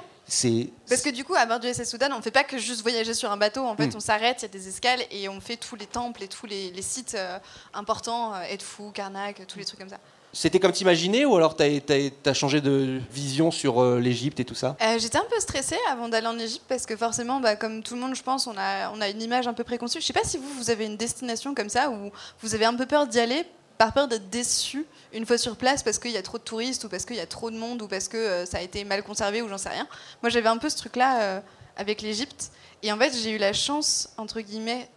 Parce 0.88 1.02
que 1.02 1.10
du 1.10 1.24
coup, 1.26 1.36
à 1.36 1.46
bord 1.46 1.60
du 1.60 1.67
SS 1.72 1.89
Soudan, 1.89 2.08
on 2.17 2.22
fait 2.22 2.32
pas 2.32 2.44
que 2.46 2.58
juste 2.58 2.82
voyager 2.82 3.13
sur 3.13 3.30
un 3.32 3.38
bateau. 3.38 3.65
En 3.65 3.76
fait, 3.76 3.88
Mm. 3.88 3.98
on 3.98 4.00
s'arrête, 4.00 4.38
il 4.39 4.41
y 4.44 4.46
a 4.46 4.48
des 4.48 4.67
escales 4.70 5.02
et 5.12 5.28
on 5.28 5.41
fait 5.41 5.58
tous 5.58 5.76
les 5.76 5.86
temples 5.88 6.24
et 6.24 6.28
tous 6.28 6.46
les, 6.46 6.72
les 6.72 6.82
sites 6.82 7.15
euh, 7.15 7.38
importants, 7.74 8.34
euh, 8.34 8.41
Edfou, 8.50 8.91
Karnak, 8.91 9.46
tous 9.48 9.60
les 9.60 9.65
trucs 9.65 9.80
comme 9.80 9.89
ça. 9.89 10.00
C'était 10.34 10.62
comme 10.62 10.72
t'imaginais 10.72 11.26
ou 11.26 11.36
alors 11.36 11.58
t'as, 11.58 11.67
t'as 12.24 12.34
changé 12.34 12.62
de 12.62 13.02
vision 13.12 13.52
sur 13.52 13.82
euh, 13.82 14.00
l'Égypte 14.00 14.39
et 14.39 14.46
tout 14.46 14.56
ça? 14.56 14.78
Euh, 14.82 14.98
J'étais 14.98 15.17
un 15.17 15.26
peu 15.30 15.38
stressée 15.41 15.76
avant 15.89 16.08
d'aller 16.08 16.28
en 16.28 16.39
Égypte 16.39 16.63
parce 16.70 16.86
que 16.86 16.96
forcément, 16.96 17.41
bah, 17.41 17.58
comme 17.58 17.84
tout 17.84 17.96
le 17.96 18.00
monde, 18.00 18.15
je 18.15 18.24
pense, 18.24 18.48
on 18.48 18.56
a, 18.58 18.89
on 18.91 19.02
a 19.02 19.10
une 19.10 19.22
image 19.22 19.48
un 19.50 19.54
peu 19.54 19.65
préconçue. 19.65 20.00
Je 20.00 20.06
sais 20.06 20.13
pas 20.13 20.24
si 20.24 20.38
vous, 20.38 20.48
vous 20.54 20.70
avez 20.70 20.86
une 20.86 20.96
destination 20.96 21.54
comme 21.54 21.67
ça 21.67 21.89
où 21.89 22.12
vous 22.41 22.56
avez 22.56 22.63
un 22.63 22.76
peu 22.76 22.86
peur 22.86 23.08
d'y 23.08 23.20
aller 23.20 23.44
par 23.82 23.94
peur 23.94 24.08
d'être 24.08 24.30
déçu 24.30 24.86
une 25.12 25.26
fois 25.26 25.39
sur 25.39 25.58
place 25.58 25.82
parce 25.82 25.98
qu'il 25.98 26.12
y 26.12 26.17
a 26.17 26.22
trop 26.22 26.38
de 26.38 26.44
touristes 26.44 26.84
ou 26.84 26.88
parce 26.88 27.04
qu'il 27.04 27.15
y 27.15 27.20
a 27.20 27.26
trop 27.26 27.50
de 27.50 27.58
monde 27.58 27.82
ou 27.82 27.88
parce 27.88 28.08
que 28.08 28.15
euh, 28.15 28.46
ça 28.46 28.60
a 28.60 28.62
été 28.62 28.84
mal 28.84 29.02
conservé 29.02 29.41
ou 29.41 29.50
j'en 29.50 29.58
sais 29.58 29.70
rien. 29.70 29.88
Moi, 30.22 30.30
j'avais 30.30 30.50
un 30.50 30.60
peu 30.60 30.70
ce 30.70 30.78
truc-là 30.78 31.22
euh, 31.24 31.41
avec 31.78 32.04
l'Égypte. 32.04 32.52
Et 32.84 32.91
en 32.91 32.98
fait, 33.00 33.12
j'ai 33.12 33.32
eu 33.32 33.39
la 33.39 33.54
chance, 33.54 34.13
entre 34.17 34.39
guillemets, 34.41 34.88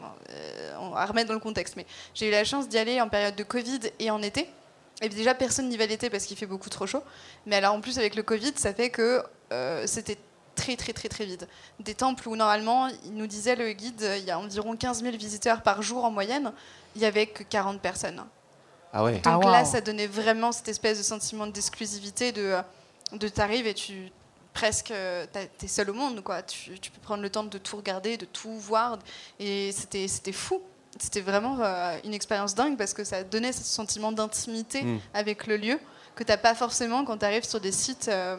euh, 0.00 0.74
on 0.80 0.90
va 0.90 1.06
remettre 1.06 1.28
dans 1.28 1.34
le 1.34 1.40
contexte, 1.40 1.76
mais 1.76 1.86
j'ai 2.14 2.26
eu 2.26 2.30
la 2.32 2.42
chance 2.42 2.68
d'y 2.68 2.78
aller 2.78 3.00
en 3.00 3.08
période 3.08 3.36
de 3.36 3.44
Covid 3.44 3.78
et 4.00 4.10
en 4.10 4.20
été. 4.20 4.50
Et 5.02 5.08
déjà, 5.08 5.36
personne 5.36 5.68
n'y 5.68 5.76
va 5.76 5.86
l'été 5.86 6.10
parce 6.10 6.24
qu'il 6.24 6.36
fait 6.36 6.46
beaucoup 6.46 6.68
trop 6.68 6.88
chaud. 6.88 7.04
Mais 7.46 7.54
alors, 7.54 7.74
en 7.74 7.80
plus, 7.80 7.96
avec 7.98 8.16
le 8.16 8.24
Covid, 8.24 8.54
ça 8.56 8.74
fait 8.74 8.90
que 8.90 9.22
c'était 9.86 10.18
très, 10.56 10.74
très, 10.74 10.92
très, 10.92 11.08
très 11.08 11.26
vide. 11.26 11.46
Des 11.78 11.94
temples 11.94 12.28
où, 12.28 12.34
normalement, 12.34 12.88
il 13.04 13.14
nous 13.14 13.28
disait 13.28 13.54
le 13.54 13.72
guide, 13.72 14.04
il 14.18 14.24
y 14.24 14.32
a 14.32 14.38
environ 14.40 14.76
15 14.76 15.02
000 15.04 15.16
visiteurs 15.16 15.62
par 15.62 15.80
jour 15.82 16.04
en 16.04 16.10
moyenne, 16.10 16.52
il 16.94 17.00
n'y 17.00 17.06
avait 17.06 17.26
que 17.26 17.42
40 17.42 17.80
personnes. 17.80 18.22
Ah 18.92 19.02
ouais. 19.04 19.18
Donc 19.20 19.42
Ah, 19.46 19.50
là, 19.50 19.64
ça 19.64 19.80
donnait 19.80 20.06
vraiment 20.06 20.52
cette 20.52 20.68
espèce 20.68 20.98
de 20.98 21.02
sentiment 21.02 21.46
d'exclusivité, 21.46 22.32
de, 22.32 22.42
euh, 22.42 22.62
de 23.12 23.28
t'arrives 23.28 23.66
et 23.66 23.74
tu 23.74 24.10
presque 24.54 24.90
euh, 24.90 25.24
t'es 25.56 25.66
seul 25.66 25.88
au 25.88 25.94
monde 25.94 26.22
quoi 26.22 26.42
tu, 26.42 26.78
tu 26.78 26.90
peux 26.90 27.00
prendre 27.00 27.22
le 27.22 27.30
temps 27.30 27.42
de 27.44 27.56
tout 27.56 27.78
regarder 27.78 28.18
de 28.18 28.26
tout 28.26 28.52
voir 28.52 28.98
et 29.40 29.72
c'était 29.72 30.06
c'était 30.08 30.30
fou 30.32 30.60
c'était 31.00 31.22
vraiment 31.22 31.56
euh, 31.58 31.96
une 32.04 32.12
expérience 32.12 32.54
dingue 32.54 32.76
parce 32.76 32.92
que 32.92 33.02
ça 33.02 33.24
donnait 33.24 33.52
ce 33.52 33.64
sentiment 33.64 34.12
d'intimité 34.12 34.82
Mm. 34.82 34.98
avec 35.14 35.46
le 35.46 35.56
lieu 35.56 35.80
que 36.14 36.22
t'as 36.22 36.36
pas 36.36 36.54
forcément 36.54 37.02
quand 37.06 37.16
tu 37.16 37.24
arrives 37.24 37.44
sur 37.48 37.60
des 37.60 37.72
sites 37.72 38.08
euh, 38.08 38.36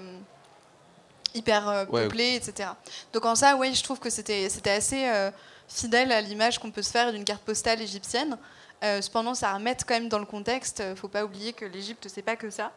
hyper 1.34 1.68
euh, 1.68 1.86
Ouais. 1.89 2.04
peuplés 2.04 2.36
etc 2.36 2.70
donc 3.12 3.26
en 3.26 3.34
ça 3.34 3.56
oui 3.56 3.74
je 3.74 3.82
trouve 3.82 4.00
que 4.00 4.12
c'était 4.12 4.50
c'était 4.50 4.70
assez 4.70 5.08
euh, 5.08 5.32
fidèle 5.67 6.12
à 6.12 6.21
l'image 6.21 6.60
qu'on 6.60 6.71
peut 6.71 6.82
se 6.82 6.91
faire 6.91 7.12
d'une 7.12 7.23
carte 7.23 7.43
postale 7.43 7.82
égyptienne 7.82 8.38
euh, 8.84 9.02
cependant, 9.02 9.34
ça 9.34 9.54
remettre 9.54 9.86
quand 9.86 9.93
même 9.93 10.10
dans 10.10 10.19
le 10.19 10.26
contexte. 10.26 10.82
euh, 10.82 10.95
Faut 10.95 11.08
pas 11.08 11.23
oublier 11.23 11.54
que 11.54 11.63
l'Égypte, 11.65 12.08
c'est 12.10 12.21
pas 12.21 12.36
que 12.36 12.49
ça. 12.49 12.73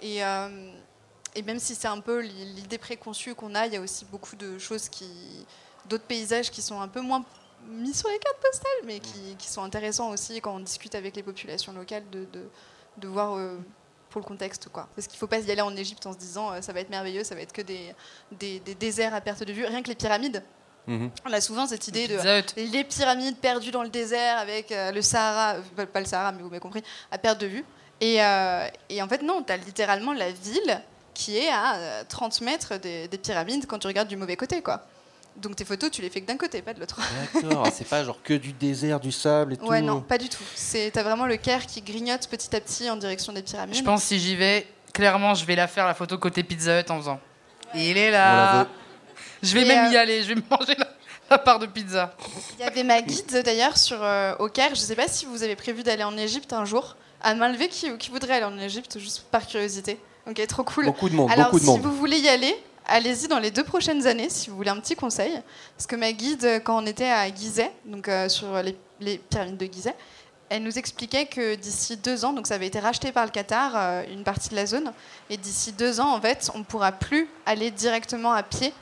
Et, 0.00 0.24
euh, 0.24 0.70
même 1.44 1.58
si 1.58 1.74
c'est 1.74 1.88
un 1.88 2.00
peu 2.00 2.20
l'i- 2.20 2.54
l'idée 2.54 2.78
préconçue 2.78 3.34
qu'on 3.34 3.54
a, 3.54 3.66
il 3.66 3.74
y 3.74 3.76
a 3.76 3.80
aussi 3.80 4.04
beaucoup 4.04 4.36
de 4.36 4.58
choses 4.58 4.88
qui, 4.88 5.08
d'autres 5.86 6.04
paysages 6.04 6.50
qui 6.50 6.62
sont 6.62 6.80
un 6.80 6.88
peu 6.88 7.00
moins 7.00 7.24
mis 7.68 7.92
sur 7.92 8.08
les 8.08 8.18
cartes 8.18 8.38
postales, 8.40 8.70
mais 8.84 9.00
qui, 9.00 9.48
sont 9.48 9.62
intéressants 9.62 10.10
aussi 10.10 10.40
quand 10.40 10.54
on 10.54 10.60
discute 10.60 10.94
avec 10.94 11.16
les 11.16 11.22
populations 11.22 11.72
locales 11.72 12.04
de, 12.10 13.08
voir 13.08 13.38
pour 14.08 14.20
le 14.20 14.26
contexte, 14.26 14.68
quoi. 14.72 14.88
Parce 14.94 15.06
qu'il 15.06 15.18
faut 15.18 15.26
pas 15.26 15.40
y 15.40 15.50
aller 15.50 15.60
en 15.60 15.76
Égypte 15.76 16.06
en 16.06 16.12
se 16.12 16.18
disant 16.18 16.62
ça 16.62 16.72
va 16.72 16.80
être 16.80 16.90
merveilleux, 16.90 17.22
ça 17.22 17.34
va 17.34 17.42
être 17.42 17.52
que 17.52 17.62
des 17.62 17.94
déserts 18.78 19.14
à 19.14 19.20
perte 19.20 19.42
de 19.44 19.52
vue. 19.52 19.64
Rien 19.66 19.82
que 19.82 19.88
les 19.88 19.94
pyramides, 19.94 20.42
Mhm. 20.90 21.10
on 21.24 21.32
a 21.32 21.40
souvent 21.40 21.66
cette 21.66 21.86
idée 21.86 22.08
de 22.08 22.16
les 22.56 22.84
pyramides 22.84 23.36
perdues 23.36 23.70
dans 23.70 23.82
le 23.84 23.88
désert 23.88 24.38
avec 24.38 24.72
euh, 24.72 24.90
le 24.90 25.02
Sahara, 25.02 25.54
euh, 25.54 25.60
pas, 25.76 25.86
pas 25.86 26.00
le 26.00 26.06
Sahara, 26.06 26.32
mais 26.32 26.42
vous 26.42 26.48
m'avez 26.48 26.60
compris, 26.60 26.82
à 27.12 27.18
perte 27.18 27.40
de 27.40 27.46
vue. 27.46 27.64
Et, 28.00 28.22
euh, 28.22 28.66
et 28.88 29.00
en 29.00 29.08
fait, 29.08 29.22
non, 29.22 29.42
tu 29.42 29.52
as 29.52 29.56
littéralement 29.56 30.12
la 30.12 30.30
ville 30.32 30.82
qui 31.14 31.36
est 31.36 31.48
à 31.48 31.76
euh, 31.76 32.02
30 32.08 32.40
mètres 32.40 32.76
des, 32.78 33.06
des 33.08 33.18
pyramides 33.18 33.66
quand 33.66 33.78
tu 33.78 33.86
regardes 33.86 34.08
du 34.08 34.16
mauvais 34.16 34.36
côté, 34.36 34.62
quoi. 34.62 34.82
Donc 35.36 35.54
tes 35.54 35.64
photos, 35.64 35.90
tu 35.90 36.02
les 36.02 36.10
fais 36.10 36.20
que 36.20 36.26
d'un 36.26 36.36
côté, 36.36 36.60
pas 36.60 36.74
de 36.74 36.80
l'autre. 36.80 36.98
D'accord, 37.34 37.68
c'est 37.72 37.86
pas 37.88 38.02
genre 38.02 38.20
que 38.22 38.34
du 38.34 38.52
désert, 38.52 38.98
du 38.98 39.12
sable 39.12 39.52
et 39.52 39.56
tout. 39.56 39.66
Ouais, 39.66 39.80
non, 39.80 40.00
pas 40.00 40.18
du 40.18 40.28
tout. 40.28 40.42
C'est 40.54 40.90
t'as 40.90 41.02
vraiment 41.04 41.26
le 41.26 41.36
Caire 41.36 41.66
qui 41.66 41.82
grignote 41.82 42.26
petit 42.28 42.54
à 42.56 42.60
petit 42.60 42.90
en 42.90 42.96
direction 42.96 43.32
des 43.32 43.42
pyramides. 43.42 43.76
Je 43.76 43.82
pense 43.82 44.02
si 44.02 44.18
j'y 44.18 44.34
vais, 44.34 44.66
clairement, 44.92 45.34
je 45.34 45.44
vais 45.44 45.54
la 45.54 45.68
faire 45.68 45.86
la 45.86 45.94
photo 45.94 46.18
côté 46.18 46.42
Pizza 46.42 46.80
Hut 46.80 46.90
en 46.90 46.98
faisant. 46.98 47.20
Il 47.74 47.96
est 47.96 48.08
On 48.08 48.12
la 48.12 48.34
là. 48.34 48.66
Je 49.42 49.54
vais 49.54 49.62
Et, 49.62 49.64
même 49.66 49.86
euh, 49.86 49.92
y 49.92 49.96
aller. 49.96 50.22
Je 50.22 50.34
vais 50.34 50.42
manger 50.50 50.74
la, 50.78 50.88
la 51.30 51.38
part 51.38 51.58
de 51.58 51.66
pizza. 51.66 52.14
Il 52.58 52.64
y 52.64 52.66
avait 52.68 52.82
ma 52.84 53.00
guide 53.02 53.42
d'ailleurs 53.44 53.76
sur 53.76 53.98
euh, 54.02 54.34
au 54.38 54.48
Caire. 54.48 54.74
Je 54.74 54.80
sais 54.80 54.96
pas 54.96 55.08
si 55.08 55.26
vous 55.26 55.42
avez 55.42 55.56
prévu 55.56 55.82
d'aller 55.82 56.04
en 56.04 56.16
Égypte 56.16 56.52
un 56.52 56.64
jour. 56.64 56.96
À 57.22 57.34
main 57.34 57.48
levée, 57.50 57.68
qui, 57.68 57.96
qui 57.98 58.10
voudrait 58.10 58.34
aller 58.36 58.44
en 58.46 58.58
Égypte 58.58 58.98
juste 58.98 59.24
par 59.30 59.46
curiosité 59.46 59.98
Ok, 60.28 60.46
trop 60.46 60.64
cool. 60.64 60.86
Beaucoup 60.86 61.08
de 61.08 61.14
monde, 61.14 61.30
Alors, 61.30 61.46
beaucoup 61.46 61.58
de 61.58 61.64
si 61.64 61.70
monde. 61.70 61.80
vous 61.82 61.92
voulez 61.94 62.18
y 62.18 62.28
aller, 62.28 62.54
allez-y 62.86 63.28
dans 63.28 63.38
les 63.38 63.50
deux 63.50 63.64
prochaines 63.64 64.06
années, 64.06 64.28
si 64.30 64.48
vous 64.48 64.56
voulez 64.56 64.70
un 64.70 64.80
petit 64.80 64.96
conseil. 64.96 65.32
Parce 65.76 65.86
que 65.86 65.96
ma 65.96 66.12
guide, 66.12 66.62
quand 66.64 66.82
on 66.82 66.86
était 66.86 67.10
à 67.10 67.28
Gizeh, 67.34 67.70
donc 67.84 68.08
euh, 68.08 68.28
sur 68.28 68.62
les, 68.62 68.76
les 69.00 69.18
pyramides 69.18 69.56
de 69.58 69.66
Gizeh. 69.70 69.94
Elle 70.48 70.62
nous 70.64 70.78
expliquait 70.78 71.26
que 71.26 71.54
d'ici 71.54 71.96
deux 71.96 72.24
ans, 72.24 72.32
donc 72.32 72.46
ça 72.48 72.54
avait 72.54 72.66
été 72.66 72.80
racheté 72.80 73.12
par 73.12 73.24
le 73.24 73.30
Qatar, 73.30 73.72
euh, 73.76 74.02
une 74.10 74.24
partie 74.24 74.48
de 74.48 74.56
la 74.56 74.66
zone, 74.66 74.92
et 75.28 75.36
d'ici 75.36 75.72
deux 75.72 76.00
ans, 76.00 76.12
en 76.14 76.20
fait, 76.20 76.50
on 76.54 76.58
ne 76.58 76.64
pourra 76.64 76.90
plus 76.90 77.28
aller 77.46 77.70
directement 77.70 78.32
à 78.32 78.42
pied 78.42 78.72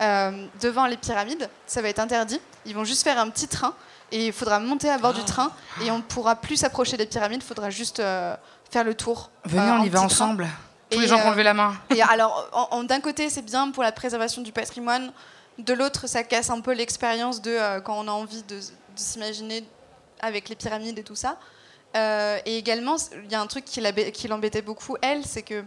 devant 0.00 0.86
les 0.86 0.96
pyramides. 0.96 1.48
Ça 1.66 1.82
va 1.82 1.88
être 1.88 1.98
interdit. 1.98 2.40
Ils 2.66 2.74
vont 2.74 2.84
juste 2.84 3.02
faire 3.02 3.18
un 3.18 3.28
petit 3.30 3.48
train, 3.48 3.74
et 4.12 4.26
il 4.26 4.32
faudra 4.32 4.58
monter 4.60 4.88
à 4.90 4.98
bord 4.98 5.12
du 5.14 5.24
train, 5.24 5.50
et 5.84 5.90
on 5.90 5.98
ne 5.98 6.02
pourra 6.02 6.36
plus 6.36 6.56
s'approcher 6.56 6.96
des 6.96 7.06
pyramides. 7.06 7.42
Il 7.42 7.46
faudra 7.46 7.70
juste 7.70 8.00
euh, 8.00 8.34
faire 8.70 8.84
le 8.84 8.94
tour. 8.94 9.30
Venez, 9.44 9.62
euh, 9.70 9.74
on 9.80 9.84
y 9.84 9.88
va 9.88 9.98
train. 9.98 10.06
ensemble. 10.06 10.48
Tous 10.90 10.98
Et, 10.98 11.02
les 11.02 11.08
gens 11.08 11.16
qui 11.16 11.22
ont 11.24 11.28
euh, 11.28 11.30
levé 11.32 11.42
la 11.42 11.54
main. 11.54 11.74
Et 11.94 12.00
alors, 12.02 12.48
en- 12.52 12.68
en- 12.78 12.84
d'un 12.84 13.00
côté, 13.00 13.28
c'est 13.28 13.42
bien 13.42 13.70
pour 13.70 13.82
la 13.82 13.92
préservation 13.92 14.40
du 14.42 14.52
patrimoine. 14.52 15.12
De 15.58 15.72
l'autre, 15.74 16.06
ça 16.06 16.22
casse 16.22 16.50
un 16.50 16.60
peu 16.60 16.72
l'expérience 16.72 17.42
de 17.42 17.50
euh, 17.50 17.80
quand 17.80 17.98
on 17.98 18.08
a 18.08 18.12
envie 18.12 18.42
de, 18.44 18.56
de 18.56 18.62
s'imaginer 18.94 19.64
avec 20.20 20.48
les 20.48 20.54
pyramides 20.56 20.98
et 20.98 21.02
tout 21.04 21.16
ça. 21.16 21.36
Euh, 21.96 22.38
et 22.46 22.56
également, 22.58 22.96
il 23.24 23.30
y 23.30 23.34
a 23.34 23.40
un 23.40 23.46
truc 23.46 23.64
qui 23.64 23.80
l'embêtait 24.28 24.62
beaucoup, 24.62 24.96
elle, 25.02 25.24
c'est 25.24 25.42
que 25.42 25.64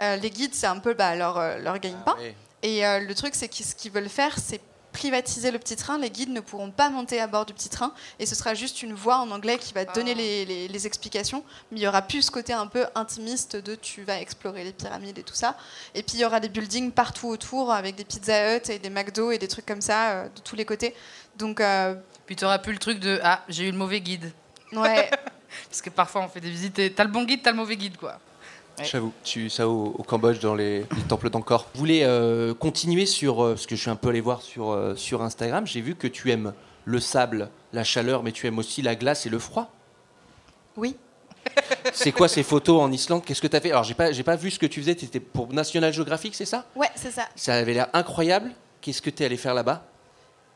euh, 0.00 0.16
les 0.16 0.30
guides, 0.30 0.54
c'est 0.54 0.66
un 0.66 0.78
peu 0.78 0.94
bah, 0.94 1.14
leur, 1.16 1.36
euh, 1.38 1.58
leur 1.58 1.78
gagne-pain. 1.78 2.14
Oui. 2.18 2.34
Et 2.64 2.84
euh, 2.84 2.98
le 2.98 3.14
truc, 3.14 3.34
c'est 3.36 3.46
que 3.48 3.54
ce 3.62 3.74
qu'ils 3.76 3.92
veulent 3.92 4.08
faire, 4.08 4.36
c'est 4.38 4.60
privatiser 4.92 5.50
le 5.50 5.58
petit 5.58 5.74
train. 5.74 5.98
Les 5.98 6.08
guides 6.08 6.30
ne 6.30 6.38
pourront 6.40 6.70
pas 6.70 6.88
monter 6.88 7.20
à 7.20 7.26
bord 7.26 7.44
du 7.46 7.52
petit 7.52 7.68
train. 7.68 7.92
Et 8.20 8.26
ce 8.26 8.34
sera 8.36 8.54
juste 8.54 8.80
une 8.82 8.94
voix 8.94 9.16
en 9.18 9.30
anglais 9.32 9.58
qui 9.58 9.72
va 9.74 9.84
donner 9.84 10.12
Ah. 10.12 10.18
les, 10.18 10.44
les- 10.44 10.68
les 10.68 10.86
explications. 10.86 11.44
Mais 11.72 11.80
il 11.80 11.82
y 11.82 11.88
aura 11.88 12.00
plus 12.02 12.22
ce 12.22 12.30
côté 12.30 12.52
un 12.52 12.68
peu 12.68 12.86
intimiste 12.94 13.56
de 13.56 13.74
tu 13.74 14.02
vas 14.04 14.20
explorer 14.20 14.62
les 14.64 14.72
pyramides 14.72 15.18
et 15.18 15.24
tout 15.24 15.34
ça. 15.34 15.56
Et 15.96 16.02
puis 16.04 16.14
il 16.16 16.20
y 16.20 16.24
aura 16.24 16.38
des 16.40 16.48
buildings 16.48 16.92
partout 16.92 17.26
autour 17.28 17.72
avec 17.72 17.96
des 17.96 18.04
Pizza 18.04 18.56
Hut 18.56 18.70
et 18.70 18.78
des 18.78 18.88
McDo 18.90 19.32
et 19.32 19.38
des 19.38 19.48
trucs 19.48 19.66
comme 19.66 19.80
ça 19.82 20.10
euh, 20.12 20.24
de 20.28 20.40
tous 20.40 20.54
les 20.56 20.64
côtés. 20.64 20.94
Donc, 21.36 21.60
euh, 21.60 21.96
Puis 22.26 22.36
tu 22.36 22.44
auras 22.44 22.58
plus 22.60 22.72
le 22.72 22.78
truc 22.78 23.00
de 23.00 23.20
Ah, 23.24 23.42
j'ai 23.48 23.64
eu 23.68 23.72
le 23.72 23.76
mauvais 23.78 24.00
guide. 24.00 24.32
ouais. 24.72 25.10
Parce 25.68 25.82
que 25.82 25.90
parfois 25.90 26.20
on 26.22 26.28
fait 26.28 26.40
des 26.40 26.50
visites 26.50 26.78
et 26.78 26.92
t'as 26.92 27.04
le 27.04 27.10
bon 27.10 27.24
guide, 27.24 27.40
t'as 27.42 27.50
le 27.50 27.56
mauvais 27.56 27.76
guide 27.76 27.96
quoi. 27.96 28.18
J'avoue, 28.82 29.12
tu 29.22 29.48
ça 29.50 29.68
au, 29.68 29.94
au 29.96 30.02
Cambodge 30.02 30.40
dans 30.40 30.54
les, 30.54 30.80
les 30.80 31.02
temples 31.08 31.30
d'Angkor. 31.30 31.68
Vous 31.74 31.78
voulez 31.78 32.02
euh, 32.02 32.54
continuer 32.54 33.06
sur 33.06 33.42
euh, 33.42 33.56
ce 33.56 33.66
que 33.66 33.76
je 33.76 33.80
suis 33.80 33.90
un 33.90 33.96
peu 33.96 34.08
allé 34.08 34.20
voir 34.20 34.42
sur 34.42 34.70
euh, 34.70 34.94
sur 34.96 35.22
Instagram. 35.22 35.66
J'ai 35.66 35.80
vu 35.80 35.94
que 35.94 36.08
tu 36.08 36.30
aimes 36.32 36.52
le 36.84 37.00
sable, 37.00 37.50
la 37.72 37.84
chaleur, 37.84 38.22
mais 38.22 38.32
tu 38.32 38.46
aimes 38.46 38.58
aussi 38.58 38.82
la 38.82 38.94
glace 38.96 39.26
et 39.26 39.30
le 39.30 39.38
froid. 39.38 39.70
Oui. 40.76 40.96
C'est 41.92 42.12
quoi 42.12 42.26
ces 42.26 42.42
photos 42.42 42.80
en 42.82 42.90
Islande? 42.90 43.22
Qu'est-ce 43.24 43.40
que 43.40 43.46
tu 43.46 43.56
as 43.56 43.60
fait? 43.60 43.70
Alors 43.70 43.84
j'ai 43.84 43.94
pas 43.94 44.10
j'ai 44.12 44.24
pas 44.24 44.36
vu 44.36 44.50
ce 44.50 44.58
que 44.58 44.66
tu 44.66 44.80
faisais. 44.80 44.96
C'était 44.98 45.20
pour 45.20 45.52
National 45.52 45.92
Geographic, 45.92 46.34
c'est 46.34 46.44
ça? 46.44 46.64
Ouais, 46.74 46.90
c'est 46.96 47.12
ça. 47.12 47.28
Ça 47.36 47.54
avait 47.54 47.74
l'air 47.74 47.88
incroyable. 47.92 48.50
Qu'est-ce 48.80 49.00
que 49.00 49.10
tu 49.10 49.22
es 49.22 49.26
allé 49.26 49.36
faire 49.36 49.54
là-bas? 49.54 49.84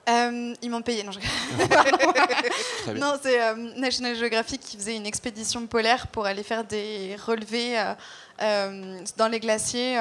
Euh, 0.09 0.55
ils 0.63 0.71
m'ont 0.71 0.81
payé, 0.83 1.03
non, 1.03 1.13
je... 1.13 1.19
Non, 2.95 3.15
c'est 3.23 3.41
euh, 3.43 3.55
National 3.77 4.17
Geographic 4.17 4.61
qui 4.61 4.77
faisait 4.77 4.97
une 4.97 5.07
expédition 5.07 5.67
polaire 5.67 6.07
pour 6.09 6.25
aller 6.27 6.43
faire 6.43 6.65
des 6.65 7.17
relevés 7.27 7.77
euh, 8.41 9.01
dans 9.17 9.29
les 9.29 9.41
glaciers 9.41 9.99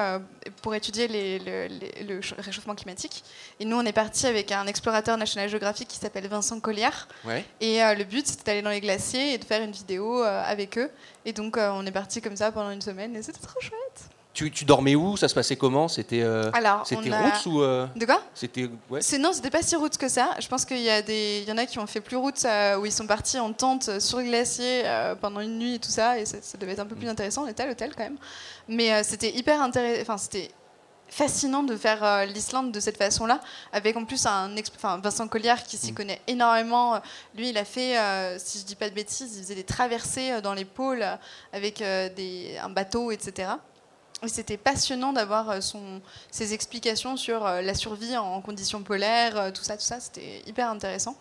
pour 0.62 0.74
étudier 0.76 1.08
les- 1.08 1.40
le, 1.40 1.68
les- 1.68 2.04
le 2.04 2.22
ch- 2.22 2.36
réchauffement 2.38 2.76
climatique. 2.76 3.24
Et 3.60 3.66
nous, 3.66 3.76
on 3.78 3.86
est 3.86 3.92
parti 3.92 4.28
avec 4.28 4.52
un 4.52 4.66
explorateur 4.68 5.18
National 5.18 5.50
Geographic 5.50 5.88
qui 5.88 5.98
s'appelle 5.98 6.28
Vincent 6.28 6.60
Colliard. 6.60 7.08
Ouais. 7.26 7.44
Et 7.60 7.80
le 7.80 8.04
but, 8.04 8.26
c'était 8.28 8.44
d'aller 8.46 8.62
dans 8.62 8.70
les 8.70 8.82
glaciers 8.82 9.34
et 9.34 9.38
de 9.38 9.44
faire 9.46 9.62
une 9.62 9.72
vidéo 9.72 10.22
avec 10.22 10.78
eux. 10.78 10.90
Et 11.26 11.34
donc, 11.34 11.58
on 11.58 11.86
est 11.86 11.92
parti 11.92 12.22
comme 12.22 12.38
ça 12.38 12.52
pendant 12.52 12.72
une 12.72 12.82
semaine 12.82 13.16
et 13.16 13.22
c'était 13.22 13.40
trop 13.46 13.60
chouette. 13.60 14.10
Tu, 14.38 14.52
tu 14.52 14.66
dormais 14.66 14.94
où? 14.94 15.18
Ça 15.18 15.28
se 15.28 15.34
passait 15.34 15.56
comment? 15.56 15.88
C'était 15.88 16.22
euh, 16.22 16.52
c'était 16.86 17.12
a- 17.12 17.24
routes 17.24 17.46
ou 17.48 17.64
euh, 17.64 17.88
De 17.96 18.06
quoi? 18.06 18.22
c'était 18.36 18.70
ouais. 18.88 19.00
Non, 19.20 19.34
c'était 19.34 19.50
pas 19.50 19.64
si 19.64 19.76
route 19.76 19.98
que 19.98 20.08
ça. 20.08 20.36
Je 20.40 20.48
pense 20.48 20.64
qu'il 20.64 20.78
y 20.78 20.92
a 20.92 21.02
des, 21.02 21.40
il 21.42 21.50
y 21.50 21.52
en 21.52 21.58
a 21.58 21.66
qui 21.66 21.80
ont 21.80 21.88
fait 21.88 22.02
plus 22.02 22.18
route 22.18 22.46
euh, 22.46 22.78
où 22.78 22.86
ils 22.86 22.92
sont 22.92 23.08
partis 23.08 23.40
en 23.40 23.52
tente 23.52 24.00
sur 24.00 24.20
le 24.20 24.26
glacier 24.26 24.84
euh, 24.86 25.16
pendant 25.16 25.40
une 25.40 25.58
nuit 25.58 25.74
et 25.74 25.80
tout 25.80 25.90
ça, 25.90 26.20
et 26.20 26.26
ça, 26.28 26.38
ça 26.40 26.56
devait 26.60 26.74
être 26.74 26.82
un 26.82 26.86
peu 26.86 26.94
plus 26.94 27.08
intéressant. 27.10 27.46
On 27.46 27.48
était 27.48 27.64
à 27.64 27.66
l'hôtel 27.66 27.96
quand 27.96 28.04
même, 28.04 28.18
mais 28.68 29.04
c'était 29.04 29.36
hyper 29.36 29.60
intéressant. 29.60 30.02
Enfin, 30.04 30.18
c'était 30.20 30.52
fascinant 31.10 31.64
de 31.64 31.76
faire 31.76 32.28
l'Islande 32.28 32.72
de 32.72 32.80
cette 32.80 32.98
façon-là, 32.98 33.40
avec 33.74 33.98
en 33.98 34.06
plus 34.06 34.24
un, 34.28 34.52
enfin, 34.76 35.00
Vincent 35.04 35.28
Colliard 35.28 35.64
qui 35.64 35.78
s'y 35.78 35.96
connaît 35.96 36.22
énormément. 36.28 37.02
Lui, 37.36 37.50
il 37.50 37.58
a 37.58 37.66
fait, 37.66 37.98
euh, 37.98 38.38
si 38.38 38.60
je 38.60 38.66
dis 38.66 38.76
pas 38.76 38.88
de 38.88 38.94
bêtises, 38.94 39.36
il 39.36 39.42
faisait 39.42 39.56
des 39.56 39.64
traversées 39.64 40.42
dans 40.44 40.54
les 40.54 40.66
pôles 40.66 41.04
avec 41.54 41.82
euh, 41.82 42.08
des, 42.16 42.60
un 42.62 42.70
bateau, 42.70 43.10
etc. 43.10 43.50
Et 44.24 44.28
c'était 44.30 44.58
passionnant 44.58 45.14
d'avoir 45.14 45.50
euh, 45.52 45.62
son, 45.62 46.02
ses 46.32 46.54
explications 46.54 47.18
sur 47.18 47.46
euh, 47.46 47.62
la 47.62 47.74
survie 47.76 48.18
en 48.18 48.42
conditions 48.42 48.82
polaires, 48.82 49.38
euh, 49.38 49.52
tout 49.52 49.64
ça, 49.64 49.78
tout 49.78 49.84
ça. 49.84 50.00
C'était 50.00 50.42
hyper 50.48 50.70
intéressant. 50.70 51.16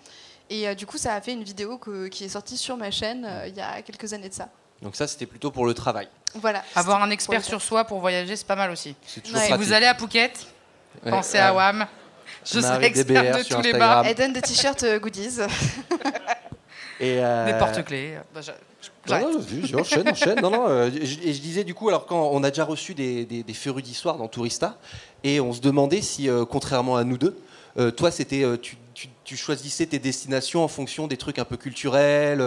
Et 0.49 0.67
euh, 0.67 0.75
du 0.75 0.87
coup, 0.87 0.97
ça 0.97 1.13
a 1.15 1.21
fait 1.21 1.33
une 1.33 1.43
vidéo 1.45 1.77
que- 1.77 2.07
qui 2.09 2.25
est 2.25 2.29
sortie 2.31 2.57
sur 2.57 2.77
ma 2.77 2.91
chaîne 2.91 3.27
euh, 3.29 3.49
il 3.49 3.55
y 3.55 3.61
a 3.61 3.83
quelques 3.83 4.13
années 4.15 4.29
de 4.31 4.35
ça. 4.35 4.49
Donc 4.83 4.95
ça 4.97 5.07
c'était 5.07 5.27
plutôt 5.27 5.51
pour 5.51 5.65
le 5.67 5.73
travail. 5.75 6.09
Voilà. 6.35 6.63
Avoir 6.75 7.03
un 7.03 7.11
expert 7.11 7.43
sur 7.45 7.61
soi 7.63 7.85
pour 7.85 7.99
voyager, 8.01 8.37
c'est 8.37 8.47
pas 8.47 8.57
mal 8.57 8.71
aussi. 8.71 8.95
Ouais. 9.33 9.41
Si 9.47 9.53
vous 9.53 9.73
allez 9.73 9.87
à 9.87 9.95
Phuket, 9.95 10.47
Ouais, 11.05 11.11
pensez 11.11 11.35
ouais. 11.35 11.41
à 11.41 11.53
WAM. 11.55 11.87
Je 12.45 12.61
Marie 12.61 12.75
serai 12.75 12.85
expert 12.87 13.23
DBR 13.25 13.39
de 13.39 13.43
tous 13.43 13.61
les 13.63 13.73
bars. 13.73 14.03
le- 14.05 14.09
Elle 14.11 14.15
donne 14.17 14.33
des 14.33 14.43
t-shirts 14.43 14.85
goodies. 15.01 15.39
Et 17.01 17.19
euh, 17.23 17.47
Des 17.53 17.59
porte-clés. 17.59 18.19
Bah, 18.35 18.41
je- 18.41 18.53
je- 18.83 18.89
Non, 19.09 19.17
j'arrête. 19.21 19.73
non, 19.73 19.81
enchaîne, 19.81 20.09
enchaîne. 20.09 20.41
Non, 20.43 20.51
non, 20.51 20.69
euh, 20.69 20.91
je- 20.91 21.21
et 21.29 21.33
je 21.33 21.41
disais 21.41 21.65
du 21.65 21.75
coup, 21.75 21.89
alors 21.89 22.07
quand 22.07 22.31
on 22.33 22.43
a 22.45 22.51
déjà 22.51 22.65
reçu 22.65 22.95
des, 22.95 23.25
des, 23.25 23.43
des 23.43 23.55
férus 23.55 23.83
d'histoire 23.85 24.17
dans 24.19 24.29
Tourista, 24.29 24.79
et 25.25 25.41
on 25.41 25.53
se 25.53 25.61
demandait 25.61 26.03
si, 26.03 26.29
euh, 26.29 26.45
contrairement 26.45 26.97
à 26.97 27.05
nous 27.05 27.19
deux, 27.19 27.37
euh, 27.79 27.91
toi, 27.91 28.11
c'était, 28.11 28.43
tu, 28.63 28.77
tu- 28.95 29.09
tu 29.25 29.37
choisissais 29.37 29.85
tes 29.87 29.99
destinations 29.99 30.65
en 30.65 30.69
fonction 30.69 31.07
des 31.07 31.17
trucs 31.19 31.39
un 31.39 31.45
peu 31.45 31.57
culturels, 31.59 32.43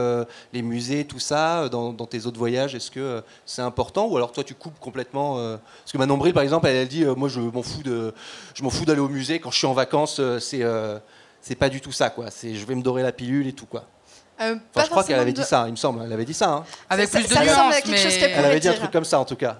les 0.54 0.62
musées, 0.64 1.06
tout 1.06 1.20
ça, 1.20 1.70
dans, 1.70 1.94
dans 1.94 2.06
tes 2.08 2.26
autres 2.26 2.40
voyages. 2.40 2.74
Est-ce 2.74 2.90
que 2.90 3.22
c'est 3.46 3.62
important, 3.62 4.08
ou 4.08 4.18
alors 4.18 4.32
toi, 4.32 4.44
tu 4.44 4.56
coupes 4.56 4.80
complètement 4.80 5.36
Parce 5.36 5.92
que 5.92 5.98
Manon 6.00 6.18
Bril, 6.18 6.34
par 6.34 6.42
exemple, 6.42 6.66
elle, 6.68 6.78
elle 6.78 6.88
dit, 6.88 7.06
moi, 7.06 7.30
je 7.30 7.42
m'en 7.42 7.62
fous 7.62 7.84
de, 7.84 8.14
je 8.56 8.64
m'en 8.64 8.70
fous 8.72 8.86
d'aller 8.86 9.02
au 9.02 9.10
musée 9.10 9.40
quand 9.40 9.52
je 9.52 9.58
suis 9.60 9.68
en 9.68 9.74
vacances. 9.74 10.20
c'est, 10.40 10.64
c'est 11.42 11.56
pas 11.56 11.70
du 11.70 11.80
tout 11.82 11.92
ça, 11.92 12.10
quoi. 12.10 12.32
C'est, 12.32 12.56
je 12.56 12.66
vais 12.66 12.74
me 12.76 12.82
dorer 12.82 13.04
la 13.04 13.12
pilule 13.12 13.46
et 13.48 13.54
tout, 13.54 13.66
quoi. 13.68 13.86
Euh, 14.42 14.56
Enfin, 14.74 14.86
je 14.86 14.90
crois 14.90 15.04
qu'elle 15.04 15.20
avait 15.20 15.32
de- 15.34 15.42
dit 15.42 15.48
ça, 15.48 15.66
il 15.68 15.72
me 15.72 15.76
semble. 15.78 16.02
Elle 16.06 16.14
avait 16.14 16.26
dit 16.26 16.34
ça. 16.34 16.50
hein. 16.50 16.64
Avec 16.90 17.10
Ça- 17.10 17.20
plus 17.20 17.28
de 17.28 17.34
ça 17.34 17.42
ressemble 17.42 17.74
à 17.74 17.82
quelque 17.82 17.98
chose 17.98 18.18
qu'elle 18.18 18.32
Elle 18.32 18.46
avait 18.46 18.60
dit 18.60 18.68
un 18.70 18.74
truc 18.74 18.92
comme 18.92 19.06
ça, 19.06 19.20
en 19.20 19.26
tout 19.26 19.36
cas. 19.36 19.60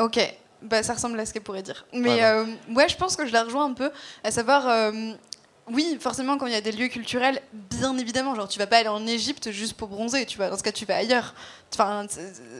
Ok, 0.00 0.18
bah, 0.62 0.82
ça 0.82 0.94
ressemble 0.94 1.18
à 1.18 1.26
ce 1.26 1.32
qu'elle 1.32 1.42
pourrait 1.42 1.62
dire. 1.62 1.86
Mais 1.92 2.08
Ouais, 2.10 2.24
euh, 2.24 2.44
ouais, 2.74 2.88
je 2.88 2.96
pense 2.96 3.16
que 3.16 3.26
je 3.26 3.32
la 3.32 3.44
rejoins 3.44 3.64
un 3.66 3.72
peu, 3.72 3.90
à 4.22 4.30
savoir, 4.30 4.68
euh, 4.68 4.92
oui, 5.68 5.96
forcément, 6.00 6.36
quand 6.38 6.46
il 6.46 6.52
y 6.52 6.56
a 6.56 6.60
des 6.60 6.70
lieux 6.72 6.88
culturels, 6.88 7.40
bien 7.52 7.96
évidemment, 7.98 8.34
genre 8.34 8.46
tu 8.46 8.58
vas 8.58 8.66
pas 8.68 8.76
aller 8.78 8.88
en 8.88 9.04
Égypte 9.06 9.50
juste 9.50 9.74
pour 9.74 9.88
bronzer, 9.88 10.24
tu 10.26 10.38
vas, 10.38 10.50
dans 10.50 10.56
ce 10.58 10.62
cas, 10.62 10.70
tu 10.72 10.84
vas 10.84 10.96
ailleurs. 10.96 11.34
Enfin, 11.74 12.06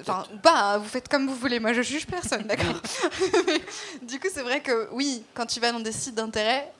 enfin 0.00 0.24
ou 0.34 0.38
pas, 0.38 0.72
hein, 0.74 0.78
vous 0.78 0.88
faites 0.88 1.08
comme 1.08 1.28
vous 1.28 1.36
voulez, 1.36 1.60
moi 1.60 1.72
je 1.72 1.82
juge 1.82 2.06
personne, 2.06 2.42
d'accord 2.42 2.74
Du 4.02 4.18
coup, 4.18 4.28
c'est 4.32 4.42
vrai 4.42 4.60
que 4.60 4.88
oui, 4.92 5.22
quand 5.34 5.46
tu 5.46 5.60
vas 5.60 5.72
dans 5.72 5.80
des 5.80 5.92
sites 5.92 6.14
d'intérêt, 6.14 6.70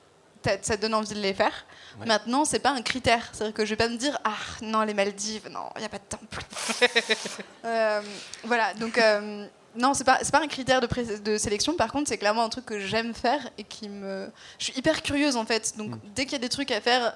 ça 0.61 0.77
donne 0.77 0.93
envie 0.93 1.09
de 1.13 1.19
les 1.19 1.33
faire. 1.33 1.65
Ouais. 1.99 2.05
Maintenant, 2.05 2.45
c'est 2.45 2.59
pas 2.59 2.71
un 2.71 2.81
critère. 2.81 3.27
C'est-à-dire 3.31 3.53
que 3.53 3.65
je 3.65 3.69
vais 3.71 3.75
pas 3.75 3.89
me 3.89 3.97
dire, 3.97 4.17
ah 4.23 4.33
non, 4.61 4.81
les 4.83 4.93
Maldives, 4.93 5.49
non, 5.51 5.65
il 5.75 5.79
n'y 5.79 5.85
a 5.85 5.89
pas 5.89 5.97
de 5.99 6.03
temple. 6.09 6.43
Euh, 7.65 8.01
voilà, 8.45 8.73
donc 8.75 8.97
euh, 8.97 9.45
non, 9.75 9.93
c'est 9.93 10.03
pas, 10.05 10.19
pas 10.31 10.41
un 10.41 10.47
critère 10.47 10.79
de, 10.81 11.37
sélection. 11.37 11.75
Par 11.75 11.91
contre, 11.91 12.07
c'est 12.09 12.17
clairement 12.17 12.43
un 12.43 12.49
truc 12.49 12.65
que 12.65 12.79
j'aime 12.79 13.13
faire 13.13 13.49
et 13.57 13.63
qui 13.63 13.89
me. 13.89 14.29
Je 14.57 14.65
suis 14.65 14.73
hyper 14.77 15.01
curieuse 15.01 15.35
en 15.35 15.45
fait. 15.45 15.73
Donc 15.77 15.91
Mm. 15.91 15.99
dès 16.15 16.23
qu'il 16.23 16.33
y 16.33 16.35
a 16.35 16.39
des 16.39 16.49
trucs 16.49 16.71
à 16.71 16.79
faire, 16.81 17.13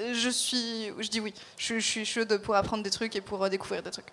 euh, 0.00 0.12
je 0.14 0.28
suis, 0.28 0.90
je 0.98 1.08
dis 1.08 1.20
oui. 1.20 1.32
Je, 1.56 1.76
je 1.78 1.86
suis 1.86 2.04
chaude 2.04 2.36
pour 2.38 2.54
apprendre 2.54 2.82
des 2.82 2.90
trucs 2.90 3.16
et 3.16 3.20
pour 3.22 3.48
découvrir 3.48 3.82
des 3.82 3.90
trucs. 3.90 4.12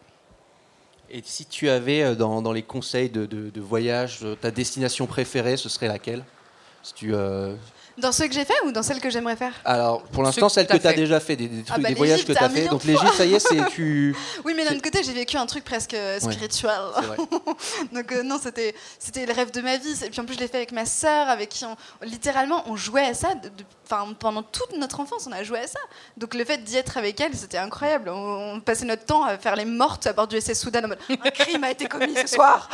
Et 1.10 1.22
si 1.26 1.46
tu 1.46 1.68
avais 1.70 2.16
dans, 2.16 2.42
dans 2.42 2.54
les 2.54 2.64
conseils 2.64 3.10
de, 3.10 3.26
de- 3.26 3.50
de 3.50 3.62
voyage, 3.62 4.20
ta 4.40 4.50
destination 4.50 5.08
préférée, 5.08 5.58
ce 5.58 5.68
serait 5.68 5.90
laquelle? 5.90 6.24
Si 6.84 6.94
tu, 6.94 7.14
euh, 7.14 7.54
Dans 7.98 8.12
ceux 8.12 8.28
que 8.28 8.34
j'ai 8.34 8.46
fait 8.46 8.54
ou 8.66 8.72
dans 8.72 8.84
celles 8.84 9.00
que 9.02 9.10
j'aimerais 9.10 9.36
faire 9.36 9.54
Alors, 9.66 10.02
pour 10.04 10.24
l'instant, 10.24 10.48
que 10.48 10.54
celle 10.54 10.66
que 10.68 10.74
t'as 10.74 10.80
tu 10.80 10.88
as 10.88 10.94
déjà 10.94 11.20
fait, 11.20 11.36
des, 11.36 11.48
des 11.48 11.64
trucs, 11.64 11.82
bah, 11.82 11.90
des 11.90 11.96
voyages 11.96 12.26
que 12.26 12.32
tu 12.34 12.38
as 12.44 12.50
fait. 12.50 12.68
Donc 12.68 12.84
l'Égypte, 12.84 13.14
ça 13.16 13.26
y 13.26 13.34
est, 13.36 13.40
c'est 13.40 13.66
tu. 13.70 14.16
Oui, 14.46 14.54
mais 14.56 14.64
d'un 14.66 14.72
autre 14.76 14.82
côté, 14.82 15.04
j'ai 15.04 15.14
vécu 15.14 15.38
un 15.38 15.46
truc 15.46 15.64
presque 15.64 15.94
euh, 15.94 16.20
spirituel. 16.20 16.72
Vrai. 17.04 17.18
Donc 17.94 18.12
euh, 18.12 18.24
non, 18.24 18.40
c'était 18.42 18.74
c'était 18.98 19.26
le 19.26 19.34
rêve 19.34 19.52
de 19.52 19.62
ma 19.62 19.78
vie. 19.78 19.94
Et 20.06 20.10
puis 20.10 20.20
en 20.22 20.26
plus, 20.26 20.36
je 20.36 20.40
l'ai 20.40 20.48
fait 20.48 20.58
avec 20.58 20.72
ma 20.72 20.86
sœur, 20.86 21.28
avec 21.28 21.50
qui 21.50 21.66
on 21.66 21.76
littéralement 22.06 22.64
on 22.68 22.76
jouait 22.76 23.06
à 23.06 23.14
ça. 23.14 23.36
de- 23.36 23.50
de- 23.50 23.64
Enfin, 23.92 24.14
pendant 24.14 24.42
toute 24.42 24.78
notre 24.78 25.02
enfance, 25.02 25.28
on 25.28 25.34
a 25.34 25.44
joué 25.44 25.60
à 25.60 25.68
ça. 25.68 25.80
Donc 26.16 26.34
le 26.34 26.46
fait 26.46 26.60
d'y 26.64 26.78
être 26.78 26.98
avec 26.98 27.20
elle, 27.20 27.36
c'était 27.36 27.58
incroyable. 27.58 28.10
On, 28.10 28.54
on 28.56 28.62
passait 28.62 28.86
notre 28.86 29.04
temps 29.04 29.26
à 29.26 29.38
faire 29.38 29.58
les 29.58 29.66
mortes 29.66 30.08
à 30.08 30.14
bord 30.14 30.28
du 30.28 30.40
SS 30.40 30.62
Soudan 30.62 30.86
en 30.86 30.88
mode 30.88 31.00
un 31.10 31.30
crime 31.30 31.64
a 31.66 31.72
été 31.72 31.88
commis 31.88 32.16
ce 32.16 32.28
soir. 32.28 32.70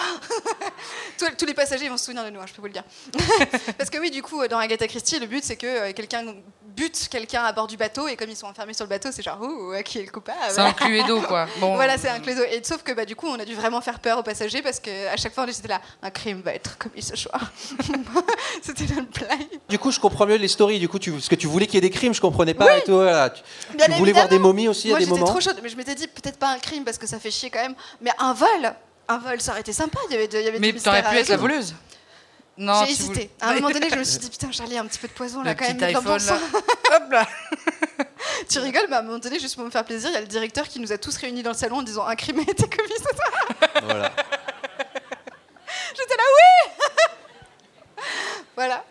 tous, 1.17 1.25
tous 1.36 1.45
les 1.45 1.56
passagers 1.56 1.89
vont 1.89 1.97
se 1.97 2.06
souvenir 2.06 2.23
de 2.23 2.30
nous, 2.30 2.39
hein, 2.39 2.45
je 2.45 2.53
peux 2.53 2.62
vous 2.62 2.67
le 2.67 2.73
dire. 2.73 2.84
Parce 3.77 3.89
que 3.89 3.97
oui, 3.97 4.12
du 4.12 4.21
coup, 4.21 4.47
dans 4.47 4.60
Agatha 4.60 4.88
Christie, 4.88 5.17
le 5.17 5.25
but 5.25 5.43
c'est 5.43 5.56
que 5.56 5.89
euh, 5.89 5.93
quelqu'un 5.93 6.36
butent 6.77 7.08
quelqu'un 7.10 7.43
à 7.43 7.51
bord 7.51 7.65
du 7.65 7.75
bateau 7.75 8.08
et 8.08 8.15
comme 8.15 8.30
ils 8.30 8.36
sont 8.36 8.45
enfermés 8.45 8.73
sur 8.73 8.86
le 8.86 8.89
bateau, 8.89 9.10
c'est 9.12 9.23
genre 9.23 9.39
oh, 9.41 9.73
qui 9.84 9.97
est 9.97 10.06
le 10.06 10.12
coupable? 10.12 10.38
C'est 10.49 10.60
un 10.60 10.73
Cluedo, 10.73 11.21
quoi. 11.21 11.47
Bon. 11.60 11.75
Voilà, 11.75 11.97
c'est 11.97 12.10
un 12.10 12.19
Cluedo. 12.19 12.43
Et 12.43 12.63
sauf 12.63 12.84
que 12.84 12.91
bah, 12.91 13.06
du 13.06 13.15
coup, 13.15 13.27
on 13.27 13.39
a 13.39 13.45
dû 13.45 13.56
vraiment 13.56 13.82
faire 13.82 13.99
peur 13.99 14.19
aux 14.19 14.23
passagers 14.23 14.62
parce 14.62 14.80
que 14.80 15.08
à 15.08 15.17
chaque 15.17 15.34
fois, 15.34 15.45
on 15.45 15.47
était 15.47 15.67
là, 15.67 15.82
un 16.03 16.12
crime 16.12 16.41
va 16.41 16.53
être 16.53 16.77
commis 16.77 17.01
ce 17.01 17.15
soir. 17.15 17.51
C'était 18.62 18.93
notre 18.93 19.10
blague. 19.10 19.60
Du 19.67 19.80
coup, 19.80 19.91
je 19.91 19.99
comprends 19.99 20.27
mieux 20.27 20.36
les 20.36 20.47
stories. 20.47 20.80
Du 20.80 20.88
coup, 20.88 20.99
tu, 20.99 21.07
parce 21.12 21.28
que 21.30 21.36
tu 21.36 21.48
voulais 21.48 21.65
qu'il 21.65 21.76
y 21.76 21.78
ait 21.78 21.82
des 21.82 21.89
crimes, 21.89 22.13
je 22.13 22.22
comprenais 22.22 22.54
pas. 22.54 22.78
et 22.78 22.84
tout, 22.84 22.93
voilà. 22.93 23.30
Tu, 23.30 23.41
voulais 23.98 24.12
voir 24.13 24.28
des 24.28 24.39
momies 24.39 24.67
aussi 24.67 24.88
Moi, 24.89 24.98
à 24.98 25.00
des 25.00 25.06
j'étais 25.06 25.20
moments. 25.20 25.32
trop 25.32 25.41
chaude, 25.41 25.60
mais 25.63 25.70
je 25.70 25.76
m'étais 25.78 25.96
dit 25.96 26.08
peut-être 26.08 26.38
pas 26.38 26.50
un 26.50 26.60
crime 26.60 26.84
parce 26.84 26.98
que 26.98 27.08
ça 27.08 27.20
fait 27.20 27.32
chier 27.32 27.50
quand 27.50 27.62
même, 27.62 27.76
mais 28.02 28.12
un 28.20 28.34
vol. 28.34 28.74
Un 29.10 29.17
vol, 29.20 29.39
ça 29.39 29.52
aurait 29.52 29.62
été 29.62 29.72
sympa. 29.74 30.00
Il 30.10 30.13
y 30.13 30.15
avait, 30.17 30.26
il 30.26 30.41
y 30.41 30.48
avait 30.48 30.60
Mais 30.60 30.74
t'aurais 30.74 31.02
pu 31.04 31.15
être 31.17 31.30
la 31.30 31.38
voleuse. 31.38 31.74
Non, 32.60 32.74
J'ai 32.86 32.93
voulais- 32.96 33.20
hésité. 33.22 33.30
À 33.39 33.52
un 33.52 33.54
moment 33.56 33.70
donné, 33.70 33.88
je 33.89 33.96
me 33.96 34.04
suis 34.06 34.17
dit 34.17 34.30
putain, 34.30 34.52
Charlie, 34.52 34.78
un 34.78 34.86
petit 34.88 34.98
peu 35.00 35.08
de 35.08 35.13
poison 35.13 35.43
là 35.43 35.52
Le 35.54 35.56
quand 35.58 35.65
même. 35.65 35.80
là. 35.80 36.39
Hop 36.98 37.12
là. 37.12 37.28
Tu 38.50 38.60
rigoles, 38.60 38.88
mais 38.89 38.96
à 38.96 39.00
un 39.00 39.04
moment 39.04 39.20
donné, 39.20 39.39
juste 39.39 39.56
pour 39.56 39.63
me 39.63 39.70
faire 39.70 39.86
plaisir, 39.86 40.10
il 40.10 40.13
y 40.13 40.17
a 40.17 40.22
le 40.22 40.28
directeur 40.28 40.67
qui 40.67 40.80
nous 40.80 40.91
a 40.91 40.98
tous 40.98 41.15
réunis 41.17 41.43
dans 41.43 41.52
le 41.52 41.56
salon 41.58 41.78
en 41.78 41.82
disant 41.84 42.06
un 42.06 42.15
crime 42.15 42.39
a 42.39 42.41
été 42.43 42.63
commis 42.63 42.89
ce 42.98 43.15
soir. 43.15 43.82
Voilà. 43.84 44.12
J'étais 45.96 46.15
là, 46.17 46.24
oui 46.38 48.04
Voilà. 48.56 48.84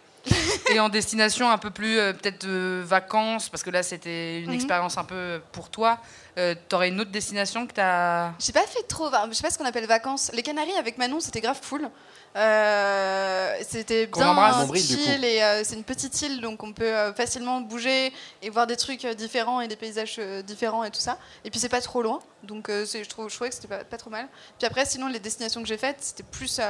Et 0.74 0.80
en 0.80 0.88
destination 0.88 1.50
un 1.50 1.58
peu 1.58 1.70
plus 1.70 1.98
euh, 1.98 2.12
peut-être 2.12 2.44
euh, 2.46 2.82
vacances, 2.84 3.48
parce 3.48 3.62
que 3.62 3.70
là 3.70 3.82
c'était 3.82 4.40
une 4.40 4.48
Mhm. 4.48 4.54
expérience 4.54 4.98
un 4.98 5.04
peu 5.04 5.40
pour 5.52 5.70
toi. 5.70 5.98
Euh, 6.38 6.54
T'aurais 6.68 6.88
une 6.88 7.00
autre 7.00 7.10
destination 7.10 7.66
que 7.66 7.72
t'as. 7.72 8.32
J'ai 8.38 8.52
pas 8.52 8.66
fait 8.66 8.82
trop, 8.88 9.08
je 9.28 9.34
sais 9.34 9.42
pas 9.42 9.50
ce 9.50 9.56
qu'on 9.58 9.64
appelle 9.64 9.86
vacances. 9.86 10.30
Les 10.34 10.42
Canaries 10.42 10.76
avec 10.78 10.98
Manon, 10.98 11.20
c'était 11.20 11.40
grave 11.40 11.60
cool. 11.68 11.88
Euh, 12.36 13.54
c'était 13.66 14.06
bien 14.06 14.28
embrasse. 14.28 14.68
Chill 14.78 15.24
et 15.24 15.42
euh, 15.42 15.62
c'est 15.64 15.74
une 15.74 15.84
petite 15.84 16.20
île 16.22 16.40
donc 16.42 16.62
on 16.62 16.72
peut 16.72 16.84
euh, 16.84 17.14
facilement 17.14 17.60
bouger 17.62 18.12
et 18.42 18.50
voir 18.50 18.66
des 18.66 18.76
trucs 18.76 19.04
euh, 19.06 19.14
différents 19.14 19.60
et 19.62 19.68
des 19.68 19.76
paysages 19.76 20.16
euh, 20.18 20.42
différents 20.42 20.84
et 20.84 20.90
tout 20.90 21.00
ça. 21.00 21.18
Et 21.44 21.50
puis 21.50 21.58
c'est 21.58 21.70
pas 21.70 21.80
trop 21.80 22.02
loin 22.02 22.18
donc 22.42 22.68
euh, 22.68 22.84
c'est- 22.84 23.02
je, 23.04 23.08
trouve, 23.08 23.30
je 23.30 23.34
trouvais 23.34 23.48
que 23.50 23.56
c'était 23.56 23.68
pas, 23.68 23.84
pas 23.84 23.96
trop 23.96 24.10
mal. 24.10 24.28
Puis 24.58 24.66
après, 24.66 24.84
sinon, 24.84 25.06
les 25.08 25.18
destinations 25.18 25.62
que 25.62 25.68
j'ai 25.68 25.78
faites, 25.78 25.96
c'était 26.00 26.22
plus 26.24 26.60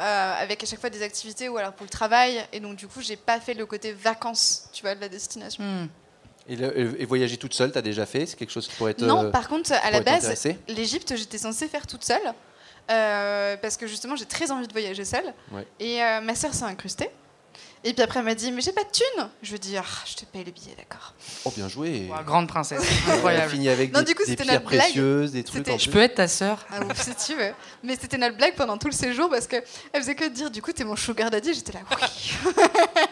euh, 0.00 0.34
avec 0.42 0.62
à 0.62 0.66
chaque 0.66 0.80
fois 0.80 0.90
des 0.90 1.02
activités 1.02 1.48
ou 1.48 1.56
alors 1.58 1.72
pour 1.72 1.84
le 1.84 1.90
travail 1.90 2.44
et 2.52 2.60
donc 2.60 2.76
du 2.76 2.86
coup, 2.86 3.00
j'ai 3.00 3.16
pas 3.16 3.40
fait 3.40 3.54
le 3.54 3.66
côté 3.66 3.92
vacances, 3.92 4.68
tu 4.72 4.82
vois, 4.82 4.94
de 4.94 5.00
la 5.00 5.08
destination. 5.08 5.62
Hmm. 5.64 5.88
Et, 6.50 6.56
le- 6.56 7.00
et 7.00 7.04
voyager 7.04 7.36
toute 7.36 7.52
seule, 7.52 7.72
t'as 7.72 7.82
déjà 7.82 8.06
fait? 8.06 8.24
C'est 8.24 8.36
quelque 8.36 8.50
chose 8.52 8.66
qui 8.68 8.74
pourrait 8.76 8.92
être. 8.92 9.02
Non, 9.02 9.24
euh, 9.26 9.30
par 9.30 9.48
contre, 9.48 9.72
à 9.72 9.90
la 9.90 10.00
base, 10.00 10.46
l'Égypte, 10.68 11.14
j'étais 11.16 11.36
censée 11.38 11.68
faire 11.68 11.86
toute 11.86 12.04
seule. 12.04 12.22
euh, 12.90 13.56
parce 13.58 13.76
que 13.76 13.86
justement, 13.86 14.16
j'ai 14.16 14.24
très 14.24 14.50
envie 14.50 14.66
de 14.66 14.72
voyager 14.72 15.04
seule. 15.04 15.34
Ouais. 15.52 15.66
Et 15.78 16.02
euh, 16.02 16.20
ma 16.22 16.34
sœur 16.34 16.54
s'est 16.54 16.64
incrustée. 16.64 17.10
Et 17.84 17.92
puis 17.94 18.02
après, 18.02 18.18
elle 18.18 18.24
m'a 18.24 18.34
dit 18.34 18.50
Mais 18.52 18.60
j'ai 18.60 18.72
pas 18.72 18.82
de 18.84 18.90
thunes 18.90 19.28
Je 19.42 19.52
lui 19.52 19.58
dis 19.60 19.76
Ah, 19.76 19.84
Je 20.06 20.14
te 20.16 20.24
paye 20.24 20.44
le 20.44 20.50
billet, 20.50 20.74
d'accord. 20.76 21.14
Oh, 21.44 21.52
bien 21.56 21.68
joué. 21.68 22.10
Grande 22.26 22.48
princesse, 22.48 22.82
Elle 23.06 23.10
a 23.12 23.14
incroyable. 23.16 23.50
fini 23.50 23.68
avec 23.68 23.92
Non, 23.92 24.00
des, 24.00 24.06
du 24.06 24.14
coup, 24.14 24.24
des 24.24 24.30
c'était 24.32 24.44
pierres 24.44 24.54
notre 24.60 24.68
blague. 24.70 24.80
précieuses, 24.82 25.32
des 25.32 25.44
trucs 25.44 25.68
en 25.68 25.78
Je 25.78 25.90
peux 25.90 26.00
être 26.00 26.16
ta 26.16 26.28
sœur 26.28 26.66
Ah, 26.70 26.80
ouf, 26.82 27.00
si 27.02 27.14
tu 27.14 27.36
veux. 27.38 27.52
Mais 27.84 27.96
c'était 28.00 28.18
notre 28.18 28.36
blague 28.36 28.54
pendant 28.56 28.78
tout 28.78 28.88
le 28.88 28.92
séjour 28.94 29.30
parce 29.30 29.46
qu'elle 29.46 29.62
faisait 29.94 30.14
que 30.14 30.24
de 30.24 30.34
dire 30.34 30.50
Du 30.50 30.60
coup, 30.62 30.72
t'es 30.72 30.84
mon 30.84 30.96
sugar 30.96 31.30
daddy. 31.30 31.54
J'étais 31.54 31.72
là 31.72 31.80
Oui. 31.90 32.32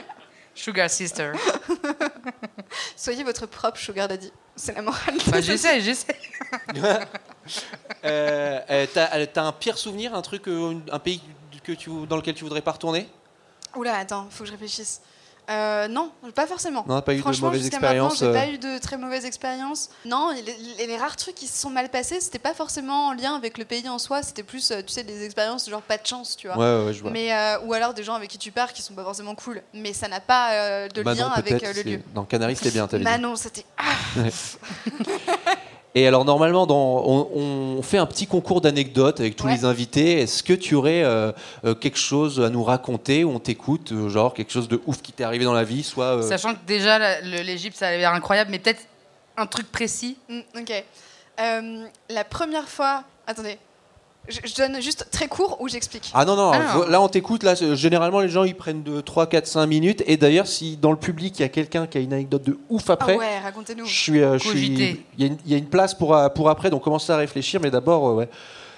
Sugar 0.55 0.89
sister. 0.89 1.33
Soyez 2.97 3.23
votre 3.25 3.45
propre 3.47 3.77
sugar 3.79 4.09
daddy. 4.09 4.33
C'est 4.57 4.75
la 4.75 4.81
morale. 4.81 5.15
Bah, 5.27 5.43
j'essaie, 5.43 5.83
j'essaie. 5.83 6.17
Euh, 8.05 8.61
euh, 8.71 8.87
t'as, 8.93 9.19
euh, 9.19 9.27
t'as 9.33 9.43
un 9.43 9.53
pire 9.53 9.77
souvenir, 9.77 10.15
un 10.15 10.23
truc, 10.23 10.49
euh, 10.49 10.75
un 10.91 10.99
pays 10.99 11.21
que 11.63 11.73
tu, 11.73 11.91
dans 12.09 12.17
lequel 12.17 12.35
tu 12.35 12.45
voudrais 12.45 12.63
pas 12.63 12.73
retourner? 12.73 13.07
Oula, 13.77 13.97
attends, 13.97 14.27
faut 14.31 14.45
que 14.45 14.49
je 14.49 14.53
réfléchisse. 14.53 15.01
Euh, 15.49 15.87
non, 15.87 16.11
pas 16.35 16.47
forcément. 16.47 16.85
Non, 16.89 17.01
pas 17.03 17.13
eu 17.13 17.19
de 17.19 17.21
Franchement, 17.21 17.49
mauvaise 17.49 17.63
jusqu'à 17.63 17.79
maintenant, 17.79 18.11
j'ai 18.11 18.27
euh, 18.27 18.33
pas 18.33 18.49
eu 18.49 18.59
de 18.59 18.79
très 18.79 18.97
mauvaise 18.97 19.25
expérience. 19.25 19.91
Non, 20.05 20.33
les, 20.79 20.97
rares 20.97 21.17
trucs 21.17 21.37
qui 21.37 21.47
se 21.47 21.61
sont 21.61 21.71
mal 21.71 21.89
passés, 21.89 22.21
c'était 22.21 22.41
pas 22.41 22.55
forcément 22.55 23.09
en 23.09 23.13
lien 23.13 23.37
avec 23.37 23.59
le 23.59 23.65
pays 23.65 23.89
en 23.89 23.99
soi, 23.99 24.23
c'était 24.23 24.43
plus, 24.43 24.71
euh, 24.71 24.81
tu 24.85 24.93
sais, 24.93 25.05
des 25.05 25.25
expériences 25.25 25.69
genre 25.71 25.83
pas 25.83 25.99
de 25.99 26.07
chance, 26.07 26.37
tu 26.37 26.49
vois. 26.49 26.57
Ouais, 26.57 26.87
ouais, 26.87 26.93
je 26.93 27.03
vois. 27.03 27.13
Mais 27.13 27.33
euh, 27.33 27.61
ou 27.61 27.75
alors 27.75 27.95
des 27.95 28.03
gens 28.03 28.15
avec 28.15 28.31
qui 28.31 28.39
tu 28.39 28.51
pars 28.51 28.73
qui 28.73 28.83
sont 28.83 28.95
pas 28.95 29.05
forcément 29.05 29.37
cool, 29.37 29.63
mais 29.73 29.93
ça 29.93 30.09
n'a 30.09 30.21
pas 30.21 30.53
euh, 30.53 30.89
de 30.89 31.03
Manon, 31.03 31.27
lien 31.27 31.29
avec 31.29 31.63
le 31.63 31.83
lieu. 31.83 32.01
Dans 32.13 32.25
Canaries, 32.25 32.57
c'était 32.57 32.73
bien, 32.73 32.89
t'avais 32.89 33.05
dit. 33.05 33.11
Manon, 33.11 33.37
c'était 33.37 33.65
Et 35.99 36.07
alors, 36.07 36.27
normalement, 36.27 36.67
dans, 36.67 37.03
on, 37.07 37.29
on 37.79 37.83
fait 37.83 37.97
un 37.97 38.05
petit 38.05 38.27
concours 38.27 38.61
d'anecdotes 38.61 39.19
avec 39.19 39.35
tous 39.35 39.47
Ouais. 39.47 39.55
les 39.57 39.65
invités. 39.65 40.21
Est-ce 40.21 40.43
que 40.43 40.53
tu 40.53 40.75
aurais 40.75 41.03
euh, 41.03 41.33
euh, 41.65 41.75
quelque 41.75 41.97
chose 41.97 42.39
à 42.43 42.51
nous 42.51 42.63
raconter 42.63 43.25
où 43.25 43.31
on 43.31 43.39
t'écoute, 43.39 43.93
euh, 43.93 44.11
genre 44.11 44.35
quelque 44.35 44.53
chose 44.53 44.69
de 44.69 44.79
ouf 44.87 45.01
qui 45.01 45.13
t'est 45.13 45.25
arrivé 45.25 45.47
dans 45.47 45.55
la 45.55 45.65
vie, 45.65 45.83
soit. 45.83 46.19
euh, 46.19 46.23
Sachant 46.23 46.53
que 46.53 46.59
déjà 46.67 47.21
l'Égypte 47.23 47.79
ça 47.79 47.89
a 47.89 47.97
l'air 47.97 48.13
incroyable, 48.13 48.51
mais 48.51 48.59
peut-être 48.59 48.83
un 49.39 49.47
truc 49.47 49.73
précis. 49.73 50.19
Mm, 50.29 50.41
ok. 50.59 50.85
Euh, 51.41 51.85
la 52.11 52.25
première 52.25 52.69
fois, 52.69 53.03
attendez, 53.27 53.57
je, 54.29 54.39
je 54.45 54.55
donne 54.57 54.81
juste 54.83 55.07
très 55.11 55.29
court 55.29 55.57
où 55.61 55.69
j'explique. 55.69 56.11
Ah 56.15 56.25
non, 56.25 56.37
non, 56.37 56.53
Ah. 56.55 56.85
là 56.89 57.01
on 57.01 57.09
t'écoute, 57.09 57.43
là 57.43 57.55
généralement 57.75 58.21
les 58.21 58.29
gens 58.29 58.45
ils 58.45 58.55
prennent 58.55 58.83
de 58.83 59.01
3, 59.01 59.27
4, 59.29 59.47
5 59.47 59.67
minutes 59.67 60.03
et 60.07 60.17
d'ailleurs 60.17 60.47
si 60.47 60.77
dans 60.77 60.91
le 60.91 60.97
public 60.97 61.39
il 61.39 61.43
y 61.43 61.45
a 61.45 61.49
quelqu'un 61.49 61.87
qui 61.87 61.99
a 61.99 62.01
une 62.01 62.13
anecdote 62.13 62.43
de 62.45 62.59
ouf 62.69 62.85
Ah 62.89 62.93
après, 62.95 63.17
ouais, 63.17 63.39
racontez-nous. 63.41 63.87
je 63.87 63.95
suis, 63.95 64.23
euh, 64.23 64.35
je 64.39 64.49
suis- 64.49 64.51
Cogiter. 64.53 65.05
il 65.19 65.25
y, 65.25 65.29
a 65.29 65.33
une- 65.33 65.39
il 65.47 65.53
y 65.53 65.55
a 65.55 65.59
une 65.59 65.67
place 65.69 65.95
pour, 65.95 66.15
euh, 66.17 66.29
pour 66.29 66.49
après 66.51 66.71
donc 66.71 66.83
commence 66.83 67.09
à 67.11 67.17
réfléchir 67.17 67.61
mais 67.61 67.71
d'abord 67.71 68.09
euh, 68.09 68.15
ouais, 68.15 68.29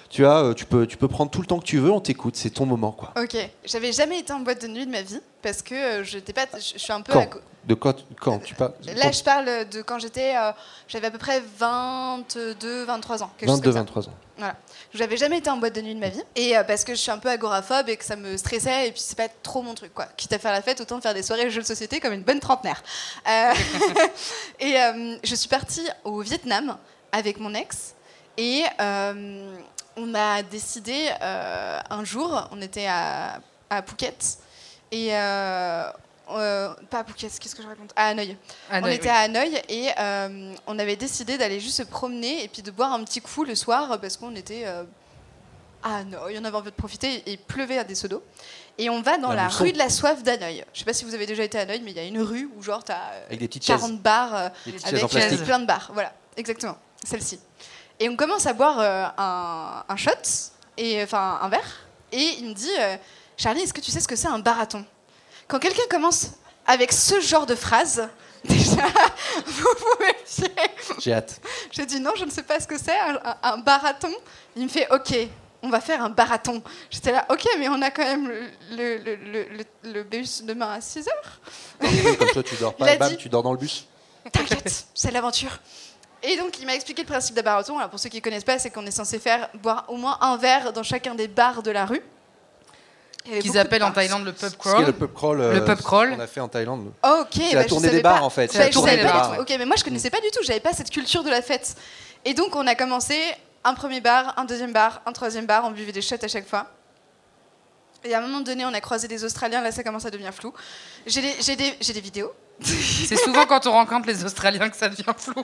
tu 0.09 0.25
as, 0.25 0.37
euh, 0.39 0.53
tu 0.53 0.65
peux, 0.65 0.87
tu 0.87 0.97
peux 0.97 1.07
prendre 1.07 1.29
tout 1.29 1.41
le 1.41 1.47
temps 1.47 1.59
que 1.59 1.65
tu 1.65 1.77
veux, 1.77 1.91
on 1.91 2.01
t'écoute, 2.01 2.35
c'est 2.35 2.49
ton 2.49 2.65
moment 2.65 2.91
quoi. 2.91 3.13
Ok, 3.21 3.37
j'avais 3.63 3.91
jamais 3.91 4.19
été 4.19 4.33
en 4.33 4.39
boîte 4.39 4.61
de 4.61 4.67
nuit 4.67 4.85
de 4.85 4.91
ma 4.91 5.01
vie 5.01 5.21
parce 5.41 5.61
que 5.61 5.75
euh, 5.75 6.03
j'étais 6.03 6.33
pas, 6.33 6.45
je 6.53 6.73
je 6.73 6.77
suis 6.77 6.91
un 6.93 7.01
peu. 7.01 7.13
Quand 7.13 7.29
De 7.65 7.75
quand, 7.75 7.95
quand 8.19 8.39
tu 8.39 8.55
parles 8.55 8.73
Là, 8.95 9.11
je 9.11 9.23
parle 9.23 9.69
de 9.69 9.81
quand 9.81 9.99
j'étais, 9.99 10.35
euh, 10.35 10.51
j'avais 10.87 11.07
à 11.07 11.11
peu 11.11 11.19
près 11.19 11.43
22, 11.57 12.85
23 12.85 13.23
ans. 13.23 13.31
quelque 13.37 13.49
chose 13.49 13.57
22, 13.57 13.69
comme 13.69 13.73
ça. 13.73 13.79
23 13.79 14.07
ans. 14.09 14.13
Voilà. 14.37 14.55
J'avais 14.93 15.17
jamais 15.17 15.37
été 15.39 15.49
en 15.49 15.57
boîte 15.57 15.75
de 15.75 15.81
nuit 15.81 15.93
de 15.93 15.99
ma 15.99 16.09
vie. 16.09 16.23
Et 16.35 16.57
euh, 16.57 16.63
parce 16.63 16.83
que 16.83 16.95
je 16.95 16.99
suis 16.99 17.11
un 17.11 17.19
peu 17.19 17.29
agoraphobe 17.29 17.89
et 17.89 17.97
que 17.97 18.05
ça 18.05 18.15
me 18.15 18.35
stressait 18.37 18.87
et 18.87 18.91
puis 18.91 19.01
c'est 19.01 19.17
pas 19.17 19.27
trop 19.43 19.61
mon 19.61 19.75
truc 19.75 19.93
quoi. 19.93 20.05
Quitte 20.17 20.33
à 20.33 20.39
faire 20.39 20.53
la 20.53 20.61
fête, 20.61 20.81
autant 20.81 20.99
faire 21.01 21.13
des 21.13 21.23
soirées 21.23 21.51
jeux 21.51 21.61
de 21.61 21.67
société 21.67 21.99
comme 21.99 22.13
une 22.13 22.23
bonne 22.23 22.39
trentenaire. 22.39 22.81
Euh, 23.27 23.53
et 24.59 24.75
je 25.23 25.35
suis 25.35 25.49
partie 25.49 25.87
au 26.03 26.21
Vietnam 26.21 26.77
avec 27.11 27.39
mon 27.39 27.53
ex 27.53 27.93
et 28.39 28.63
euh, 28.79 29.57
on 30.01 30.13
a 30.15 30.41
décidé 30.43 31.09
euh, 31.21 31.79
un 31.89 32.03
jour, 32.03 32.47
on 32.51 32.61
était 32.61 32.87
à, 32.87 33.39
à 33.69 33.81
Phuket 33.83 34.37
et 34.91 35.09
euh, 35.15 35.91
euh, 36.31 36.73
pas 36.89 36.99
à 36.99 37.03
Phuket, 37.03 37.37
qu'est-ce 37.39 37.55
que 37.55 37.61
je 37.63 37.67
raconte? 37.67 37.91
À 37.95 38.07
Hanoï. 38.07 38.37
On 38.71 38.85
était 38.87 39.03
oui. 39.03 39.09
à 39.09 39.19
Hanoï 39.19 39.61
et 39.67 39.89
euh, 39.99 40.53
on 40.67 40.79
avait 40.79 40.95
décidé 40.95 41.37
d'aller 41.37 41.59
juste 41.59 41.77
se 41.77 41.83
promener 41.83 42.43
et 42.43 42.47
puis 42.47 42.61
de 42.61 42.71
boire 42.71 42.93
un 42.93 43.03
petit 43.03 43.21
coup 43.21 43.43
le 43.43 43.55
soir 43.55 43.99
parce 43.99 44.15
qu'on 44.17 44.35
était 44.35 44.63
euh, 44.65 44.83
à 45.83 45.97
Hanoï, 45.97 46.37
on 46.39 46.45
avait 46.45 46.57
envie 46.57 46.71
de 46.71 46.75
profiter 46.75 47.15
et 47.25 47.31
il 47.31 47.37
pleuvait 47.37 47.77
à 47.77 47.83
des 47.83 47.95
seaux 47.95 48.07
d'eau. 48.07 48.23
Et 48.77 48.89
on 48.89 49.01
va 49.01 49.17
dans 49.17 49.33
La 49.33 49.49
rue 49.49 49.73
de 49.73 49.77
la 49.77 49.89
soif 49.89 50.23
d'Hanoï. 50.23 50.63
Je 50.73 50.79
sais 50.79 50.85
pas 50.85 50.93
si 50.93 51.03
vous 51.03 51.13
avez 51.13 51.25
déjà 51.25 51.43
été 51.43 51.57
à 51.57 51.61
Hanoï, 51.63 51.81
mais 51.83 51.91
il 51.91 51.97
y 51.97 51.99
a 51.99 52.03
une 52.05 52.21
rue 52.21 52.49
où 52.55 52.61
genre 52.63 52.83
t'as 52.83 53.11
euh, 53.13 53.25
Avec 53.27 53.39
des 53.39 53.47
petites 53.47 53.65
40 53.65 53.89
chaises. 53.89 53.99
bars 53.99 54.35
euh, 54.35 54.49
Des 54.65 54.71
petites 54.71 55.15
avec 55.15 55.43
plein 55.43 55.59
de 55.59 55.65
bars. 55.65 55.89
Voilà, 55.93 56.13
exactement, 56.37 56.77
celle-ci. 57.03 57.39
Et 57.99 58.07
on 58.09 58.15
commence 58.15 58.45
à 58.45 58.53
boire 58.53 58.79
euh, 58.79 59.05
un, 59.17 59.83
un 59.87 59.95
shot, 59.97 60.11
et 60.77 61.03
enfin 61.03 61.39
un 61.41 61.49
verre, 61.49 61.85
et 62.11 62.35
il 62.39 62.49
me 62.49 62.53
dit 62.53 62.71
euh, 62.79 62.95
Charlie, 63.37 63.61
est-ce 63.61 63.73
que 63.73 63.81
tu 63.81 63.91
sais 63.91 63.99
ce 63.99 64.07
que 64.07 64.15
c'est 64.15 64.27
un 64.27 64.39
barathon 64.39 64.85
Quand 65.47 65.59
quelqu'un 65.59 65.83
commence 65.89 66.31
avec 66.65 66.91
ce 66.93 67.19
genre 67.19 67.45
de 67.45 67.55
phrase, 67.55 68.07
déjà, 68.45 68.85
vous 69.45 69.67
vous 69.79 69.95
méfiez. 70.05 70.47
J'ai 70.99 71.13
hâte. 71.13 71.41
Je 71.73 71.81
dis 71.81 71.99
non, 71.99 72.11
je 72.17 72.23
ne 72.23 72.31
sais 72.31 72.43
pas 72.43 72.59
ce 72.61 72.67
que 72.67 72.77
c'est, 72.77 72.97
un, 72.97 73.19
un- 73.43 73.57
barathon. 73.57 74.11
Il 74.55 74.63
me 74.63 74.69
fait 74.69 74.87
ok, 74.93 75.13
on 75.61 75.69
va 75.69 75.81
faire 75.81 76.01
un 76.01 76.09
barathon. 76.09 76.63
J'étais 76.89 77.11
là, 77.11 77.25
ok, 77.29 77.45
mais 77.59 77.67
on 77.67 77.81
a 77.81 77.91
quand 77.91 78.03
même 78.05 78.29
le, 78.29 78.43
le, 78.71 78.97
le, 78.97 79.15
le- 79.15 79.43
le- 79.83 79.91
le 79.91 80.03
bus 80.03 80.41
demain 80.43 80.71
à 80.71 80.79
6 80.79 81.05
heures. 81.09 81.39
Comme 82.17 82.29
toi 82.29 82.43
tu 82.43 82.55
dors 82.55 82.73
pas, 82.77 82.95
bam, 82.95 83.09
dit- 83.09 83.17
tu 83.17 83.27
dors 83.27 83.43
dans 83.43 83.51
le 83.51 83.57
bus. 83.57 83.85
T'inquiète, 84.31 84.85
c'est 84.93 85.11
l'aventure. 85.11 85.59
Et 86.23 86.35
donc, 86.37 86.59
il 86.59 86.65
m'a 86.65 86.75
expliqué 86.75 87.03
le 87.03 87.07
principe 87.07 87.35
d'un 87.35 87.41
barathon. 87.41 87.77
Alors, 87.77 87.89
pour 87.89 87.99
ceux 87.99 88.09
qui 88.09 88.17
ne 88.17 88.21
connaissent 88.21 88.43
pas, 88.43 88.59
c'est 88.59 88.69
qu'on 88.69 88.85
est 88.85 88.91
censé 88.91 89.19
faire 89.19 89.49
boire 89.55 89.85
au 89.87 89.95
moins 89.95 90.17
un 90.21 90.37
verre 90.37 90.73
dans 90.73 90.83
chacun 90.83 91.15
des 91.15 91.27
bars 91.27 91.63
de 91.63 91.71
la 91.71 91.85
rue. 91.85 92.01
Qu'ils 93.23 93.57
appellent 93.57 93.83
en 93.83 93.87
bars. 93.87 93.95
Thaïlande 93.95 94.25
le 94.25 94.33
pub 94.33 94.49
est 94.49 94.51
le 94.51 94.57
crawl. 94.57 94.93
pub 94.93 95.13
crawl. 95.13 95.37
Le 95.37 95.43
euh, 95.43 95.61
pub 95.61 95.81
crawl. 95.81 96.13
On 96.17 96.19
a 96.19 96.27
fait 96.27 96.39
en 96.39 96.47
Thaïlande. 96.47 96.91
Ok, 97.03 97.27
C'est 97.33 97.53
bah, 97.53 97.61
la 97.61 97.65
tournée 97.65 97.89
des 97.89 98.01
bars 98.01 98.19
pas. 98.19 98.25
en 98.25 98.29
fait. 98.29 98.51
C'est 98.51 98.59
la 98.59 98.69
tournée 98.69 98.95
des 98.97 99.03
pas 99.03 99.11
bars. 99.11 99.39
Ok, 99.39 99.49
mais 99.49 99.65
moi 99.65 99.75
je 99.77 99.83
connaissais 99.83 100.09
pas 100.09 100.21
du 100.21 100.31
tout. 100.31 100.39
J'avais 100.43 100.59
pas 100.61 100.73
cette 100.73 100.89
culture 100.89 101.23
de 101.23 101.29
la 101.29 101.41
fête. 101.41 101.75
Et 102.25 102.33
donc 102.33 102.55
on 102.55 102.65
a 102.65 102.75
commencé 102.75 103.19
un 103.63 103.73
premier 103.73 104.01
bar, 104.01 104.33
un 104.37 104.45
deuxième 104.45 104.73
bar, 104.73 105.01
un 105.05 105.11
troisième 105.11 105.45
bar. 105.45 105.63
On 105.65 105.71
buvait 105.71 105.91
des 105.91 106.01
shots 106.01 106.15
à 106.21 106.27
chaque 106.27 106.47
fois. 106.47 106.67
Et 108.03 108.13
à 108.13 108.19
un 108.19 108.21
moment 108.21 108.39
donné, 108.39 108.65
on 108.65 108.73
a 108.73 108.81
croisé 108.81 109.07
des 109.07 109.23
Australiens. 109.25 109.61
Là, 109.61 109.71
ça 109.71 109.83
commence 109.83 110.05
à 110.05 110.09
devenir 110.09 110.33
flou. 110.33 110.53
J'ai 111.05 111.21
des, 111.21 111.55
des, 111.55 111.77
j'ai 111.81 111.93
des 111.93 112.01
vidéos. 112.01 112.31
C'est 112.61 113.17
souvent 113.17 113.45
quand 113.45 113.67
on 113.67 113.71
rencontre 113.71 114.07
les 114.07 114.23
Australiens 114.23 114.69
que 114.69 114.75
ça 114.77 114.89
devient 114.89 115.03
flou. 115.17 115.43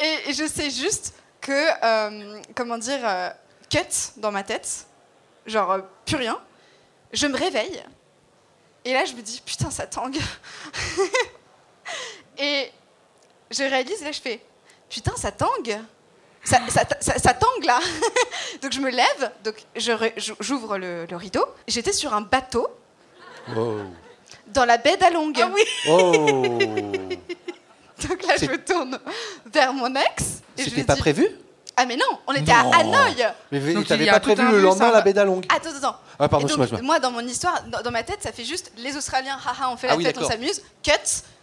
Et, 0.00 0.30
et 0.30 0.32
je 0.32 0.46
sais 0.46 0.70
juste 0.70 1.14
que, 1.40 1.52
euh, 1.84 2.40
comment 2.54 2.78
dire, 2.78 3.00
euh, 3.02 3.30
cut 3.70 3.78
dans 4.16 4.30
ma 4.32 4.42
tête, 4.42 4.86
genre 5.46 5.70
euh, 5.72 5.78
plus 6.06 6.16
rien. 6.16 6.38
Je 7.12 7.26
me 7.26 7.36
réveille 7.36 7.82
Et 8.84 8.92
là, 8.92 9.04
je 9.04 9.14
me 9.14 9.20
dis, 9.22 9.42
putain, 9.44 9.70
ça 9.70 9.86
tangue. 9.86 10.18
et 12.38 12.70
je 13.50 13.62
réalise, 13.64 14.02
là, 14.02 14.12
je 14.12 14.20
fais, 14.20 14.40
putain, 14.88 15.12
ça 15.16 15.32
tangue. 15.32 15.76
Ça, 16.42 16.58
ça, 16.70 16.84
ça- 17.00 17.18
ça 17.18 17.34
tangue 17.34 17.64
là. 17.64 17.78
donc 18.62 18.72
je 18.72 18.80
me 18.80 18.88
lève, 18.90 19.30
donc 19.44 19.56
j'ouvre 20.40 20.78
le, 20.78 21.04
le 21.04 21.16
rideau. 21.16 21.44
J'étais 21.68 21.92
sur 21.92 22.14
un 22.14 22.22
bateau 22.22 22.66
dans 24.46 24.64
la 24.64 24.78
baie 24.78 24.96
d'Along. 24.96 25.32
Ah 25.38 25.50
oui. 25.54 25.62
Oh. 25.88 26.12
Donc 28.08 28.26
là, 28.26 28.34
je 28.40 28.46
me 28.46 28.58
tourne 28.64 28.98
vers 29.52 29.72
mon 29.72 29.94
ex. 29.94 30.40
Et 30.58 30.62
je 30.62 30.64
C'était 30.64 30.76
lui 30.76 30.84
pas 30.84 30.94
dis, 30.94 31.00
prévu 31.00 31.28
Ah 31.76 31.86
mais 31.86 31.96
non, 31.96 32.18
on 32.26 32.32
était 32.32 32.52
Non. 32.52 32.72
à 32.72 32.78
Hanoï. 32.80 33.26
Mais 33.52 33.72
Donc, 33.74 33.86
t'avais 33.86 34.06
pas 34.06 34.20
prévu 34.20 34.42
le 34.50 34.60
lendemain 34.60 34.88
hein. 34.88 34.92
la 34.92 35.00
baie 35.02 35.12
d'Along 35.12 35.42
Attends, 35.48 35.70
attends. 35.76 35.96
Ah, 36.18 36.28
pardon, 36.28 36.46
Et 36.46 36.50
donc, 36.50 36.58
excuse-moi. 36.58 36.82
moi, 36.82 36.98
dans 36.98 37.10
mon 37.10 37.20
histoire, 37.20 37.62
dans, 37.64 37.80
dans 37.80 37.90
ma 37.90 38.02
tête, 38.02 38.22
ça 38.22 38.32
fait 38.32 38.44
juste 38.44 38.72
les 38.76 38.96
Australiens, 38.96 39.38
haha, 39.46 39.70
on 39.70 39.76
fait 39.76 39.86
Ah 39.88 39.92
la 39.92 39.96
oui, 39.96 40.04
fête, 40.04 40.18
on 40.18 40.28
s'amuse. 40.28 40.60
Cut, 40.82 40.92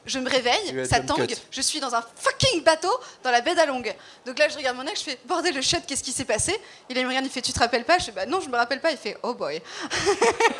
je 0.06 0.20
me 0.20 0.30
réveille, 0.30 0.86
ça 0.88 1.00
tangue, 1.00 1.26
cut. 1.28 1.36
je 1.52 1.62
suis 1.62 1.80
dans 1.80 1.94
un 1.96 2.04
fucking 2.16 2.64
bateau 2.64 2.92
dans 3.24 3.32
la 3.32 3.42
baie 3.42 3.56
d'Along. 3.56 3.84
Donc 4.26 4.38
là, 4.38 4.48
je 4.50 4.56
regarde 4.56 4.78
mon 4.78 4.84
ex, 4.84 5.00
je 5.00 5.06
fais 5.06 5.20
bordel, 5.26 5.56
le 5.56 5.62
shot, 5.62 5.78
qu'est-ce 5.88 6.04
qui 6.04 6.12
s'est 6.12 6.26
passé? 6.26 6.56
Il 6.90 6.96
me 7.02 7.08
regarde, 7.08 7.26
il 7.26 7.32
fait 7.32 7.42
tu 7.42 7.52
te 7.52 7.60
rappelles 7.60 7.86
pas? 7.86 7.98
Je 7.98 8.06
fais 8.06 8.12
bah 8.12 8.26
non, 8.28 8.40
je 8.40 8.50
me 8.50 8.56
rappelle 8.56 8.80
pas. 8.80 8.92
Il 8.92 8.98
fait 8.98 9.18
oh 9.24 9.34
boy. 9.34 9.60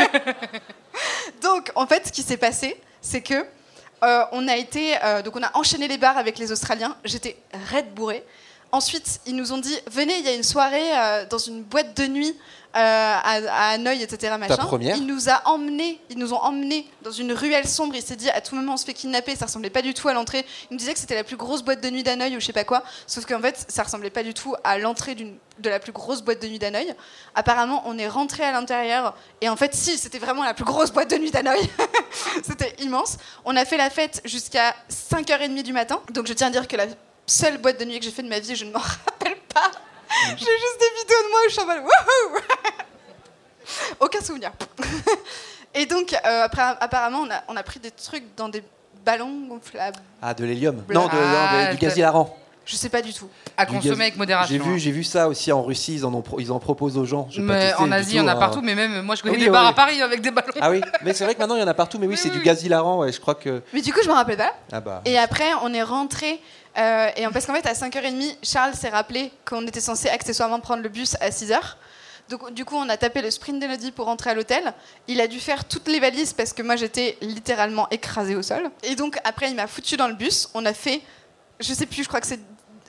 donc 1.42 1.72
en 1.76 1.86
fait, 1.88 2.08
ce 2.08 2.12
qui 2.12 2.24
s'est 2.24 2.38
passé, 2.38 2.80
c'est 3.02 3.22
que 3.22 3.46
euh, 4.04 4.26
on 4.32 4.48
a 4.48 4.56
été, 4.56 4.96
euh, 5.04 5.22
donc 5.22 5.36
on 5.36 5.44
a 5.44 5.50
enchaîné 5.56 5.88
les 5.88 5.98
bars 5.98 6.18
avec 6.18 6.38
les 6.38 6.52
Australiens. 6.52 6.96
J'étais 7.04 7.38
raide 7.70 7.94
bourrée. 7.94 8.24
Ensuite, 8.72 9.22
ils 9.26 9.36
nous 9.36 9.54
ont 9.54 9.58
dit 9.58 9.78
venez, 9.90 10.18
il 10.20 10.26
y 10.26 10.28
a 10.28 10.34
une 10.34 10.44
soirée 10.44 10.98
euh, 10.98 11.26
dans 11.26 11.38
une 11.38 11.64
boîte 11.64 11.96
de 11.98 12.06
nuit 12.06 12.36
à, 12.80 13.70
à 13.70 13.74
Hanoï, 13.74 14.04
etc. 14.04 14.36
Machin. 14.40 14.56
Il 14.80 15.08
nous 15.08 15.30
a 15.30 15.42
emmenés, 15.46 16.00
ils 16.10 16.18
nous 16.18 16.34
ont 16.34 16.42
emmenés 16.42 16.88
dans 17.02 17.12
une 17.12 17.32
ruelle 17.34 17.68
sombre. 17.68 17.96
Il 17.96 18.02
s'est 18.02 18.16
dit 18.16 18.30
à 18.30 18.42
tout 18.42 18.56
moment 18.56 18.74
on 18.74 18.78
se 18.78 18.86
fait 18.86 18.94
kidnapper. 18.94 19.36
Ça 19.36 19.46
ressemblait 19.46 19.70
pas 19.70 19.82
du 19.82 19.94
tout 19.94 20.08
à 20.08 20.14
l'entrée. 20.14 20.46
Il 20.70 20.74
nous 20.74 20.78
disait 20.78 20.94
que 20.94 21.00
c'était 21.00 21.16
la 21.16 21.24
plus 21.24 21.38
grosse 21.38 21.64
boîte 21.64 21.82
de 21.82 21.90
nuit 21.90 22.04
d'Hanoï 22.04 22.36
ou 22.38 22.40
je 22.40 22.46
sais 22.46 22.54
pas 22.54 22.64
quoi. 22.64 22.84
Sauf 23.08 23.26
qu'en 23.26 23.42
fait, 23.42 23.66
ça 23.68 23.84
ressemblait 23.84 24.10
pas 24.10 24.24
du 24.24 24.34
tout 24.34 24.56
à 24.64 24.78
l'entrée 24.78 25.16
d'une 25.16 25.38
de 25.60 25.70
la 25.70 25.80
plus 25.80 25.92
grosse 25.92 26.22
boîte 26.22 26.42
de 26.42 26.48
nuit 26.48 26.60
d'Hanoï. 26.60 26.94
Apparemment, 27.36 27.82
on 27.86 27.98
est 27.98 28.08
rentré 28.08 28.44
à 28.44 28.52
l'intérieur 28.52 29.16
et 29.42 29.50
en 29.50 29.56
fait, 29.56 29.74
si, 29.74 29.98
c'était 29.98 30.20
vraiment 30.20 30.44
la 30.44 30.54
plus 30.54 30.66
grosse 30.66 30.92
boîte 30.92 31.10
de 31.10 31.18
nuit 31.18 31.32
d'Hanoï. 31.32 31.60
c'était 32.44 32.76
immense. 32.80 33.18
On 33.46 33.56
a 33.56 33.66
fait 33.66 33.78
la 33.78 33.90
fête 33.90 34.22
jusqu'à 34.26 34.76
5h30 34.92 35.64
du 35.64 35.74
matin. 35.74 36.00
Donc 36.12 36.28
je 36.28 36.34
tiens 36.34 36.48
à 36.48 36.52
dire 36.52 36.68
que 36.68 36.76
la 36.76 36.86
seule 37.26 37.58
boîte 37.58 37.80
de 37.80 37.86
nuit 37.86 38.00
que 38.00 38.06
j'ai 38.06 38.12
fait 38.12 38.24
de 38.24 38.30
ma 38.30 38.40
vie, 38.40 38.56
je 38.56 38.66
ne 38.66 38.72
m'en. 38.72 38.80
J'ai 40.38 40.46
juste 40.46 40.80
des 40.80 41.02
vidéos 41.02 41.24
de 41.24 41.30
moi 41.32 41.40
où 41.46 41.50
je 41.50 41.54
suis 41.54 41.62
en 41.62 41.66
mode 41.66 41.78
wouhou 41.80 42.40
Aucun 44.00 44.22
souvenir. 44.22 44.52
Et 45.76 45.86
donc, 45.86 46.14
euh, 46.14 46.44
après, 46.46 46.62
apparemment, 46.80 47.20
on 47.28 47.32
a, 47.32 47.44
on 47.50 47.56
a 47.56 47.64
pris 47.64 47.80
des 47.80 47.92
trucs 47.92 48.24
dans 48.36 48.50
des 48.50 48.64
ballons 49.06 49.48
gonflables. 49.48 50.00
Ah, 50.22 50.34
de 50.34 50.46
l'hélium. 50.46 50.78
Non, 50.78 50.84
de, 50.84 50.94
non, 50.94 51.06
de- 51.08 51.12
Ah, 51.14 51.72
du 51.74 51.78
gaz 51.78 51.94
t'as- 51.94 52.00
hilarant. 52.00 52.36
Je 52.66 52.76
sais 52.76 52.90
pas 52.90 53.02
du 53.02 53.14
tout. 53.14 53.30
À 53.56 53.66
Du 53.66 53.72
consommer 53.76 53.92
gaz- 53.96 54.02
avec 54.02 54.18
modération. 54.18 54.52
J'ai 54.54 54.62
vu, 54.62 54.74
hein. 54.74 54.78
j'ai 54.78 54.92
vu 54.92 55.04
ça 55.06 55.30
aussi 55.30 55.54
en 55.54 55.64
Russie, 55.64 55.94
ils 55.96 56.06
en, 56.06 56.14
ont 56.14 56.22
pro- 56.22 56.38
ils 56.42 56.52
en 56.52 56.60
proposent 56.60 56.98
aux 56.98 57.06
gens. 57.06 57.26
J'ai 57.30 57.42
pas 57.42 57.54
Mais 57.54 57.68
testé 57.70 57.82
en 57.82 57.88
du 57.88 57.94
Asie, 57.94 58.10
il 58.12 58.16
y 58.16 58.20
tout, 58.20 58.26
en 58.26 58.28
a 58.28 58.34
hein. 58.34 58.36
partout, 58.36 58.62
mais 58.62 58.76
même 58.76 59.02
moi 59.04 59.16
je 59.16 59.22
connais 59.22 59.36
Oui, 59.38 59.42
des 59.44 59.50
bars 59.50 59.66
à 59.68 59.74
Paris 59.74 60.02
avec 60.02 60.20
des 60.20 60.32
ballons. 60.32 60.52
Ah 60.60 60.70
oui, 60.70 60.82
mais 61.02 61.14
c'est 61.14 61.24
vrai 61.24 61.34
que 61.34 61.40
maintenant 61.40 61.56
il 61.56 61.62
y 61.62 61.64
en 61.64 61.68
a 61.68 61.74
partout, 61.74 61.98
mais 61.98 62.08
oui, 62.08 62.16
Oui, 62.16 62.18
c'est 62.18 62.28
oui, 62.28 62.34
du 62.34 62.40
oui. 62.40 62.44
gaz 62.46 62.62
hilarant, 62.64 63.00
ouais, 63.00 63.14
je 63.14 63.22
crois 63.22 63.36
que. 63.36 63.62
Mais 63.72 63.80
du 63.82 63.94
coup, 63.94 64.02
je 64.04 64.10
me 64.10 64.14
rappelle 64.14 64.36
pas. 64.36 64.54
Ah 64.74 64.82
bah. 64.82 65.02
Et 65.06 65.18
après, 65.18 65.48
on 65.62 65.74
est 65.74 65.82
rentré. 65.84 66.42
Euh, 66.78 67.10
et 67.16 67.26
en- 67.28 67.32
parce 67.32 67.46
qu'en 67.46 67.54
fait, 67.54 67.66
à 67.68 67.74
5h30, 67.74 68.38
Charles 68.44 68.74
s'est 68.76 68.90
rappelé 68.90 69.32
qu'on 69.48 69.66
était 69.68 69.82
censé 69.82 70.10
accessoirement 70.10 70.60
prendre 70.60 70.84
le 70.84 70.90
bus 70.90 71.16
à 71.22 71.30
6h. 71.32 71.58
Donc, 72.30 72.52
du 72.54 72.66
coup, 72.66 72.76
on 72.76 72.90
a 72.90 72.98
tapé 72.98 73.22
le 73.22 73.32
sprint 73.32 73.60
d'Elodie 73.60 73.92
pour 73.92 74.06
rentrer 74.06 74.32
à 74.32 74.34
l'hôtel. 74.34 74.74
Il 75.08 75.22
a 75.22 75.28
dû 75.28 75.40
faire 75.40 75.64
toutes 75.66 75.88
les 75.88 76.00
valises 76.02 76.34
parce 76.34 76.52
que 76.52 76.62
moi, 76.62 76.76
j'étais 76.76 77.18
littéralement 77.22 77.88
écrasée 77.90 78.36
au 78.36 78.42
sol. 78.42 78.70
Et 78.84 78.96
donc, 78.96 79.18
après, 79.24 79.50
il 79.50 79.56
m'a 79.56 79.66
foutu 79.68 79.96
dans 79.96 80.10
le 80.10 80.14
bus. 80.14 80.50
On 80.54 80.66
a 80.66 80.74
fait, 80.74 81.02
je 81.62 81.74
sais 81.74 81.86
plus, 81.86 82.04
je 82.04 82.10
crois 82.10 82.20
que 82.20 82.28
c'est 82.28 82.42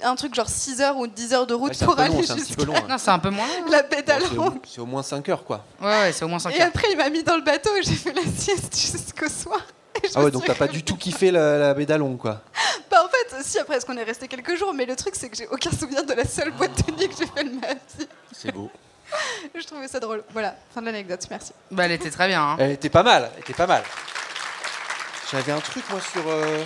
un 0.03 0.15
truc 0.17 0.35
genre 0.35 0.49
6 0.49 0.81
heures 0.81 0.97
ou 0.97 1.07
10 1.07 1.35
heures 1.35 1.47
de 1.47 1.55
route 1.55 1.71
Ouais, 1.81 1.85
pour 1.87 1.99
aller 1.99 2.23
c'est 2.25 2.33
un 2.33 2.37
petit 2.37 2.55
peu 2.55 2.63
jusqu'à 2.65 2.79
hein. 2.79 2.87
Non, 2.89 2.99
c'est 2.99 3.11
un 3.11 3.19
peu 3.19 3.31
moins. 3.31 3.47
la 3.71 3.83
baie 3.83 4.05
Bon, 4.33 4.61
c'est 4.65 4.79
au- 4.81 4.83
au 4.83 4.87
moins 4.87 5.03
5 5.05 5.29
heures, 5.29 5.45
quoi. 5.45 5.65
Ouais, 5.81 5.87
ouais, 5.89 6.13
c'est 6.13 6.25
au 6.25 6.29
moins 6.29 6.39
5 6.41 6.51
Et 6.55 6.61
heures. 6.61 6.69
après, 6.69 6.89
il 6.93 6.97
m'a 6.97 7.09
mis 7.11 7.23
dans 7.23 7.37
le 7.37 7.43
bateau 7.43 7.71
et 7.77 7.83
j'ai 7.83 7.95
fait 7.95 8.13
la 8.13 8.23
sieste 8.23 8.77
jusqu'au 8.77 9.29
soir. 9.29 9.61
Ah 10.15 10.23
ouais, 10.25 10.31
donc 10.31 10.45
t'as 10.45 10.55
pas 10.55 10.69
du 10.69 10.83
tout 10.83 10.97
kiffé 10.97 11.31
la, 11.31 11.59
la 11.59 11.75
baie 11.75 11.87
d'Along, 11.87 12.17
quoi. 12.17 12.41
Bah 12.91 13.03
en 13.05 13.09
fait, 13.09 13.43
si 13.43 13.59
après, 13.59 13.75
parce 13.75 13.85
qu'on 13.85 13.97
est 13.97 14.03
resté 14.05 14.29
quelques 14.29 14.57
jours, 14.57 14.73
mais 14.75 14.87
le 14.87 14.97
truc 14.97 15.15
c'est 15.15 15.29
que 15.29 15.37
j'ai 15.37 15.47
aucun 15.49 15.71
souvenir 15.71 16.05
de 16.05 16.13
la 16.15 16.25
seule 16.25 16.51
boîte 16.53 16.87
de 16.87 16.93
nuit 16.93 17.09
que 17.09 17.15
j'ai 17.19 17.27
fait 17.27 17.45
de 17.45 17.55
ma 17.61 17.75
vie. 17.75 18.09
C'est 18.33 18.53
beau. 18.53 18.71
Je 19.55 19.65
trouvais 19.67 19.89
ça 19.89 20.01
drôle. 20.01 20.23
Voilà, 20.33 20.55
fin 20.75 20.81
de 20.81 20.87
l'anecdote, 20.87 21.25
merci. 21.31 21.53
Bah, 21.71 21.85
elle 21.87 21.93
était 21.93 22.11
très 22.11 22.29
bien. 22.29 22.43
hein. 22.43 22.57
Elle 22.59 22.73
était 22.73 22.91
pas 22.91 23.03
mal, 23.03 23.31
elle 23.35 23.41
était 23.41 23.55
pas 23.55 23.67
mal. 23.67 23.83
J'avais 25.31 25.53
un 25.53 25.61
truc, 25.61 25.85
moi, 25.91 26.01
sur. 26.01 26.23
euh, 26.27 26.65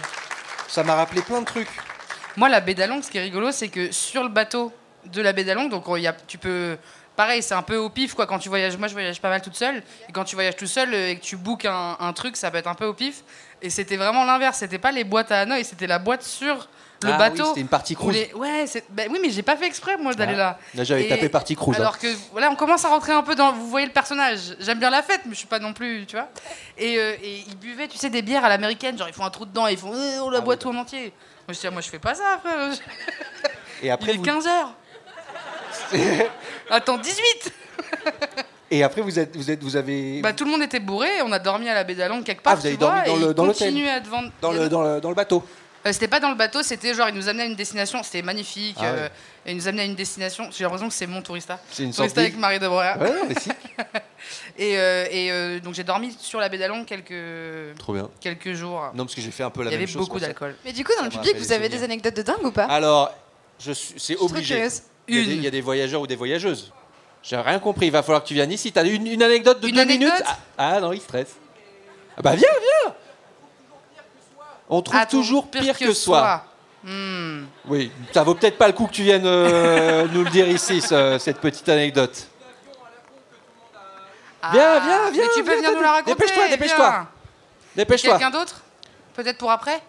Ça 0.68 0.84
m'a 0.84 0.94
rappelé 0.94 1.22
plein 1.22 1.40
de 1.40 1.46
trucs. 1.46 1.68
Moi, 2.36 2.48
la 2.48 2.60
baie 2.60 2.74
d'Along, 2.74 3.02
ce 3.02 3.10
qui 3.10 3.18
est 3.18 3.22
rigolo, 3.22 3.50
c'est 3.52 3.68
que 3.68 3.90
sur 3.92 4.22
le 4.22 4.28
bateau 4.28 4.72
de 5.06 5.20
la 5.20 5.32
baie 5.32 5.44
d'Along, 5.44 5.68
donc 5.68 5.84
il 5.96 6.02
y 6.02 6.06
a, 6.06 6.12
tu 6.26 6.38
peux. 6.38 6.76
Pareil, 7.22 7.40
c'est 7.40 7.54
un 7.54 7.62
peu 7.62 7.76
au 7.76 7.88
pif 7.88 8.14
quoi 8.14 8.26
quand 8.26 8.40
tu 8.40 8.48
voyages. 8.48 8.76
Moi, 8.76 8.88
je 8.88 8.94
voyage 8.94 9.20
pas 9.20 9.28
mal 9.28 9.40
toute 9.40 9.54
seule. 9.54 9.76
Et 10.08 10.12
quand 10.12 10.24
tu 10.24 10.34
voyages 10.34 10.56
tout 10.56 10.66
seul 10.66 10.92
euh, 10.92 11.10
et 11.10 11.16
que 11.16 11.22
tu 11.22 11.36
bookes 11.36 11.66
un, 11.66 11.96
un 12.00 12.12
truc, 12.12 12.36
ça 12.36 12.50
peut 12.50 12.58
être 12.58 12.66
un 12.66 12.74
peu 12.74 12.86
au 12.86 12.94
pif. 12.94 13.22
Et 13.62 13.70
c'était 13.70 13.96
vraiment 13.96 14.24
l'inverse. 14.24 14.58
C'était 14.58 14.80
pas 14.80 14.90
les 14.90 15.04
boîtes 15.04 15.30
à 15.30 15.42
Hanoï, 15.42 15.64
c'était 15.64 15.86
la 15.86 16.00
boîte 16.00 16.24
sur 16.24 16.56
le 17.04 17.08
Ah 17.10 17.12
oui, 17.12 17.18
bateau. 17.18 17.46
c'était 17.46 17.60
une 17.60 17.68
partie 17.68 17.94
cruise. 17.94 18.16
les- 18.16 18.34
Ouais, 18.34 18.64
bah 18.90 19.04
oui, 19.08 19.20
mais 19.22 19.30
j'ai 19.30 19.42
pas 19.42 19.56
fait 19.56 19.66
exprès 19.66 19.96
moi 19.98 20.14
d'aller 20.14 20.32
Ah. 20.34 20.36
là. 20.36 20.58
Là, 20.74 20.82
j'avais 20.82 21.04
Et- 21.04 21.08
tapé 21.08 21.28
partie 21.28 21.54
cruise. 21.54 21.76
hein. 21.76 21.80
Alors 21.82 21.96
que 22.00 22.08
voilà, 22.32 22.50
on 22.50 22.56
commence 22.56 22.84
à 22.84 22.88
rentrer 22.88 23.12
un 23.12 23.22
peu 23.22 23.36
dans. 23.36 23.52
Vous 23.52 23.68
voyez 23.68 23.86
le 23.86 23.92
personnage. 23.92 24.56
J'aime 24.58 24.80
bien 24.80 24.90
la 24.90 25.02
fête, 25.04 25.20
mais 25.26 25.32
je 25.34 25.38
suis 25.38 25.46
pas 25.46 25.60
non 25.60 25.72
plus, 25.74 26.06
tu 26.06 26.16
vois. 26.16 26.28
Et, 26.76 26.98
euh, 26.98 27.14
et 27.22 27.44
ils 27.46 27.56
buvaient, 27.56 27.86
tu 27.86 27.98
sais, 27.98 28.10
des 28.10 28.22
bières 28.22 28.44
à 28.44 28.48
l'américaine. 28.48 28.98
Genre 28.98 29.06
ils 29.08 29.14
font 29.14 29.24
un 29.24 29.30
trou 29.30 29.46
dedans 29.46 29.68
et 29.68 29.74
ils 29.74 29.78
font 29.78 29.92
euh, 29.94 30.18
oh, 30.24 30.30
la 30.30 30.38
Ah 30.38 30.42
oui, 30.44 30.58
tout 30.58 30.70
en 30.70 30.74
entier. 30.76 31.12
Moi 31.46 31.54
je 31.54 31.60
dis, 31.60 31.66
ah, 31.68 31.70
moi 31.70 31.82
je 31.82 31.88
fais 31.88 32.00
pas 32.00 32.14
ça, 32.16 32.40
frère. 32.42 32.72
Et 33.82 33.86
Il 33.86 33.90
après, 33.90 34.12
est 34.14 34.16
vous... 34.16 34.22
15 34.24 34.46
heures. 34.48 34.74
Attends, 36.70 36.98
18 36.98 37.52
Et 38.70 38.82
après, 38.82 39.02
vous 39.02 39.18
êtes, 39.18 39.36
vous 39.36 39.50
êtes, 39.50 39.62
vous 39.62 39.76
avez. 39.76 40.20
Bah 40.22 40.32
tout 40.32 40.44
le 40.44 40.50
monde 40.50 40.62
était 40.62 40.80
bourré, 40.80 41.08
on 41.22 41.32
a 41.32 41.38
dormi 41.38 41.68
à 41.68 41.74
la 41.74 41.84
baie 41.84 41.94
d'Along 41.94 42.22
quelque 42.22 42.42
part. 42.42 42.54
Ah, 42.54 42.56
vous 42.56 42.66
avez 42.66 42.76
tu 42.76 42.84
vois, 42.84 43.02
dormi 43.04 43.08
dans 43.08 43.16
et 43.16 43.20
le- 43.28 43.34
dans 43.34 43.44
l'hôtel 43.44 43.88
à 43.88 44.00
vendre. 44.00 44.30
dans, 44.40 44.52
le, 44.52 44.68
dans, 44.68 44.82
le, 44.82 45.00
dans 45.00 45.08
le 45.10 45.14
bateau. 45.14 45.44
Euh, 45.84 45.92
c'était 45.92 46.06
pas 46.08 46.20
dans 46.20 46.30
le 46.30 46.36
bateau, 46.36 46.62
c'était 46.62 46.94
genre 46.94 47.08
ils 47.08 47.14
nous 47.14 47.28
amenaient 47.28 47.42
à 47.42 47.46
une 47.46 47.56
destination, 47.56 48.02
c'était 48.04 48.22
magnifique. 48.22 48.76
Ah 48.80 48.84
euh, 48.84 49.08
et 49.44 49.50
ils 49.50 49.56
nous 49.56 49.66
amenaient 49.66 49.82
à 49.82 49.86
une 49.86 49.96
destination. 49.96 50.48
J'ai 50.52 50.62
l'impression 50.62 50.88
que 50.88 50.94
c'est 50.94 51.08
mon 51.08 51.20
tourista. 51.22 51.58
C'est 51.72 51.82
une 51.82 51.92
sorte 51.92 52.10
Tourista 52.10 52.20
avec. 52.20 52.38
Marie 52.38 52.60
de. 52.60 52.68
Ouais, 52.68 52.94
mais 53.28 53.34
si. 53.38 53.50
Et, 54.56 54.78
euh, 54.78 55.06
et 55.10 55.32
euh, 55.32 55.58
donc 55.60 55.74
j'ai 55.74 55.82
dormi 55.82 56.14
sur 56.20 56.38
la 56.38 56.48
baie 56.48 56.56
d'Along 56.58 56.84
quelques 56.84 57.76
Trop 57.78 57.92
bien. 57.94 58.08
quelques 58.20 58.52
jours. 58.52 58.90
Non, 58.94 59.04
parce 59.04 59.16
que 59.16 59.20
j'ai 59.20 59.32
fait 59.32 59.42
un 59.42 59.50
peu 59.50 59.64
la 59.64 59.70
Il 59.70 59.74
y 59.74 59.76
même 59.76 59.82
avait 59.82 59.92
chose. 59.92 60.06
beaucoup 60.06 60.20
d'alcool. 60.20 60.54
Mais 60.64 60.72
du 60.72 60.84
coup, 60.84 60.92
dans 60.96 61.04
le 61.04 61.10
public, 61.10 61.36
vous 61.36 61.50
avez 61.52 61.68
des 61.68 61.76
souvenirs. 61.76 61.84
anecdotes 61.94 62.16
de 62.16 62.22
dingue 62.22 62.44
ou 62.44 62.52
pas? 62.52 62.64
Alors, 62.66 63.12
je 63.58 63.72
suis, 63.72 63.88
c'est 63.88 63.94
Je 63.94 64.02
suis 64.04 64.16
trop 64.16 64.26
obligé. 64.26 64.54
curieuse. 64.54 64.82
Il 65.08 65.16
y, 65.16 65.20
a 65.20 65.24
des, 65.24 65.32
il 65.34 65.42
y 65.42 65.46
a 65.46 65.50
des 65.50 65.60
voyageurs 65.60 66.00
ou 66.00 66.06
des 66.06 66.16
voyageuses. 66.16 66.72
J'ai 67.22 67.36
rien 67.36 67.58
compris. 67.58 67.86
Il 67.86 67.92
va 67.92 68.02
falloir 68.02 68.22
que 68.22 68.28
tu 68.28 68.34
viennes 68.34 68.52
ici. 68.52 68.72
T'as 68.72 68.84
une, 68.84 69.06
une 69.06 69.22
anecdote 69.22 69.60
de 69.60 69.68
Une 69.68 69.74
deux 69.74 69.80
anecdote 69.80 70.08
minutes 70.10 70.24
ah, 70.26 70.36
ah 70.76 70.80
non, 70.80 70.92
il 70.92 71.00
stresse. 71.00 71.34
Ah 72.16 72.22
bah 72.22 72.34
viens, 72.34 72.48
viens. 72.60 72.94
On 74.68 74.80
trouve 74.82 74.96
Attends, 74.98 75.10
toujours 75.18 75.48
pire, 75.48 75.76
que, 75.78 75.92
soi. 75.92 76.44
Hmm. 76.84 77.44
Oui, 77.68 77.90
ça 78.12 78.22
vaut 78.22 78.34
peut-être 78.34 78.58
pas 78.58 78.66
le 78.66 78.72
coup 78.72 78.86
que 78.86 78.92
tu 78.92 79.02
viennes 79.02 79.26
euh, 79.26 80.06
nous 80.12 80.24
le 80.24 80.30
dire 80.30 80.48
ici, 80.48 80.80
ce- 80.80 81.18
cette 81.18 81.38
petite 81.38 81.68
anecdote. 81.68 82.26
Viens, 84.52 84.62
Ah, 84.76 84.80
viens, 84.80 85.10
viens, 85.10 85.22
Mais 85.22 85.28
tu 85.34 85.44
peux 85.44 85.50
viens, 85.50 85.56
venir 85.58 85.72
nous 85.76 85.82
la 85.82 85.92
raconter. 85.92 86.14
dépêche-toi, 86.14 86.48
dépêche-toi. 86.48 86.88
viens. 86.90 87.08
Dépêche-toi. 87.76 88.12
Quelqu'un 88.18 88.30
d'autre? 88.30 88.60
Peut-être 89.14 89.38
pour 89.38 89.50
après? 89.50 89.80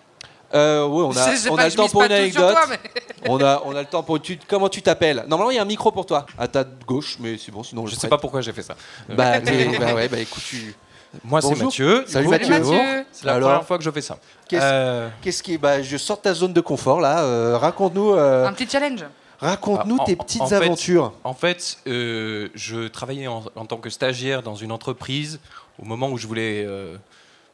Euh, 0.56 0.86
oui, 0.86 1.04
on 1.04 1.12
Je 1.12 1.20
a, 1.20 1.52
on 1.52 1.56
a 1.58 1.64
le 1.66 1.70
je 1.72 1.76
temps 1.76 1.88
pour 1.90 2.04
une 2.04 2.12
anecdote. 2.12 2.52
toi, 2.52 2.66
mais- 2.70 2.80
on, 3.28 3.42
a, 3.44 3.62
on 3.66 3.76
a 3.76 3.80
le 3.82 3.88
temps 3.88 4.04
pour. 4.04 4.22
Tu, 4.22 4.38
comment 4.48 4.70
tu 4.70 4.82
t'appelles? 4.82 5.24
Normalement, 5.28 5.50
il 5.52 5.56
y 5.56 5.60
a 5.60 5.64
un 5.64 5.66
micro 5.66 5.92
pour 5.92 6.06
toi. 6.06 6.26
À 6.38 6.48
ta 6.48 6.64
gauche, 6.64 7.18
mais 7.20 7.38
c'est 7.38 7.52
bon, 7.52 7.64
sinon 7.64 7.86
Je 7.88 7.96
le 7.96 8.00
sais 8.00 8.08
pas 8.08 8.18
pourquoi 8.20 8.42
j'ai 8.42 8.54
fait 8.54 8.62
ça. 8.62 8.76
Bah, 9.10 9.40
bah 9.40 9.94
ouais, 9.96 10.08
bah 10.08 10.20
écoute, 10.20 10.44
tu. 10.48 10.76
Moi, 11.24 11.42
c'est 11.42 11.50
Bonjour. 11.50 11.66
Mathieu. 11.66 12.04
Salut. 12.08 12.28
Mathieu. 12.28 12.50
Mathieu. 12.60 13.06
C'est 13.12 13.26
la 13.26 13.34
Alors 13.36 13.50
première 13.50 13.68
fois 13.68 13.78
que 13.78 13.84
je 13.84 13.92
fais 13.92 14.02
ça. 14.02 14.18
Qu'est-ce- 14.48 14.62
Euh, 14.64 15.10
qui. 15.22 15.58
Bah, 15.58 15.82
je 15.82 15.98
sors 15.98 16.18
de 16.18 16.22
ta 16.24 16.34
zone 16.34 16.54
de 16.54 16.62
confort 16.62 17.02
là. 17.02 17.24
euh, 17.24 17.58
raconte-nous 17.58 18.14
euh, 18.14 18.48
Un 18.48 18.54
petit 18.54 18.68
challenge. 18.70 19.06
raconte-nous 19.40 19.98
Ah, 20.02 20.06
tes 20.06 20.16
petites 20.16 20.42
en 20.42 20.48
fait- 20.48 20.56
aventures. 20.56 21.14
En 21.24 21.34
fait, 21.36 21.78
euh, 21.88 22.50
je 22.56 22.88
travaillais 22.88 23.28
en, 23.28 23.44
en 23.56 23.66
tant 23.66 23.78
que 23.78 23.90
stagiaire 23.92 24.42
dans 24.42 24.56
une 24.56 24.72
entreprise 24.72 25.40
au 25.80 25.86
moment 25.86 26.10
où 26.10 26.18
je 26.18 26.26
voulais 26.28 26.64
euh, 26.68 26.96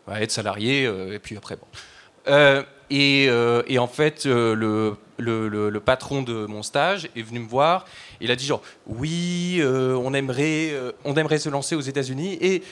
bah, 0.08 0.22
être 0.22 0.32
salarié, 0.32 0.86
euh, 0.86 1.14
et 1.16 1.20
puis 1.20 1.36
après, 1.38 1.56
bon. 1.58 1.68
Euh, 2.92 3.64
et, 3.68 3.80
en 3.80 3.88
fait, 3.88 4.26
euh, 4.26 4.96
le, 5.18 5.80
patron 5.80 6.22
de 6.22 6.46
mon 6.46 6.64
stage 6.64 7.10
est 7.16 7.22
venu 7.22 7.40
me 7.40 7.48
voir. 7.48 7.86
Il 8.22 8.32
a 8.32 8.36
dit 8.36 8.46
genre, 8.46 8.62
oui, 8.88 9.58
euh, 9.60 9.94
on, 9.96 10.14
aimerait, 10.14 10.74
on 11.06 11.16
aimerait 11.16 11.40
se 11.40 11.50
lancer 11.50 11.76
aux 11.76 11.82
États-Unis 11.82 12.38
et 12.42 12.64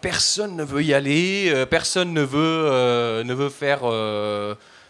personne 0.00 0.56
ne 0.56 0.64
veut 0.64 0.82
y 0.82 0.94
aller, 0.94 1.64
personne 1.70 2.12
ne 2.12 2.22
veut, 2.22 3.22
ne 3.24 3.34
veut 3.34 3.50
faire... 3.50 3.82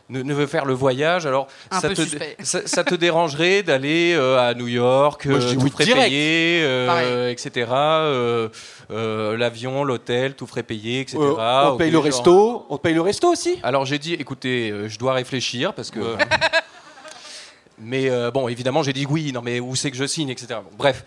ne, 0.09 0.23
ne 0.23 0.35
veut 0.35 0.47
faire 0.47 0.65
le 0.65 0.75
voyage. 0.75 1.27
Alors, 1.27 1.49
ça 1.71 1.89
te, 1.91 2.03
ça, 2.43 2.67
ça 2.67 2.85
te 2.85 2.95
dérangerait 2.95 3.63
d'aller 3.63 4.15
euh, 4.15 4.39
à 4.39 4.55
New 4.55 4.67
York, 4.69 5.27
Moi, 5.27 5.41
je 5.41 5.47
euh, 5.47 5.49
dis 5.51 5.57
tout 5.57 5.63
oui 5.65 5.71
frais 5.71 5.85
direct. 5.85 6.09
payé, 6.09 6.61
euh, 6.63 7.31
etc. 7.31 7.67
euh, 7.73 8.49
euh, 8.91 9.37
L'avion, 9.37 9.85
l'hôtel, 9.85 10.35
tout 10.35 10.47
frais 10.47 10.63
payé, 10.63 11.01
etc. 11.01 11.19
Euh, 11.21 11.71
on 11.73 11.77
paye 11.77 11.89
le 11.91 11.95
genre- 11.97 12.05
resto. 12.05 12.67
On 12.71 12.77
te 12.79 12.83
paye 12.83 12.95
le 12.95 13.01
resto 13.03 13.29
aussi? 13.31 13.59
Alors 13.63 13.85
j'ai 13.87 13.99
dit, 13.99 14.15
écoutez, 14.15 14.71
euh, 14.71 14.89
je 14.89 14.99
dois 14.99 15.13
réfléchir 15.13 15.75
parce 15.75 15.91
que. 15.91 16.01
mais 17.79 18.09
euh, 18.11 18.31
bon, 18.31 18.49
évidemment, 18.49 18.83
j'ai 18.83 18.93
dit 18.93 19.07
oui. 19.09 19.33
Non, 19.33 19.43
mais 19.43 19.61
où 19.61 19.77
c'est 19.77 19.91
que 19.91 19.97
je 19.97 20.07
signe, 20.07 20.31
etc. 20.31 20.47
Bon, 20.65 20.77
bref. 20.77 21.05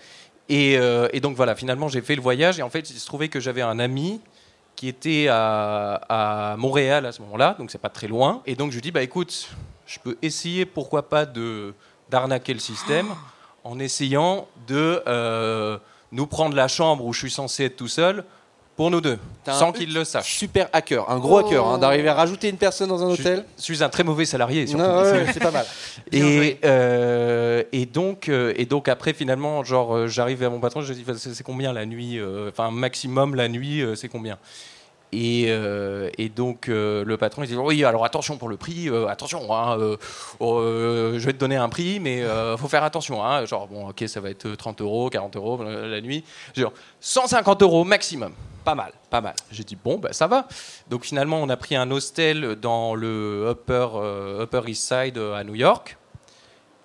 Et, 0.49 0.77
euh, 0.77 1.07
et 1.13 1.19
donc 1.21 1.35
voilà, 1.37 1.55
finalement, 1.55 1.87
j'ai 1.87 2.01
fait 2.01 2.15
le 2.15 2.21
voyage 2.21 2.59
et 2.59 2.61
en 2.61 2.69
fait, 2.69 2.89
il 2.89 2.97
se 2.99 3.05
trouvait 3.05 3.29
que 3.29 3.39
j'avais 3.39 3.61
un 3.61 3.79
ami 3.79 4.19
qui 4.81 4.87
était 4.87 5.27
à, 5.29 6.01
à 6.09 6.57
Montréal 6.57 7.05
à 7.05 7.11
ce 7.11 7.21
moment-là, 7.21 7.55
donc 7.59 7.69
c'est 7.69 7.77
pas 7.77 7.89
très 7.89 8.07
loin. 8.07 8.41
Et 8.47 8.55
donc 8.55 8.71
je 8.71 8.77
lui 8.77 8.81
dis, 8.81 8.89
bah 8.89 9.03
écoute, 9.03 9.47
je 9.85 9.99
peux 9.99 10.17
essayer, 10.23 10.65
pourquoi 10.65 11.07
pas, 11.07 11.27
de 11.27 11.75
d'arnaquer 12.09 12.51
le 12.51 12.59
système 12.59 13.05
en 13.63 13.77
essayant 13.77 14.47
de 14.67 15.03
euh, 15.05 15.77
nous 16.11 16.25
prendre 16.25 16.55
la 16.55 16.67
chambre 16.67 17.05
où 17.05 17.13
je 17.13 17.19
suis 17.19 17.29
censé 17.29 17.65
être 17.65 17.75
tout 17.75 17.87
seul 17.87 18.23
pour 18.75 18.89
nous 18.89 19.01
deux, 19.01 19.19
sans 19.45 19.71
qu'il 19.71 19.93
le 19.93 20.03
sache. 20.03 20.33
Super 20.33 20.67
hacker, 20.73 21.07
un 21.11 21.19
gros 21.19 21.35
Oh. 21.41 21.45
hacker, 21.45 21.63
hein, 21.63 21.77
d'arriver 21.77 22.09
à 22.09 22.15
rajouter 22.15 22.49
une 22.49 22.57
personne 22.57 22.89
dans 22.89 23.03
un 23.03 23.13
Je 23.13 23.21
hôtel. 23.21 23.45
Je 23.59 23.61
suis 23.61 23.83
un 23.83 23.89
très 23.89 24.03
mauvais 24.03 24.25
salarié, 24.25 24.65
surtout. 24.65 24.83
Ouais, 24.83 25.27
c'est 25.31 25.39
pas 25.43 25.51
mal. 25.51 25.67
Et, 26.11 26.57
euh, 26.65 27.61
et, 27.71 27.85
donc, 27.85 28.29
euh, 28.29 28.53
et 28.55 28.65
donc 28.65 28.87
après, 28.87 29.13
finalement, 29.13 29.63
genre, 29.63 30.07
j'arrive 30.07 30.41
à 30.41 30.49
mon 30.49 30.59
patron, 30.59 30.81
je 30.81 30.91
dis, 30.93 31.05
c'est 31.19 31.35
c'est 31.35 31.43
combien 31.43 31.71
la 31.71 31.85
nuit 31.85 32.19
Enfin, 32.49 32.71
maximum 32.71 33.35
la 33.35 33.47
nuit, 33.47 33.83
c'est 33.95 34.09
combien? 34.09 34.39
Et, 35.11 35.45
euh, 35.49 36.09
et 36.17 36.29
donc 36.29 36.69
euh, 36.69 37.03
le 37.03 37.17
patron 37.17 37.43
il 37.43 37.47
dit 37.47 37.55
oui 37.55 37.83
alors 37.83 38.05
attention 38.05 38.37
pour 38.37 38.49
le 38.49 38.57
prix 38.57 38.89
euh, 38.89 39.07
attention 39.07 39.53
hein, 39.53 39.77
euh, 40.41 41.19
je 41.19 41.25
vais 41.25 41.33
te 41.33 41.37
donner 41.37 41.57
un 41.57 41.69
prix 41.69 41.99
mais 41.99 42.21
euh, 42.21 42.55
faut 42.57 42.67
faire 42.67 42.83
attention 42.83 43.23
hein. 43.23 43.45
genre 43.45 43.67
bon 43.67 43.89
ok 43.89 44.03
ça 44.07 44.21
va 44.21 44.29
être 44.29 44.55
30 44.55 44.81
euros 44.81 45.09
40 45.09 45.35
euros 45.35 45.63
la 45.63 46.01
nuit 46.01 46.23
genre 46.55 46.73
150 47.01 47.61
euros 47.63 47.83
maximum 47.83 48.33
Pas 48.63 48.75
mal, 48.75 48.93
pas 49.09 49.21
mal. 49.21 49.33
j'ai 49.51 49.63
dit 49.63 49.75
bon 49.75 49.97
bah 49.97 50.13
ça 50.13 50.27
va. 50.27 50.47
Donc 50.89 51.03
finalement 51.03 51.39
on 51.41 51.49
a 51.49 51.57
pris 51.57 51.75
un 51.75 51.89
hostel 51.89 52.55
dans 52.61 52.93
le 52.93 53.47
Upper 53.49 53.87
Upper 54.41 54.61
East 54.67 54.87
Side 54.87 55.17
à 55.17 55.43
New 55.43 55.55
York. 55.55 55.97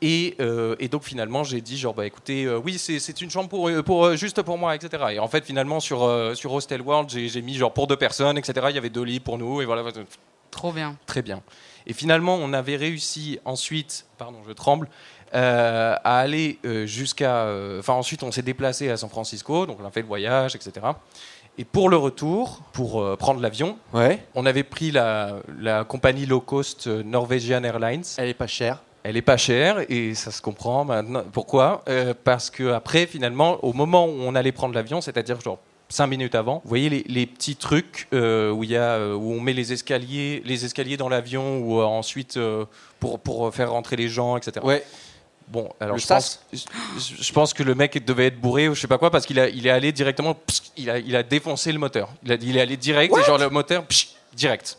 Et, 0.03 0.35
euh, 0.41 0.77
et 0.79 0.89
donc 0.89 1.05
finalement 1.05 1.43
j'ai 1.43 1.63
dit 1.63 1.79
genre 1.79 1.95
bah 1.95 2.05
écoutez 2.05 2.45
euh, 2.45 2.59
oui 2.63 2.77
c'est 2.79 3.21
une 3.23 3.31
chambre 3.31 3.49
pour, 3.49 3.69
euh, 3.71 3.83
pour 3.83 4.15
juste 4.15 4.43
pour 4.43 4.59
moi 4.59 4.75
etc 4.75 5.03
et 5.13 5.19
en 5.19 5.27
fait 5.29 5.43
finalement 5.45 5.81
sur 5.81 6.03
euh, 6.05 6.35
sur 6.35 6.53
Hostel 6.53 6.83
World 6.83 7.09
j'ai 7.09 7.41
mis 7.41 7.55
genre 7.55 7.73
pour 7.73 7.87
deux 7.87 7.97
personnes 7.97 8.37
etc 8.37 8.67
il 8.69 8.75
y 8.75 8.79
avait 8.79 8.91
deux 8.91 9.05
lits 9.05 9.21
pour 9.21 9.39
nous 9.39 9.63
et 9.63 9.65
voilà 9.65 9.83
Trop 10.51 10.73
bien. 10.73 10.97
Très 11.07 11.21
bien. 11.23 11.43
Et 11.87 11.93
finalement, 11.93 12.37
on 12.37 12.53
avait 12.55 12.77
réussi 12.77 13.39
ensuite, 13.45 14.07
pardon, 14.17 14.39
je 14.47 14.53
tremble, 14.53 14.89
euh, 15.35 15.95
à 16.03 16.19
aller 16.21 16.59
euh, 16.65 16.87
jusqu'à. 16.87 17.43
euh, 17.45 17.81
Enfin, 17.81 17.93
ensuite, 17.93 18.23
on 18.23 18.33
s'est 18.33 18.43
déplacé 18.43 18.89
à 18.89 18.97
San 18.97 19.11
Francisco, 19.11 19.67
donc 19.67 19.79
on 19.83 19.85
a 19.85 19.91
fait 19.91 20.01
le 20.01 20.07
voyage, 20.07 20.55
etc. 20.57 20.73
Et 21.59 21.65
pour 21.67 21.91
le 21.91 21.97
retour, 21.99 22.61
pour 22.73 23.03
euh, 23.03 23.17
prendre 23.17 23.41
l'avion, 23.43 23.77
Ouais. 23.93 24.25
on 24.35 24.47
avait 24.47 24.63
pris 24.63 24.93
la, 24.93 25.37
la 25.61 25.85
compagnie 25.85 26.25
low 26.25 26.41
cost 26.41 26.87
Norwegian 26.87 27.63
Airlines. 27.65 28.05
Elle 28.17 28.29
est 28.31 28.35
pas 28.35 28.47
chère. 28.47 28.83
Elle 29.09 29.17
est 29.17 29.23
pas 29.23 29.37
chère 29.37 29.85
et 29.89 30.15
ça 30.15 30.33
se 30.33 30.43
comprend 30.43 30.85
maintenant. 30.85 31.23
Pourquoi? 31.33 31.85
Euh, 31.89 32.13
Parce 32.25 32.51
que 32.51 32.73
après, 32.73 33.07
finalement, 33.07 33.65
au 33.65 33.73
moment 33.73 34.07
où 34.07 34.17
on 34.23 34.35
allait 34.35 34.51
prendre 34.51 34.75
l'avion, 34.75 35.01
c'est-à-dire 35.01 35.41
genre 35.41 35.61
cinq 35.89 36.09
minutes 36.09 36.35
avant, 36.35 36.61
vous 36.65 36.69
voyez 36.69 36.89
les, 36.89 37.05
les 37.07 37.25
petits 37.25 37.55
trucs 37.55 38.09
euh, 38.13 38.51
où 38.51 38.65
il 38.65 38.71
y 38.71 38.77
a 38.77 38.95
euh, 38.95 39.15
où 39.15 39.33
on 39.33 39.41
met 39.41 39.53
les 39.53 39.73
escaliers, 39.73 40.43
les 40.45 40.65
escaliers 40.65 40.97
dans 40.97 41.09
l'avion 41.09 41.59
ou 41.59 41.79
euh, 41.79 41.85
ensuite 41.85 42.37
pour 42.99 43.21
pour 43.21 43.55
faire 43.55 43.71
rentrer 43.71 43.95
les 43.95 44.09
gens, 44.09 44.37
etc. 44.37 44.67
Ouais. 44.67 44.85
Bon, 45.47 45.69
alors 45.79 45.97
je 45.97 46.07
pense, 46.09 46.45
je, 46.53 47.33
pense 47.33 47.55
que 47.55 47.63
le 47.63 47.77
mec 47.77 48.05
devait 48.05 48.27
être 48.27 48.41
bourré 48.41 48.69
ou 48.69 48.75
je 48.75 48.81
sais 48.81 48.89
pas 48.89 48.99
quoi 48.99 49.13
parce 49.13 49.25
qu'il 49.25 49.39
a, 49.39 49.49
il 49.49 49.65
est 49.69 49.71
allé 49.71 49.93
directement, 49.93 50.35
pss, 50.35 50.73
il 50.77 50.91
a, 50.91 50.99
il 50.99 51.15
a 51.15 51.23
défoncé 51.23 51.71
le 51.71 51.79
moteur. 51.79 52.09
Il, 52.25 52.33
a, 52.33 52.35
il 52.35 52.57
est 52.57 52.61
allé 52.61 52.77
direct, 52.77 53.17
et 53.17 53.23
genre 53.23 53.39
le 53.39 53.49
moteur, 53.49 53.85
pss, 53.85 54.17
direct. 54.35 54.77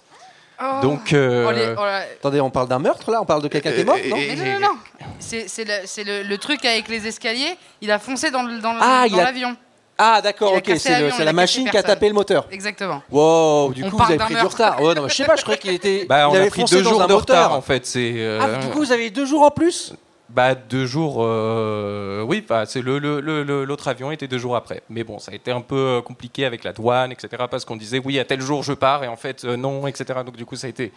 Oh. 0.60 0.80
Donc, 0.82 1.14
euh, 1.14 1.52
les- 1.52 1.76
Attendez, 2.20 2.42
on 2.42 2.50
parle 2.50 2.68
d'un 2.68 2.80
meurtre 2.80 3.12
là 3.12 3.22
On 3.22 3.26
parle 3.26 3.44
de 3.44 3.48
quelqu'un 3.48 3.72
qui 3.72 3.82
est 3.82 3.84
mort 3.84 3.96
non 4.10 4.18
Mais 4.18 4.36
non, 4.36 4.60
non, 4.60 4.68
non. 4.68 5.08
C'est 5.20 5.48
c'est 5.48 5.64
le, 5.66 5.74
c'est 5.86 6.04
le- 6.04 6.24
le 6.24 6.38
truc 6.40 6.66
avec 6.66 6.88
les 6.88 7.06
escaliers. 7.08 7.56
Il 7.82 7.92
a 7.92 8.00
foncé 8.00 8.32
dans 8.32 8.42
le- 8.44 8.60
dans 8.60 8.74
le- 8.74 8.80
Ah, 8.82 9.04
il 9.06 9.12
dans 9.12 9.20
a- 9.20 9.24
l'avion. 9.24 9.56
Ah 10.00 10.22
d'accord, 10.22 10.54
ok, 10.54 10.72
c'est 10.78 11.00
le- 11.00 11.24
la 11.24 11.34
machine 11.34 11.68
qui 11.70 11.78
a 11.78 11.82
tapé 11.84 12.08
le 12.08 12.14
moteur. 12.14 12.48
Exactement. 12.52 13.02
Wow, 13.12 13.74
du 13.74 13.84
On 13.84 13.90
coup 13.90 13.98
vous 13.98 14.04
avez 14.04 14.18
pris 14.18 14.36
du 14.36 14.42
retard. 14.42 14.80
Ouais, 14.82 14.94
non, 14.94 15.02
mais 15.04 15.10
je 15.10 15.16
sais 15.16 15.26
pas, 15.26 15.36
je 15.36 15.42
croyais 15.42 15.60
qu'il 15.60 15.72
était. 15.74 16.06
Bah, 16.08 16.28
on 16.30 16.34
il 16.34 16.38
a 16.38 16.40
avait 16.42 16.50
pris 16.50 16.64
deux 16.66 16.84
jours 16.84 17.06
de 17.08 17.14
retard 17.14 17.54
en 17.54 17.62
fait. 17.62 17.86
C'est 17.86 18.14
euh, 18.18 18.40
Ah, 18.42 18.58
du 18.64 18.68
coup 18.70 18.80
vous 18.80 18.92
avez 18.92 19.10
deux 19.10 19.26
jours 19.26 19.42
en 19.44 19.52
plus 19.52 19.94
bah 20.38 20.54
deux 20.54 20.86
jours. 20.86 21.18
euh, 21.22 22.22
oui, 22.22 22.46
bah, 22.48 22.68
c'est 22.68 22.84
le 22.84 23.00
le- 23.00 23.20
le- 23.20 23.42
le- 23.44 23.66
l'autre 23.66 23.88
avion 23.88 24.12
était 24.12 24.28
deux 24.28 24.38
jours 24.38 24.56
après. 24.56 24.84
Mais 24.88 25.04
bon, 25.04 25.18
ça 25.18 25.32
a 25.32 25.36
été 25.36 25.50
un 25.52 25.62
peu 25.62 25.76
euh, 25.98 26.02
compliqué 26.02 26.46
avec 26.46 26.64
la 26.64 26.74
douane, 26.74 27.12
etc. 27.12 27.46
Parce 27.50 27.66
qu'on 27.66 27.76
disait 27.76 28.00
oui 28.06 28.20
à 28.20 28.24
tel 28.26 28.40
jour 28.40 28.62
je 28.62 28.74
pars 28.74 29.04
et 29.04 29.08
en 29.08 29.16
fait 29.16 29.44
euh, 29.46 29.58
non, 29.58 29.88
etc. 29.88 30.20
Donc 30.24 30.38
du 30.38 30.46
coup 30.46 30.56
ça 30.56 30.68
a 30.68 30.70
été 30.70 30.92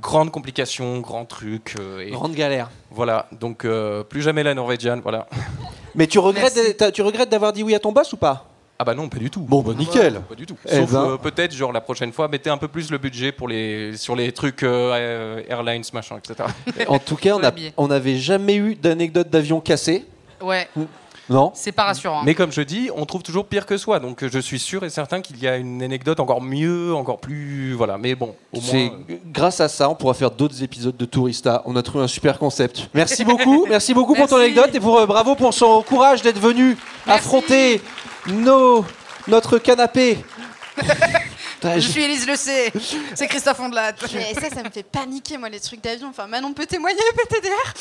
grande 0.00 0.32
complication, 0.32 0.98
grand 0.98 1.24
truc. 1.26 1.76
euh, 1.78 2.00
et 2.00 2.10
Grande 2.10 2.34
galère. 2.34 2.70
voilà. 2.90 3.28
Donc 3.30 3.64
euh, 3.64 4.02
plus 4.02 4.20
jamais 4.22 4.42
la 4.42 4.54
Norvégienne. 4.54 5.00
Voilà. 5.00 5.28
Mais 5.94 6.08
tu 6.08 6.18
regrettes, 6.18 6.92
tu 6.92 7.02
regrettes 7.02 7.28
d'avoir 7.30 7.52
dit 7.52 7.62
oui 7.62 7.74
à 7.76 7.78
ton 7.78 7.92
boss 7.92 8.12
ou 8.12 8.16
pas? 8.16 8.46
Ah 8.82 8.84
bah 8.84 8.94
non, 8.96 9.08
pas 9.08 9.18
du 9.18 9.30
tout. 9.30 9.42
Bon, 9.42 9.62
bah 9.62 9.74
nickel. 9.78 10.20
Pas 10.28 10.34
du 10.34 10.44
tout. 10.44 10.56
Eh 10.68 10.74
Sauf 10.78 10.90
ben. 10.90 11.10
euh, 11.10 11.16
peut-être 11.16 11.54
genre 11.54 11.70
la 11.70 11.80
prochaine 11.80 12.12
fois, 12.12 12.26
mettez 12.26 12.50
un 12.50 12.58
peu 12.58 12.66
plus 12.66 12.90
le 12.90 12.98
budget 12.98 13.30
pour 13.30 13.46
les 13.46 13.96
sur 13.96 14.16
les 14.16 14.32
trucs 14.32 14.64
euh, 14.64 14.92
euh, 14.92 15.42
airlines 15.48 15.84
machin, 15.92 16.16
etc. 16.18 16.48
En 16.88 16.98
tout 16.98 17.14
cas, 17.14 17.36
on 17.76 17.86
n'avait 17.86 18.16
jamais 18.16 18.56
eu 18.56 18.74
d'anecdote 18.74 19.30
d'avion 19.30 19.60
cassé. 19.60 20.04
Ouais, 20.40 20.68
Non 21.30 21.52
c'est 21.54 21.70
pas 21.70 21.84
rassurant. 21.84 22.24
Mais 22.24 22.34
comme 22.34 22.50
je 22.50 22.60
dis, 22.62 22.90
on 22.96 23.06
trouve 23.06 23.22
toujours 23.22 23.46
pire 23.46 23.66
que 23.66 23.76
soi. 23.76 24.00
Donc 24.00 24.26
je 24.26 24.38
suis 24.40 24.58
sûr 24.58 24.82
et 24.84 24.90
certain 24.90 25.20
qu'il 25.20 25.38
y 25.40 25.46
a 25.46 25.56
une 25.58 25.80
anecdote 25.80 26.18
encore 26.18 26.42
mieux, 26.42 26.92
encore 26.92 27.20
plus. 27.20 27.74
Voilà. 27.74 27.98
Mais 27.98 28.16
bon, 28.16 28.34
au 28.52 28.60
moins. 28.60 28.74
Euh, 28.74 29.16
grâce 29.26 29.60
à 29.60 29.68
ça, 29.68 29.88
on 29.88 29.94
pourra 29.94 30.14
faire 30.14 30.32
d'autres 30.32 30.60
épisodes 30.64 30.96
de 30.96 31.04
Tourista. 31.04 31.62
On 31.66 31.76
a 31.76 31.82
trouvé 31.84 32.02
un 32.02 32.08
super 32.08 32.36
concept. 32.40 32.88
Merci 32.94 33.24
beaucoup, 33.24 33.64
merci 33.68 33.94
beaucoup 33.94 34.14
pour 34.16 34.26
ton 34.26 34.38
anecdote 34.38 34.70
et 34.74 34.80
pour 34.80 34.98
euh, 34.98 35.06
bravo 35.06 35.36
pour 35.36 35.54
son 35.54 35.82
courage 35.82 36.22
d'être 36.22 36.40
venu 36.40 36.76
Merci. 37.06 37.20
affronter 37.20 37.80
nos 38.26 38.84
notre 39.28 39.58
canapé. 39.58 40.24
Je 41.64 41.78
suis 41.80 42.02
Élise 42.02 42.26
Le 42.26 42.34
C. 42.34 42.72
C'est 43.14 43.28
Christophe 43.28 43.60
Ondelat. 43.60 43.92
Mais 44.14 44.34
ça, 44.34 44.50
ça 44.50 44.62
me 44.62 44.70
fait 44.70 44.82
paniquer, 44.82 45.38
moi, 45.38 45.48
les 45.48 45.60
trucs 45.60 45.80
d'avion. 45.80 46.08
Enfin, 46.08 46.26
Manon 46.26 46.52
peut 46.52 46.66
témoigner, 46.66 46.98
PTDR. 47.16 47.74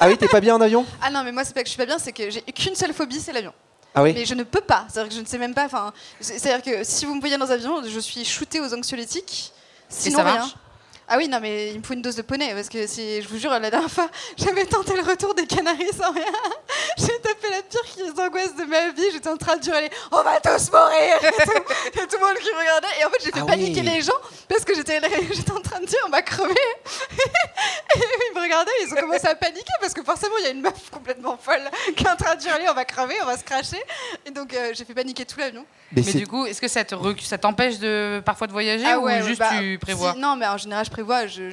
Ah 0.00 0.08
oui, 0.08 0.16
t'es 0.16 0.26
pas 0.26 0.40
bien 0.40 0.56
en 0.56 0.60
avion? 0.60 0.84
Ah 1.00 1.10
non, 1.10 1.22
mais 1.22 1.30
moi, 1.30 1.44
c'est 1.44 1.54
pas 1.54 1.62
que 1.62 1.66
je 1.66 1.70
suis 1.72 1.78
pas 1.78 1.86
bien, 1.86 1.98
c'est 1.98 2.12
que 2.12 2.30
j'ai 2.30 2.42
qu'une 2.42 2.74
seule 2.74 2.92
phobie, 2.92 3.20
c'est 3.20 3.32
l'avion. 3.32 3.52
Ah 3.94 4.02
oui? 4.02 4.12
Mais 4.12 4.24
je 4.24 4.34
ne 4.34 4.42
peux 4.42 4.60
pas. 4.60 4.86
C'est-à-dire 4.88 5.10
que 5.10 5.14
je 5.14 5.20
ne 5.20 5.26
sais 5.26 5.38
même 5.38 5.54
pas. 5.54 5.66
Enfin, 5.66 5.92
c'est-à-dire 6.20 6.62
que 6.62 6.84
si 6.84 7.04
vous 7.04 7.14
me 7.14 7.20
voyez 7.20 7.36
dans 7.38 7.46
un 7.46 7.54
avion, 7.54 7.82
je 7.88 8.00
suis 8.00 8.24
shootée 8.24 8.60
aux 8.60 8.74
anxiolytiques. 8.74 9.52
Sinon, 9.88 10.18
ça 10.18 10.24
rien. 10.24 10.34
marche? 10.36 10.54
Ah 11.08 11.16
oui, 11.16 11.26
non, 11.28 11.38
mais 11.40 11.70
il 11.72 11.78
me 11.78 11.82
faut 11.82 11.94
une 11.94 12.02
dose 12.02 12.16
de 12.16 12.22
poney 12.22 12.52
parce 12.54 12.68
que 12.68 12.86
si, 12.86 13.22
je 13.22 13.28
vous 13.28 13.38
jure, 13.38 13.50
la 13.50 13.70
dernière 13.70 13.90
fois, 13.90 14.08
j'avais 14.36 14.66
tenté 14.66 14.94
le 14.94 15.02
retour 15.02 15.34
des 15.34 15.46
Canaries 15.46 15.90
sans 15.98 16.12
rien. 16.12 16.24
J'ai 16.98 17.18
tapé 17.20 17.48
la 17.50 17.62
pire 17.62 17.82
crise 17.82 18.14
d'angoisse 18.14 18.54
de 18.56 18.64
ma 18.64 18.90
vie. 18.90 19.02
J'étais 19.12 19.28
en 19.28 19.36
train 19.36 19.56
de 19.56 19.66
hurler 19.66 19.90
On 20.12 20.22
va 20.22 20.40
tous 20.40 20.70
mourir 20.70 21.16
et 21.22 21.44
tout, 21.44 21.50
et 22.02 22.06
tout 22.06 22.16
le 22.20 22.26
monde 22.26 22.36
qui 22.38 22.50
me 22.52 22.58
regardait. 22.58 22.88
Et 23.00 23.04
en 23.04 23.10
fait, 23.10 23.18
j'ai 23.24 23.30
fait 23.30 23.40
Ah 23.40 23.46
paniquer 23.46 23.80
oui. 23.80 23.86
les 23.86 24.02
gens 24.02 24.12
parce 24.48 24.64
que 24.64 24.74
j'étais 24.74 25.00
j'étais 25.32 25.52
en 25.52 25.60
train 25.60 25.80
de 25.80 25.86
dire 25.86 25.98
On 26.06 26.10
va 26.10 26.22
crever. 26.22 26.52
et 26.52 27.98
ils 28.30 28.34
me 28.36 28.40
regardaient, 28.42 28.70
ils 28.86 28.92
ont 28.92 28.96
commencé 29.00 29.26
à 29.26 29.34
paniquer 29.34 29.72
parce 29.80 29.94
que 29.94 30.02
forcément, 30.02 30.34
il 30.38 30.44
y 30.44 30.46
a 30.48 30.50
une 30.50 30.60
meuf 30.60 30.90
complètement 30.90 31.36
folle 31.40 31.62
qui 31.96 32.04
est 32.04 32.08
en 32.10 32.16
train 32.16 32.34
de 32.34 32.42
hurler 32.44 32.66
On 32.68 32.74
va 32.74 32.84
crever, 32.84 33.14
on 33.22 33.26
va 33.26 33.36
se 33.36 33.44
cracher. 33.44 33.82
Et 34.26 34.30
donc, 34.30 34.52
euh, 34.54 34.72
j'ai 34.74 34.84
fait 34.84 34.94
paniquer 34.94 35.24
tout 35.24 35.38
l'avion. 35.38 35.64
Mais 35.92 36.02
c'est- 36.02 36.18
du 36.18 36.26
coup, 36.26 36.44
est-ce 36.46 36.60
que 36.60 36.68
ça 36.68 36.84
te 36.84 36.94
recu- 36.94 37.24
ça 37.24 37.38
t'empêche 37.38 37.78
de 37.78 38.20
parfois 38.24 38.46
de 38.46 38.52
voyager 38.52 38.84
Ah 38.86 38.98
ou 38.98 39.04
ouais, 39.04 39.20
ouais, 39.20 39.26
juste 39.26 39.38
bah, 39.38 39.50
tu 39.58 39.78
prévois? 39.78 40.12
si- 40.14 40.18
Non, 40.20 40.36
mais 40.36 40.46
en 40.46 40.58
général, 40.58 40.84
je 40.84 40.90
je- 41.26 41.50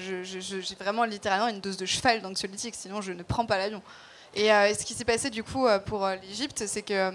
J'ai 0.62 0.76
vraiment 0.76 1.04
littéralement 1.06 1.48
une 1.48 1.60
dose 1.62 1.78
de 1.78 1.86
cheval 1.86 2.22
d'anxiolytique, 2.22 2.76
sinon 2.76 3.02
je 3.02 3.12
ne 3.14 3.24
prends 3.24 3.46
pas 3.46 3.58
l'avion. 3.58 3.82
Et 4.38 4.52
euh, 4.52 4.74
ce 4.74 4.84
qui 4.84 4.94
s'est 4.94 5.06
passé 5.06 5.30
du 5.30 5.44
coup 5.44 5.66
euh, 5.66 5.80
pour 5.80 6.06
euh, 6.06 6.16
l'Égypte, 6.18 6.64
c'est 6.68 6.82
que 6.82 7.12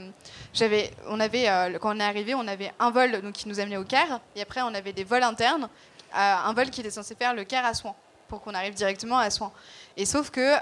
j'avais, 0.55 0.91
on 1.07 1.21
avait, 1.21 1.45
quand 1.81 1.95
on 1.95 2.01
est 2.01 2.05
arrivé, 2.05 2.35
on 2.35 2.49
avait 2.49 2.73
un 2.79 2.91
vol 2.91 3.21
donc, 3.21 3.35
qui 3.35 3.47
nous 3.49 3.61
amenait 3.61 3.77
au 3.77 3.85
Caire, 3.85 4.21
et 4.37 4.41
après 4.41 4.63
on 4.63 4.73
avait 4.75 4.93
des 4.95 5.05
vols 5.05 5.23
internes, 5.23 5.69
un 6.15 6.53
vol 6.55 6.71
qui 6.71 6.81
était 6.81 6.91
censé 6.91 7.15
faire 7.15 7.35
le 7.35 7.45
Caire 7.45 7.67
à 7.67 7.75
Soin, 7.75 7.95
pour 8.29 8.41
qu'on 8.41 8.55
arrive 8.55 8.73
directement 8.75 9.19
à 9.19 9.29
Soin. 9.29 9.53
Et 9.99 10.07
sauf 10.07 10.31
que 10.31 10.55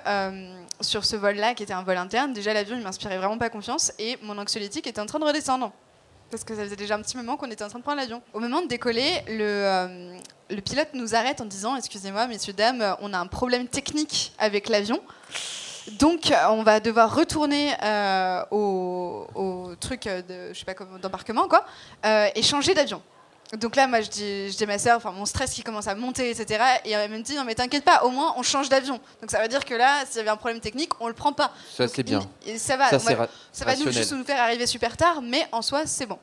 sur 0.80 1.04
ce 1.04 1.14
vol-là, 1.14 1.54
qui 1.54 1.62
était 1.62 1.72
un 1.72 1.84
vol 1.84 1.96
interne, 1.96 2.32
déjà 2.32 2.52
l'avion 2.52 2.76
il 2.76 2.82
m'inspirait 2.82 3.18
vraiment 3.18 3.38
pas 3.38 3.50
confiance, 3.50 3.92
et 4.00 4.18
mon 4.22 4.36
anxiolytique 4.36 4.86
était 4.88 5.00
en 5.00 5.06
train 5.06 5.20
de 5.20 5.24
redescendre. 5.26 5.72
Parce 6.30 6.44
que 6.44 6.54
ça 6.54 6.62
faisait 6.62 6.76
déjà 6.76 6.94
un 6.94 7.02
petit 7.02 7.16
moment 7.16 7.36
qu'on 7.36 7.50
était 7.50 7.64
en 7.64 7.68
train 7.68 7.78
de 7.78 7.84
prendre 7.84 7.98
l'avion. 7.98 8.22
Au 8.34 8.40
moment 8.40 8.60
de 8.60 8.68
décoller, 8.68 9.22
le, 9.28 9.40
euh, 9.40 10.60
pilote 10.64 10.88
nous 10.92 11.14
arrête 11.14 11.40
en 11.40 11.46
disant 11.46 11.74
Excusez-moi, 11.76 12.26
messieurs, 12.26 12.52
dames, 12.52 12.96
on 13.00 13.14
a 13.14 13.18
un 13.18 13.26
problème 13.26 13.66
technique 13.66 14.32
avec 14.38 14.68
l'avion. 14.68 15.00
Donc, 15.98 16.30
euh, 16.30 16.34
on 16.50 16.62
va 16.62 16.80
devoir 16.80 17.14
retourner 17.14 17.72
euh, 17.82 18.44
au, 18.50 19.74
truc 19.80 20.08
d'embarquement, 21.00 21.48
quoi, 21.48 21.64
et 22.34 22.42
changer 22.42 22.74
d'avion. 22.74 23.00
Donc 23.56 23.76
là, 23.76 23.86
moi, 23.86 24.00
je 24.02 24.08
dis, 24.10 24.50
je 24.52 24.56
dis 24.56 24.64
à 24.64 24.66
ma 24.66 24.78
sœur, 24.78 24.96
enfin, 24.98 25.10
mon 25.10 25.24
stress 25.24 25.52
qui 25.54 25.62
commence 25.62 25.86
à 25.86 25.94
monter, 25.94 26.30
etc. 26.30 26.62
Et 26.84 26.90
elle 26.90 27.10
me 27.10 27.20
dit, 27.20 27.34
non, 27.34 27.44
mais 27.44 27.54
t'inquiète 27.54 27.84
pas, 27.84 28.04
au 28.04 28.10
moins, 28.10 28.34
on 28.36 28.42
change 28.42 28.68
d'avion. 28.68 29.00
Donc 29.22 29.30
ça 29.30 29.40
veut 29.40 29.48
dire 29.48 29.64
que 29.64 29.74
là, 29.74 30.04
s'il 30.06 30.18
y 30.18 30.20
avait 30.20 30.28
un 30.30 30.36
problème 30.36 30.60
technique, 30.60 30.90
on 31.00 31.08
le 31.08 31.14
prend 31.14 31.32
pas. 31.32 31.50
Ça, 31.74 31.88
c'est 31.88 32.02
bien. 32.02 32.20
et 32.46 32.58
ça 32.58 32.76
va, 32.76 32.90
Ça, 32.90 32.98
moi, 32.98 33.26
ça 33.52 33.64
va 33.64 33.72
nous 33.76 33.84
juste 33.98 34.12
nous 34.12 34.24
faire 34.24 34.40
arriver 34.42 34.66
super 34.66 34.96
tard, 34.96 35.22
mais 35.22 35.46
en 35.52 35.62
soi, 35.62 35.86
c'est 35.86 36.06
bon. 36.06 36.18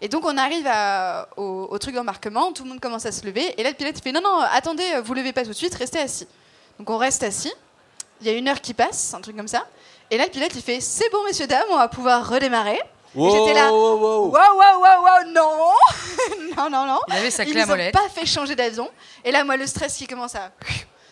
Et 0.00 0.08
donc, 0.08 0.24
on 0.24 0.36
arrive 0.38 0.66
à- 0.66 1.28
au, 1.36 1.66
au 1.70 1.78
truc 1.78 1.94
d'embarquement, 1.94 2.52
tout 2.52 2.62
le 2.62 2.70
monde 2.70 2.80
commence 2.80 3.04
à 3.04 3.12
se 3.12 3.26
lever, 3.26 3.52
et 3.58 3.62
là, 3.62 3.70
le 3.70 3.74
pilote 3.76 3.94
il 3.98 4.02
fait, 4.02 4.12
non, 4.12 4.22
non, 4.22 4.38
attendez, 4.52 4.84
vous 5.04 5.12
levez 5.14 5.32
pas 5.32 5.42
tout 5.42 5.48
de 5.48 5.54
suite, 5.54 5.74
restez 5.74 5.98
assis. 5.98 6.26
Donc, 6.78 6.88
on 6.88 6.96
reste 6.96 7.22
assis. 7.22 7.52
Il 8.20 8.26
y 8.26 8.30
a 8.30 8.32
une 8.32 8.48
heure 8.48 8.60
qui 8.60 8.74
passe, 8.74 9.12
un 9.14 9.20
truc 9.20 9.36
comme 9.36 9.48
ça. 9.48 9.66
Et 10.10 10.16
là, 10.18 10.24
le 10.24 10.30
pilote, 10.30 10.52
il 10.54 10.62
fait, 10.62 10.80
c'est 10.80 11.10
bon, 11.10 11.22
messieurs, 11.24 11.46
dames, 11.46 11.66
on 11.70 11.76
va 11.76 11.88
pouvoir 11.88 12.28
redémarrer. 12.28 12.80
Et 13.16 13.30
j'étais 13.30 13.54
là, 13.54 13.72
Wow, 13.72 13.96
wow, 13.98 14.30
Waouh, 14.30 14.30
wow. 14.30 14.58
waouh, 14.58 14.80
waouh, 14.82 15.02
waouh, 15.02 15.32
non 15.32 15.72
Non, 16.56 16.70
non, 16.70 16.86
non. 16.86 17.00
Il 17.08 17.14
avait 17.14 17.30
sa 17.30 17.44
Ils 17.44 17.50
clé 17.52 17.60
à 17.62 17.64
ont 17.64 17.68
molette. 17.68 17.92
pas 17.92 18.08
fait 18.08 18.26
changer 18.26 18.54
d'avion. 18.54 18.88
Et 19.24 19.32
là, 19.32 19.42
moi, 19.44 19.56
le 19.56 19.66
stress 19.66 19.96
qui 19.96 20.06
commence 20.06 20.34
à. 20.34 20.50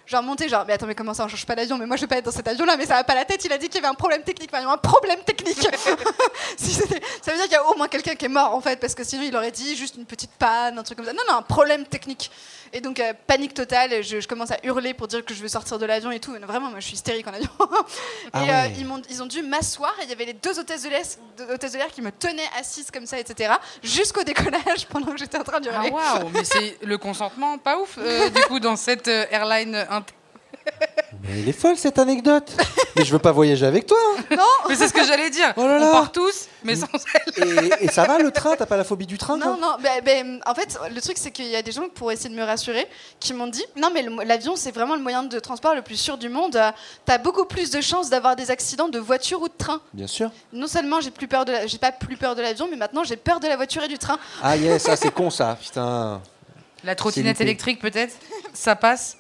Genre 0.09 0.23
monter, 0.23 0.49
genre, 0.49 0.65
mais 0.67 0.73
attends, 0.73 0.87
mais 0.87 0.95
comment 0.95 1.13
ça, 1.13 1.25
on 1.27 1.29
change 1.29 1.45
pas 1.45 1.55
d'avion? 1.55 1.77
Mais 1.77 1.85
moi, 1.85 1.97
je 1.97 2.01
vais 2.01 2.07
pas 2.07 2.17
être 2.17 2.25
dans 2.25 2.31
cet 2.31 2.49
avion-là, 2.49 2.77
mais 2.79 2.87
ça 2.87 2.95
va 2.95 3.05
pas 3.05 3.15
la 3.15 3.27
tête. 3.27 3.45
Il 3.45 3.53
a 3.53 3.59
dit 3.59 3.69
qu'il 3.69 3.75
y 3.77 3.79
avait 3.85 3.89
un 3.93 3.95
problème 3.95 4.23
technique. 4.23 4.49
Enfin, 4.51 4.63
il 4.63 4.67
y 4.67 4.71
a 4.71 4.73
un 4.73 4.79
problème 4.79 5.21
technique. 5.23 5.59
Ça 6.57 7.33
veut 7.33 7.37
dire 7.37 7.43
qu'il 7.45 7.53
y 7.53 7.57
a 7.57 7.65
au 7.67 7.77
moins 7.77 7.89
quelqu'un 7.89 8.15
qui 8.15 8.25
est 8.25 8.29
mort, 8.31 8.55
en 8.55 8.61
fait, 8.63 8.81
parce 8.81 8.95
que 8.95 9.05
sinon, 9.05 9.23
il 9.25 9.37
aurait 9.37 9.51
dit 9.51 9.77
juste 9.77 9.97
une 9.97 10.07
petite 10.07 10.31
panne, 10.39 10.79
un 10.79 10.83
truc 10.83 10.97
comme 10.97 11.07
ça. 11.07 11.13
Non, 11.13 11.23
non, 11.29 11.35
un 11.37 11.43
problème 11.43 11.85
technique. 11.85 12.31
Et 12.73 12.81
donc, 12.81 13.01
euh, 13.01 13.13
panique 13.27 13.53
totale. 13.55 14.03
Je, 14.03 14.21
je 14.21 14.29
commence 14.29 14.51
à 14.51 14.57
hurler 14.65 14.95
pour 14.95 15.09
dire 15.09 15.25
que 15.25 15.35
je 15.35 15.43
veux 15.43 15.49
sortir 15.49 15.79
de 15.79 15.85
l'avion 15.87 16.11
et 16.11 16.21
tout. 16.21 16.33
Mais 16.33 16.39
vraiment, 16.47 16.71
moi, 16.71 16.81
je 16.81 16.87
suis 16.87 16.95
hystérique 16.95 17.27
en 17.29 17.35
avion. 17.35 17.49
Ah 18.33 18.45
et 18.45 18.51
euh, 18.51 18.53
ouais. 18.53 18.73
ils, 18.79 18.87
m'ont- 18.87 19.01
ils 19.09 19.23
ont 19.23 19.27
dû 19.27 19.43
m'asseoir. 19.43 19.95
Et 20.01 20.05
il 20.05 20.11
y 20.11 20.13
avait 20.13 20.27
les 20.27 20.33
deux 20.35 20.59
hôtesses 20.59 20.83
de 20.83 20.89
l'air, 20.91 21.03
de 21.39 21.89
qui 21.93 22.03
me 22.03 22.11
tenaient 22.13 22.43
assise 22.59 22.91
comme 22.91 23.07
ça, 23.07 23.19
etc. 23.19 23.55
Jusqu'au 23.83 24.23
décollage 24.23 24.87
pendant 24.91 25.13
que 25.13 25.19
j'étais 25.19 25.39
en 25.39 25.45
train 25.45 25.59
Ah 25.59 25.61
d'hurler. 25.61 25.91
waouh, 25.91 26.29
mais 26.33 26.45
c'est 26.45 26.79
le 26.83 26.99
consentement 26.99 27.57
pas 27.59 27.79
ouf 27.79 27.97
euh, 27.99 28.29
du 28.29 28.43
coup 28.43 28.61
dans 28.61 28.77
cette 28.77 29.09
euh, 29.09 29.25
airline 29.31 29.87
Mais 31.29 31.41
elle 31.41 31.49
est 31.49 31.53
folle 31.53 31.77
cette 31.77 31.99
anecdote. 31.99 32.51
mais 32.97 33.05
je 33.05 33.13
veux 33.13 33.19
pas 33.19 33.33
voyager 33.33 33.67
avec 33.67 33.87
toi. 33.87 33.99
hein. 34.31 34.37
Mais 34.69 34.75
c'est 34.75 34.89
ce 34.89 34.93
que 34.93 35.05
j'allais 35.05 35.31
dire. 35.31 35.53
Oh 35.57 35.63
là 35.67 35.79
là. 35.79 35.89
On 35.89 35.93
part 35.93 36.11
tous, 36.13 36.47
mais 36.65 36.75
sans 36.77 36.87
elle. 37.37 37.67
Et, 37.81 37.85
et 37.85 37.89
ça 37.89 38.05
va 38.05 38.19
le 38.19 38.31
train? 38.31 38.57
T'as 38.57 38.67
pas 38.67 38.77
la 38.77 38.85
phobie 38.85 39.07
du 39.07 39.19
train 39.19 39.39
toi? 39.39 39.47
Non, 39.53 39.59
non, 39.61 39.77
ben, 39.83 40.03
ben, 40.05 40.41
en 40.47 40.55
fait, 40.55 40.79
le 40.95 41.01
truc, 41.01 41.17
c'est 41.19 41.31
qu'il 41.31 41.47
y 41.47 41.57
a 41.57 41.63
des 41.63 41.73
gens, 41.73 41.89
pour 41.95 42.11
essayer 42.11 42.31
de 42.31 42.35
me 42.35 42.45
rassurer, 42.45 42.87
qui 43.21 43.35
m'ont 43.35 43.47
dit 43.47 43.65
Non, 43.77 43.91
mais 43.93 44.03
le- 44.03 44.25
l'avion, 44.25 44.57
c'est 44.57 44.71
vraiment 44.73 44.95
le 44.97 45.03
moyen 45.03 45.23
de 45.23 45.39
transport 45.39 45.75
le 45.75 45.83
plus 45.83 45.97
sûr 45.97 46.17
du 46.19 46.29
monde. 46.29 46.57
Euh, 46.57 46.71
T'as 47.05 47.19
beaucoup 47.19 47.45
plus 47.45 47.71
de 47.71 47.81
chances 47.81 48.11
d'avoir 48.11 48.35
des 48.37 48.51
accidents 48.51 48.89
de 48.89 48.99
voiture 48.99 49.43
ou 49.43 49.49
de 49.49 49.55
train. 49.57 49.81
Bien 49.93 50.07
sûr. 50.07 50.31
Non 50.53 50.67
seulement 50.67 51.01
j'ai 51.01 51.11
plus 51.11 51.29
peur 51.29 51.45
de 51.45 51.53
la- 51.53 51.67
j'ai 51.67 51.79
pas 51.79 51.93
plus 51.93 52.17
peur 52.17 52.35
de 52.35 52.43
l'avion, 52.43 52.69
mais 52.71 52.77
maintenant 52.77 53.05
j'ai 53.05 53.17
peur 53.17 53.41
de 53.41 53.47
la 53.47 53.57
voiture 53.57 53.83
et 53.83 53.89
du 53.89 53.99
train. 53.99 54.19
Ah 54.43 54.57
yes, 54.57 54.83
ça 54.83 54.97
c'est 54.97 55.11
con 55.13 55.31
ça. 55.31 55.57
Putain. 55.61 56.21
La 56.85 56.95
trottinette 56.95 57.37
C'est 57.37 57.45
loupé. 57.45 57.51
électrique 57.51 57.81
peut-être? 57.81 58.15
Ça 58.55 58.77
passe? 58.77 59.17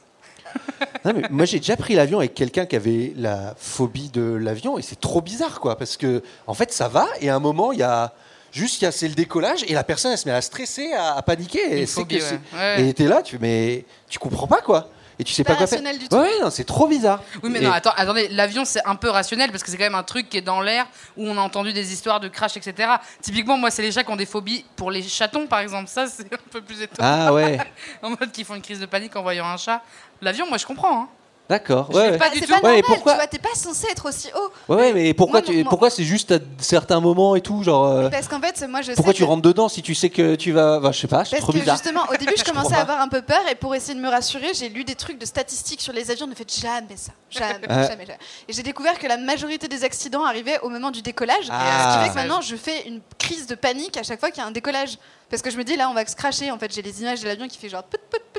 Non, 1.05 1.13
mais 1.15 1.23
moi 1.31 1.45
j'ai 1.45 1.59
déjà 1.59 1.77
pris 1.77 1.95
l'avion 1.95 2.19
avec 2.19 2.35
quelqu'un 2.35 2.67
qui 2.67 2.77
avait 2.77 3.13
la 3.17 3.55
phobie 3.57 4.11
de 4.11 4.23
l'avion 4.35 4.79
et 4.79 4.83
c'est 4.83 5.01
trop 5.01 5.21
bizarre 5.21 5.61
quoi 5.61 5.77
parce 5.79 5.97
que 5.97 6.23
en 6.47 6.55
fait 6.55 6.73
ça 6.73 6.89
va 6.89 7.07
et 7.21 7.29
à 7.31 7.37
un 7.37 7.39
moment 7.39 7.73
il 7.73 7.79
y 7.79 7.83
a 7.85 8.13
juste 8.53 8.91
c'est 8.91 9.09
le 9.09 9.15
décollage 9.15 9.65
et 9.69 9.75
la 9.75 9.85
personne 9.85 10.13
elle 10.13 10.19
se 10.19 10.29
met 10.29 10.35
à 10.35 10.41
stresser 10.43 10.93
à, 10.93 11.15
à 11.15 11.23
paniquer 11.23 11.81
et 11.83 11.87
phobie, 11.87 12.17
ouais. 12.17 12.41
Ouais. 12.53 12.89
et 12.89 12.95
t'es 12.95 13.07
là 13.07 13.23
tu 13.23 13.39
mais 13.39 13.85
tu 14.09 14.19
comprends 14.19 14.47
pas 14.47 14.61
quoi 14.61 14.89
et 15.19 15.25
tu 15.25 15.33
sais 15.33 15.43
Pas 15.45 15.53
pas 15.55 15.59
quoi 15.59 15.67
faire 15.67 15.79
rationnel 15.79 15.99
du 15.99 16.09
tout. 16.09 16.17
ouais 16.17 16.31
non 16.41 16.51
c'est 16.51 16.65
trop 16.65 16.87
bizarre 16.87 17.23
Oui, 17.43 17.51
mais 17.51 17.59
Et- 17.61 17.65
non, 17.65 17.73
attends, 17.73 17.93
attendez, 17.97 18.29
l'avion 18.29 18.65
c'est 18.65 18.85
un 18.87 18.95
peu 18.97 19.11
rationnel 19.11 19.51
parce 19.51 19.63
que 19.63 19.71
c'est 19.71 19.77
quand 19.77 19.85
même 19.85 19.95
un 19.95 20.03
truc 20.03 20.29
qui 20.29 20.37
est 20.39 20.43
dans 20.43 20.61
l'air 20.61 20.87
où 21.17 21.27
on 21.29 21.37
a 21.37 21.41
entendu 21.41 21.73
des 21.73 21.93
histoires 21.93 22.21
de 22.21 22.29
crash, 22.29 22.57
etc. 22.57 22.89
Typiquement, 23.23 23.57
moi, 23.57 23.71
c'est 23.71 23.83
les 23.83 23.91
chats 23.93 24.05
qui 24.05 24.11
ont 24.11 24.17
des 24.17 24.27
phobies 24.27 24.65
pour 24.77 24.91
les 24.91 25.03
chatons, 25.03 25.47
par 25.47 25.59
exemple. 25.61 25.89
Ça, 25.89 26.07
c'est 26.07 26.33
un 26.33 26.37
peu 26.51 26.61
plus 26.61 26.81
étonnant. 26.83 27.09
ah 27.27 27.33
ouais 27.33 27.59
En 28.03 28.11
mode 28.11 28.31
qu'ils 28.33 28.45
font 28.45 28.55
une 28.55 28.63
crise 28.63 28.81
de 28.81 28.87
panique 28.87 29.15
en 29.17 29.23
voyant 29.23 29.47
un 29.47 29.57
chat. 29.57 29.83
L'avion, 30.23 30.47
moi, 30.49 30.59
je 30.59 30.67
comprends. 30.67 31.03
Hein. 31.03 31.09
D'accord 31.49 31.89
ouais, 31.95 32.11
ouais. 32.11 32.19
pas 32.19 32.31
du 32.31 32.39
c'est 32.41 32.47
tout. 32.47 32.53
pas 32.53 32.57
Ouais, 32.59 32.63
normal, 32.81 32.83
pourquoi- 32.87 33.13
tu 33.13 33.19
vois, 33.19 33.27
t'es 33.27 33.39
pas 33.39 33.55
censé 33.55 33.87
être 33.91 34.07
aussi 34.09 34.29
haut. 34.37 34.73
Ouais, 34.73 34.77
ouais, 34.79 34.93
mais 34.93 35.15
pourquoi, 35.15 35.41
Moi, 35.41 35.49
tu, 35.55 35.65
pourquoi 35.65 35.91
c'est 35.91 36.05
juste 36.05 36.33
à 36.33 36.39
certains 36.59 37.01
moments 37.01 37.37
et 37.37 37.41
tout 37.41 37.63
genre 37.63 37.87
euh, 37.87 38.09
Parce 38.11 38.29
qu'en 38.29 38.41
fait, 38.41 38.67
moi 38.69 38.83
je 38.83 38.93
pourquoi 38.93 39.13
sais 39.13 39.17
tu 39.17 39.23
que- 39.23 39.29
rentres 39.29 39.43
dedans 39.43 39.69
si 39.69 39.83
tu 39.83 39.95
sais 39.95 40.11
que 40.11 40.35
tu 40.35 40.53
vas 40.53 40.79
enfin, 40.79 40.93
je 40.93 41.01
sais 41.01 41.07
pas 41.09 41.25
c'est 41.25 41.31
Parce 41.37 41.43
trop 41.43 41.53
que 41.53 41.59
bizarre 41.59 41.77
justement, 41.77 42.03
au 42.13 42.17
début, 42.17 42.35
je 42.39 42.45
commençais 42.45 42.75
à 42.75 42.81
avoir 42.81 43.01
un 43.01 43.09
peu 43.09 43.23
peur 43.23 43.41
et 43.51 43.55
pour 43.55 43.75
essayer 43.75 43.95
de 43.95 44.01
me 44.01 44.09
rassurer, 44.09 44.53
j'ai 44.55 44.69
lu 44.69 44.85
des 44.85 44.95
trucs 44.95 45.19
de 45.19 45.27
statistiques 45.27 45.81
sur 45.81 45.93
les 45.93 46.11
avions. 46.11 46.27
Ne 46.27 46.35
faites 46.35 46.55
jamais 46.55 46.97
ça, 46.97 47.13
jamais, 47.31 47.55
Ouais. 47.69 47.89
jamais, 47.89 48.07
jamais. 48.07 48.19
Et 48.49 48.53
j'ai 48.53 48.63
découvert 48.63 48.99
que 48.99 49.07
la 49.07 49.17
majorité 49.17 49.69
des 49.69 49.85
accidents 49.85 50.25
arrivaient 50.25 50.59
au 50.63 50.69
moment 50.69 50.91
du 50.91 51.03
décollage. 51.03 51.47
Ah. 51.51 51.93
Ce 51.95 51.99
qui 51.99 52.05
fait 52.05 52.11
que 52.11 52.15
maintenant, 52.21 52.41
je 52.41 52.57
fais 52.57 52.87
une 52.87 53.01
crise 53.19 53.47
de 53.47 53.55
panique 53.55 53.97
à 53.97 54.03
chaque 54.03 54.21
fois 54.21 54.31
qu'il 54.31 54.43
y 54.43 54.45
a 54.45 54.49
un 54.49 54.53
décollage, 54.53 54.99
parce 55.31 55.43
que 55.43 55.51
je 55.51 55.57
me 55.57 55.65
dis 55.65 55.77
là, 55.77 55.89
on 55.91 55.95
va 55.95 56.05
se 56.07 56.15
cracher. 56.17 56.51
En 56.51 56.59
fait, 56.59 56.73
j'ai 56.75 56.83
les 56.83 57.01
images 57.03 57.21
de 57.21 57.27
l'avion 57.27 57.49
qui 57.49 57.59
fait 57.59 57.69
genre 57.69 57.83
pout, 57.83 58.01
pout, 58.11 58.21
pout. 58.33 58.38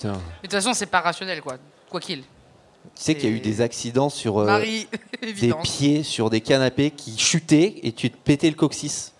Putain. 0.00 0.12
Mais 0.12 0.16
de 0.16 0.22
toute 0.48 0.52
façon, 0.52 0.72
c'est 0.72 0.86
pas 0.86 1.00
rationnel, 1.00 1.40
quoi. 1.42 1.56
Quoi 1.90 2.00
qu'il. 2.00 2.20
tu 2.20 2.24
sais 2.94 3.14
qu'il 3.14 3.28
y 3.28 3.32
a 3.32 3.36
eu 3.36 3.40
des 3.40 3.60
accidents 3.60 4.08
sur 4.08 4.38
euh, 4.38 4.46
Marie, 4.46 4.88
des 5.40 5.52
pieds 5.62 6.02
sur 6.02 6.30
des 6.30 6.40
canapés 6.40 6.90
qui 6.90 7.18
chutaient 7.18 7.80
et 7.82 7.92
tu 7.92 8.10
te 8.10 8.16
pétais 8.16 8.48
le 8.48 8.54
coccyx. 8.56 9.12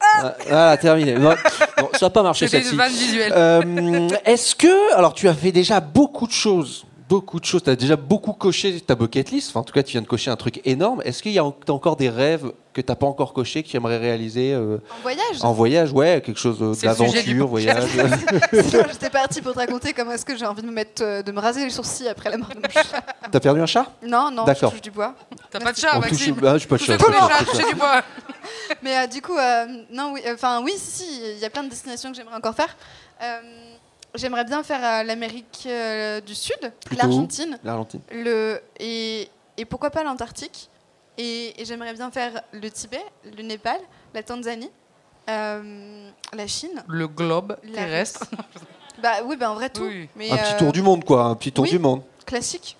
Ah, 0.00 0.34
Voilà, 0.48 0.76
terminé. 0.76 1.14
Non, 1.14 1.30
non, 1.78 1.88
ça 1.92 2.06
n'a 2.06 2.10
pas 2.10 2.22
marché 2.22 2.46
C'était 2.46 2.58
celle-ci. 2.58 2.72
une 2.72 2.78
vanne 2.78 2.92
visuelle. 2.92 3.32
Euh, 3.34 4.08
Est-ce 4.24 4.54
que, 4.54 4.94
alors 4.94 5.14
tu 5.14 5.28
as 5.28 5.34
fait 5.34 5.52
déjà 5.52 5.80
beaucoup 5.80 6.26
de 6.26 6.32
choses, 6.32 6.84
beaucoup 7.12 7.40
de 7.40 7.44
choses, 7.44 7.62
tu 7.62 7.68
as 7.68 7.76
déjà 7.76 7.96
beaucoup 7.96 8.32
coché 8.32 8.80
ta 8.80 8.94
bucket 8.94 9.30
list, 9.30 9.50
enfin, 9.50 9.60
en 9.60 9.64
tout 9.64 9.74
cas 9.74 9.82
tu 9.82 9.92
viens 9.92 10.00
de 10.00 10.06
cocher 10.06 10.30
un 10.30 10.36
truc 10.36 10.62
énorme. 10.64 11.02
Est-ce 11.04 11.22
qu'il 11.22 11.32
y 11.32 11.38
a 11.38 11.44
encore 11.44 11.96
des 11.96 12.08
rêves 12.08 12.52
que 12.72 12.80
tu 12.80 12.90
n'as 12.90 12.96
pas 12.96 13.06
encore 13.06 13.34
coché, 13.34 13.62
que 13.62 13.68
tu 13.68 13.76
aimerais 13.76 13.98
réaliser 13.98 14.54
euh, 14.54 14.78
En 14.98 15.02
voyage. 15.02 15.36
en 15.42 15.52
voyage? 15.52 15.92
Ouais, 15.92 16.22
quelque 16.24 16.40
chose 16.40 16.56
euh, 16.62 16.74
d'aventure, 16.82 17.46
voyage. 17.46 17.84
J'étais 18.52 19.10
partie 19.10 19.42
pour 19.42 19.52
te 19.52 19.58
raconter 19.58 19.92
comment 19.92 20.12
est-ce 20.12 20.24
que 20.24 20.34
j'ai 20.38 20.46
envie 20.46 20.62
de 20.62 20.66
me 20.68 20.72
mettre, 20.72 21.02
euh, 21.04 21.22
de 21.22 21.32
me 21.32 21.38
raser 21.38 21.64
les 21.64 21.70
sourcils 21.70 22.08
après 22.08 22.30
la 22.30 22.38
mort 22.38 22.48
de 22.48 22.60
mon 22.60 22.70
chat. 22.70 23.04
T'as 23.30 23.40
perdu 23.40 23.60
un 23.60 23.66
chat? 23.66 23.92
Non, 24.02 24.30
non, 24.30 24.46
je 24.46 24.66
touche 24.66 24.80
du 24.80 24.90
bois. 24.90 25.14
T'as 25.50 25.60
pas 25.60 25.72
de 25.72 25.76
chat, 25.76 25.90
On 25.98 26.00
touche, 26.00 26.12
Maxime 26.12 26.36
ah, 26.46 26.56
j'ai 26.56 26.66
pas 26.66 26.78
de 26.78 26.82
chat. 26.82 26.96
du 26.96 27.74
bois. 27.74 28.02
Mais 28.82 28.96
euh, 28.96 29.06
du 29.06 29.20
coup, 29.20 29.36
euh, 29.36 29.66
non, 29.90 30.12
oui, 30.14 30.22
enfin 30.32 30.62
oui, 30.62 30.72
si, 30.78 31.02
si, 31.02 31.20
il 31.34 31.38
y 31.38 31.44
a 31.44 31.50
plein 31.50 31.64
de 31.64 31.68
destinations 31.68 32.10
que 32.10 32.16
j'aimerais 32.16 32.36
encore 32.36 32.54
faire. 32.54 32.74
Euh, 33.22 33.40
j'aimerais 34.14 34.44
bien 34.44 34.62
faire 34.62 34.84
euh, 34.84 35.02
l'Amérique 35.04 35.64
euh, 35.66 36.20
du 36.20 36.34
Sud, 36.34 36.72
l'Argentine, 36.96 37.58
L'Argentine. 37.64 38.00
le 38.12 38.60
et, 38.78 39.28
et 39.56 39.64
pourquoi 39.64 39.90
pas 39.90 40.02
l'Antarctique. 40.04 40.68
Et, 41.18 41.60
et 41.60 41.64
j'aimerais 41.66 41.92
bien 41.92 42.10
faire 42.10 42.40
le 42.52 42.70
Tibet, 42.70 43.04
le 43.36 43.42
Népal, 43.42 43.78
la 44.14 44.22
Tanzanie, 44.22 44.70
euh, 45.28 46.10
la 46.32 46.46
Chine. 46.46 46.82
Le 46.88 47.08
globe 47.08 47.56
terrestre. 47.74 48.24
Bah 49.02 49.14
oui, 49.24 49.36
bah 49.36 49.50
en 49.50 49.54
vrai 49.54 49.68
tout. 49.70 49.82
Oui. 49.82 50.08
Mais 50.14 50.30
Un 50.30 50.36
petit 50.36 50.56
tour 50.58 50.70
du 50.70 50.80
monde, 50.82 51.02
quoi. 51.02 51.24
Un 51.24 51.34
petit 51.34 51.50
tour 51.50 51.64
oui. 51.64 51.70
du 51.70 51.78
monde. 51.80 52.02
classique. 52.24 52.76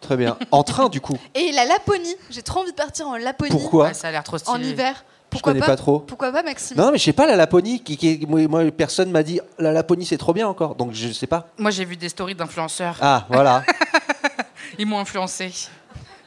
Très 0.00 0.16
bien. 0.16 0.38
En 0.52 0.62
train, 0.62 0.88
du 0.88 1.00
coup. 1.02 1.18
Et 1.34 1.52
la 1.52 1.66
Laponie. 1.66 2.14
J'ai 2.30 2.42
trop 2.42 2.60
envie 2.60 2.70
de 2.70 2.76
partir 2.76 3.08
en 3.08 3.16
Laponie 3.16 3.50
Pourquoi 3.50 3.86
Ouais, 3.86 3.94
ça 3.94 4.08
a 4.08 4.10
l'air 4.12 4.22
trop 4.24 4.38
stylé. 4.38 4.56
en 4.56 4.62
hiver. 4.62 5.04
Je 5.36 5.42
Pourquoi 5.42 5.52
connais 5.52 5.66
pas 5.66 5.76
trop. 5.76 6.00
Pourquoi 6.00 6.32
pas, 6.32 6.42
Maxime? 6.42 6.76
Non, 6.76 6.90
mais 6.90 6.98
je 6.98 7.04
sais 7.04 7.12
pas, 7.12 7.26
la 7.26 7.36
Laponie, 7.36 7.80
qui, 7.80 7.96
qui- 7.96 8.26
moi, 8.28 8.62
personne 8.76 9.10
m'a 9.10 9.22
dit 9.22 9.40
la 9.58 9.72
Laponie 9.72 10.04
c'est 10.06 10.18
trop 10.18 10.32
bien 10.32 10.48
encore, 10.48 10.74
donc 10.74 10.92
je 10.92 11.12
sais 11.12 11.26
pas. 11.26 11.48
Moi, 11.58 11.70
j'ai 11.70 11.84
vu 11.84 11.96
des 11.96 12.08
stories 12.08 12.34
d'influenceurs. 12.34 12.96
Ah, 13.00 13.24
voilà, 13.30 13.62
Ils 14.78 14.86
m'ont 14.86 14.98
influencé. 14.98 15.52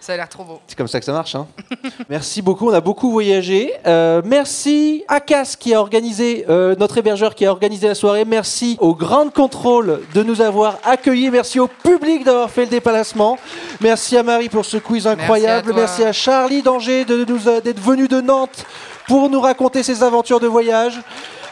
Ça 0.02 0.14
a 0.14 0.16
l'air 0.16 0.30
trop 0.30 0.46
beau. 0.46 0.62
c'est 0.66 0.78
comme 0.78 0.88
ça 0.88 0.98
que 1.00 1.06
ça 1.06 1.12
marche. 1.12 1.36
hein. 1.36 1.46
merci 2.10 2.42
beaucoup, 2.42 2.70
on 2.70 2.74
a 2.74 2.80
beaucoup 2.80 3.12
voyagé. 3.12 3.74
Euh, 3.86 4.22
merci 4.24 5.04
à 5.10 5.20
Cass 5.20 5.58
qui 5.58 5.74
a 5.74 5.82
organisé, 5.82 6.46
euh, 6.50 6.74
notre 6.80 6.98
hébergeur 6.98 7.36
qui 7.36 7.46
a 7.46 7.52
organisé 7.52 7.86
la 7.90 7.96
soirée. 7.96 8.24
Merci 8.24 8.78
au 8.80 8.96
Grand 8.96 9.30
Contrôle 9.30 10.00
de 10.14 10.24
nous 10.24 10.40
avoir 10.40 10.78
accueillis. 10.86 11.30
Merci 11.30 11.60
au 11.60 11.68
public 11.68 12.24
d'avoir 12.24 12.50
fait 12.50 12.62
le 12.62 12.68
déplacement. 12.70 13.38
Merci 13.82 14.16
à 14.18 14.24
Marie 14.24 14.48
pour 14.48 14.64
ce 14.64 14.78
quiz 14.78 15.06
incroyable. 15.06 15.72
à 15.72 15.74
toi. 15.74 15.82
Merci 15.82 16.04
à 16.06 16.14
Charlie 16.14 16.62
Danger 16.64 17.04
de 17.04 17.26
d'être 17.60 17.82
venu 17.82 18.08
de 18.08 18.22
Nantes 18.22 18.66
pour 19.10 19.30
nous 19.30 19.42
raconter 19.42 19.82
ses 19.84 20.04
aventures 20.04 20.40
de 20.40 20.48
voyage. 20.48 21.02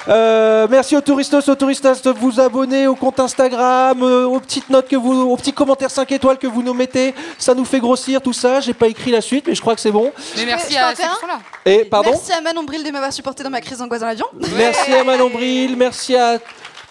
Euh, 0.08 0.68
merci 0.70 0.95
aux 0.95 1.01
touristos, 1.01 1.49
aux 1.49 1.55
touristas 1.55 1.99
de 2.01 2.12
vous 2.12 2.39
abonner 2.39 2.88
au 2.88 2.95
compte 2.95 3.20
Instagram, 3.20 4.01
euh, 4.03 4.24
aux 4.26 4.39
petites 4.39 4.70
notes 4.70 4.88
que 4.88 4.95
vous, 4.95 5.24
aux 5.24 5.36
petits 5.36 5.51
commentaires 5.51 5.91
5 5.91 6.10
étoiles 6.14 6.38
que 6.38 6.47
vous 6.47 6.62
nous 6.64 6.74
mettez. 6.74 7.14
Ça 7.38 7.53
nous 7.53 7.66
fait 7.66 7.80
grossir 7.82 8.22
tout 8.22 8.32
ça. 8.32 8.62
J'ai 8.62 8.74
pas 8.74 8.88
écrit 8.88 9.12
la 9.12 9.20
suite, 9.20 9.45
mais 9.47 9.55
je 9.55 9.60
crois 9.60 9.76
que 9.76 9.82
c'est 9.82 9.91
bon. 9.91 10.14
Mais 10.38 10.45
merci 10.45 10.74
je 10.74 10.78
à 10.78 10.89
ceux 10.91 10.95
faire 10.95 11.10
qui 11.10 11.18
un 11.18 11.20
sont 11.20 11.28
là. 11.28 11.39
Et 11.66 11.84
pardon. 11.84 12.12
Merci 12.12 12.32
à 12.32 12.39
Manon 12.39 12.64
Bril 12.64 12.84
de 12.86 12.91
m'avoir 12.91 13.12
supporté 13.12 13.43
dans 13.43 13.49
ma 13.49 13.60
crise 13.60 13.80
d'angoisse 13.80 13.99
dans 13.99 14.08
l'avion. 14.08 14.28
Merci 14.55 14.93
à 14.93 15.03
Manon 15.03 15.30
Bril, 15.30 15.76
merci 15.76 16.16
à 16.16 16.38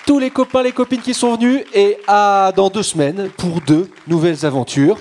tous 0.05 0.19
les 0.19 0.29
copains, 0.31 0.63
les 0.63 0.73
copines 0.73 1.01
qui 1.01 1.15
sont 1.15 1.37
venus 1.37 1.63
et 1.73 1.97
à 2.07 2.53
dans 2.55 2.69
deux 2.69 2.83
semaines 2.83 3.31
pour 3.39 3.61
deux 3.63 3.89
nouvelles 4.09 4.45
aventures. 4.45 4.99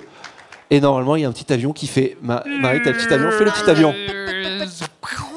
Et 0.72 0.80
normalement, 0.80 1.16
il 1.16 1.22
y 1.22 1.26
a 1.26 1.28
un 1.28 1.32
petit 1.32 1.52
avion 1.54 1.74
qui 1.74 1.86
fait. 1.86 2.18
Ma- 2.24 2.44
Marie, 2.46 2.80
t'as 2.84 2.92
le 2.92 2.98
petit 2.98 3.14
avion 3.14 3.30
Fais 3.32 3.44
le 3.44 3.52
petit 3.52 3.70
avion. 3.70 3.94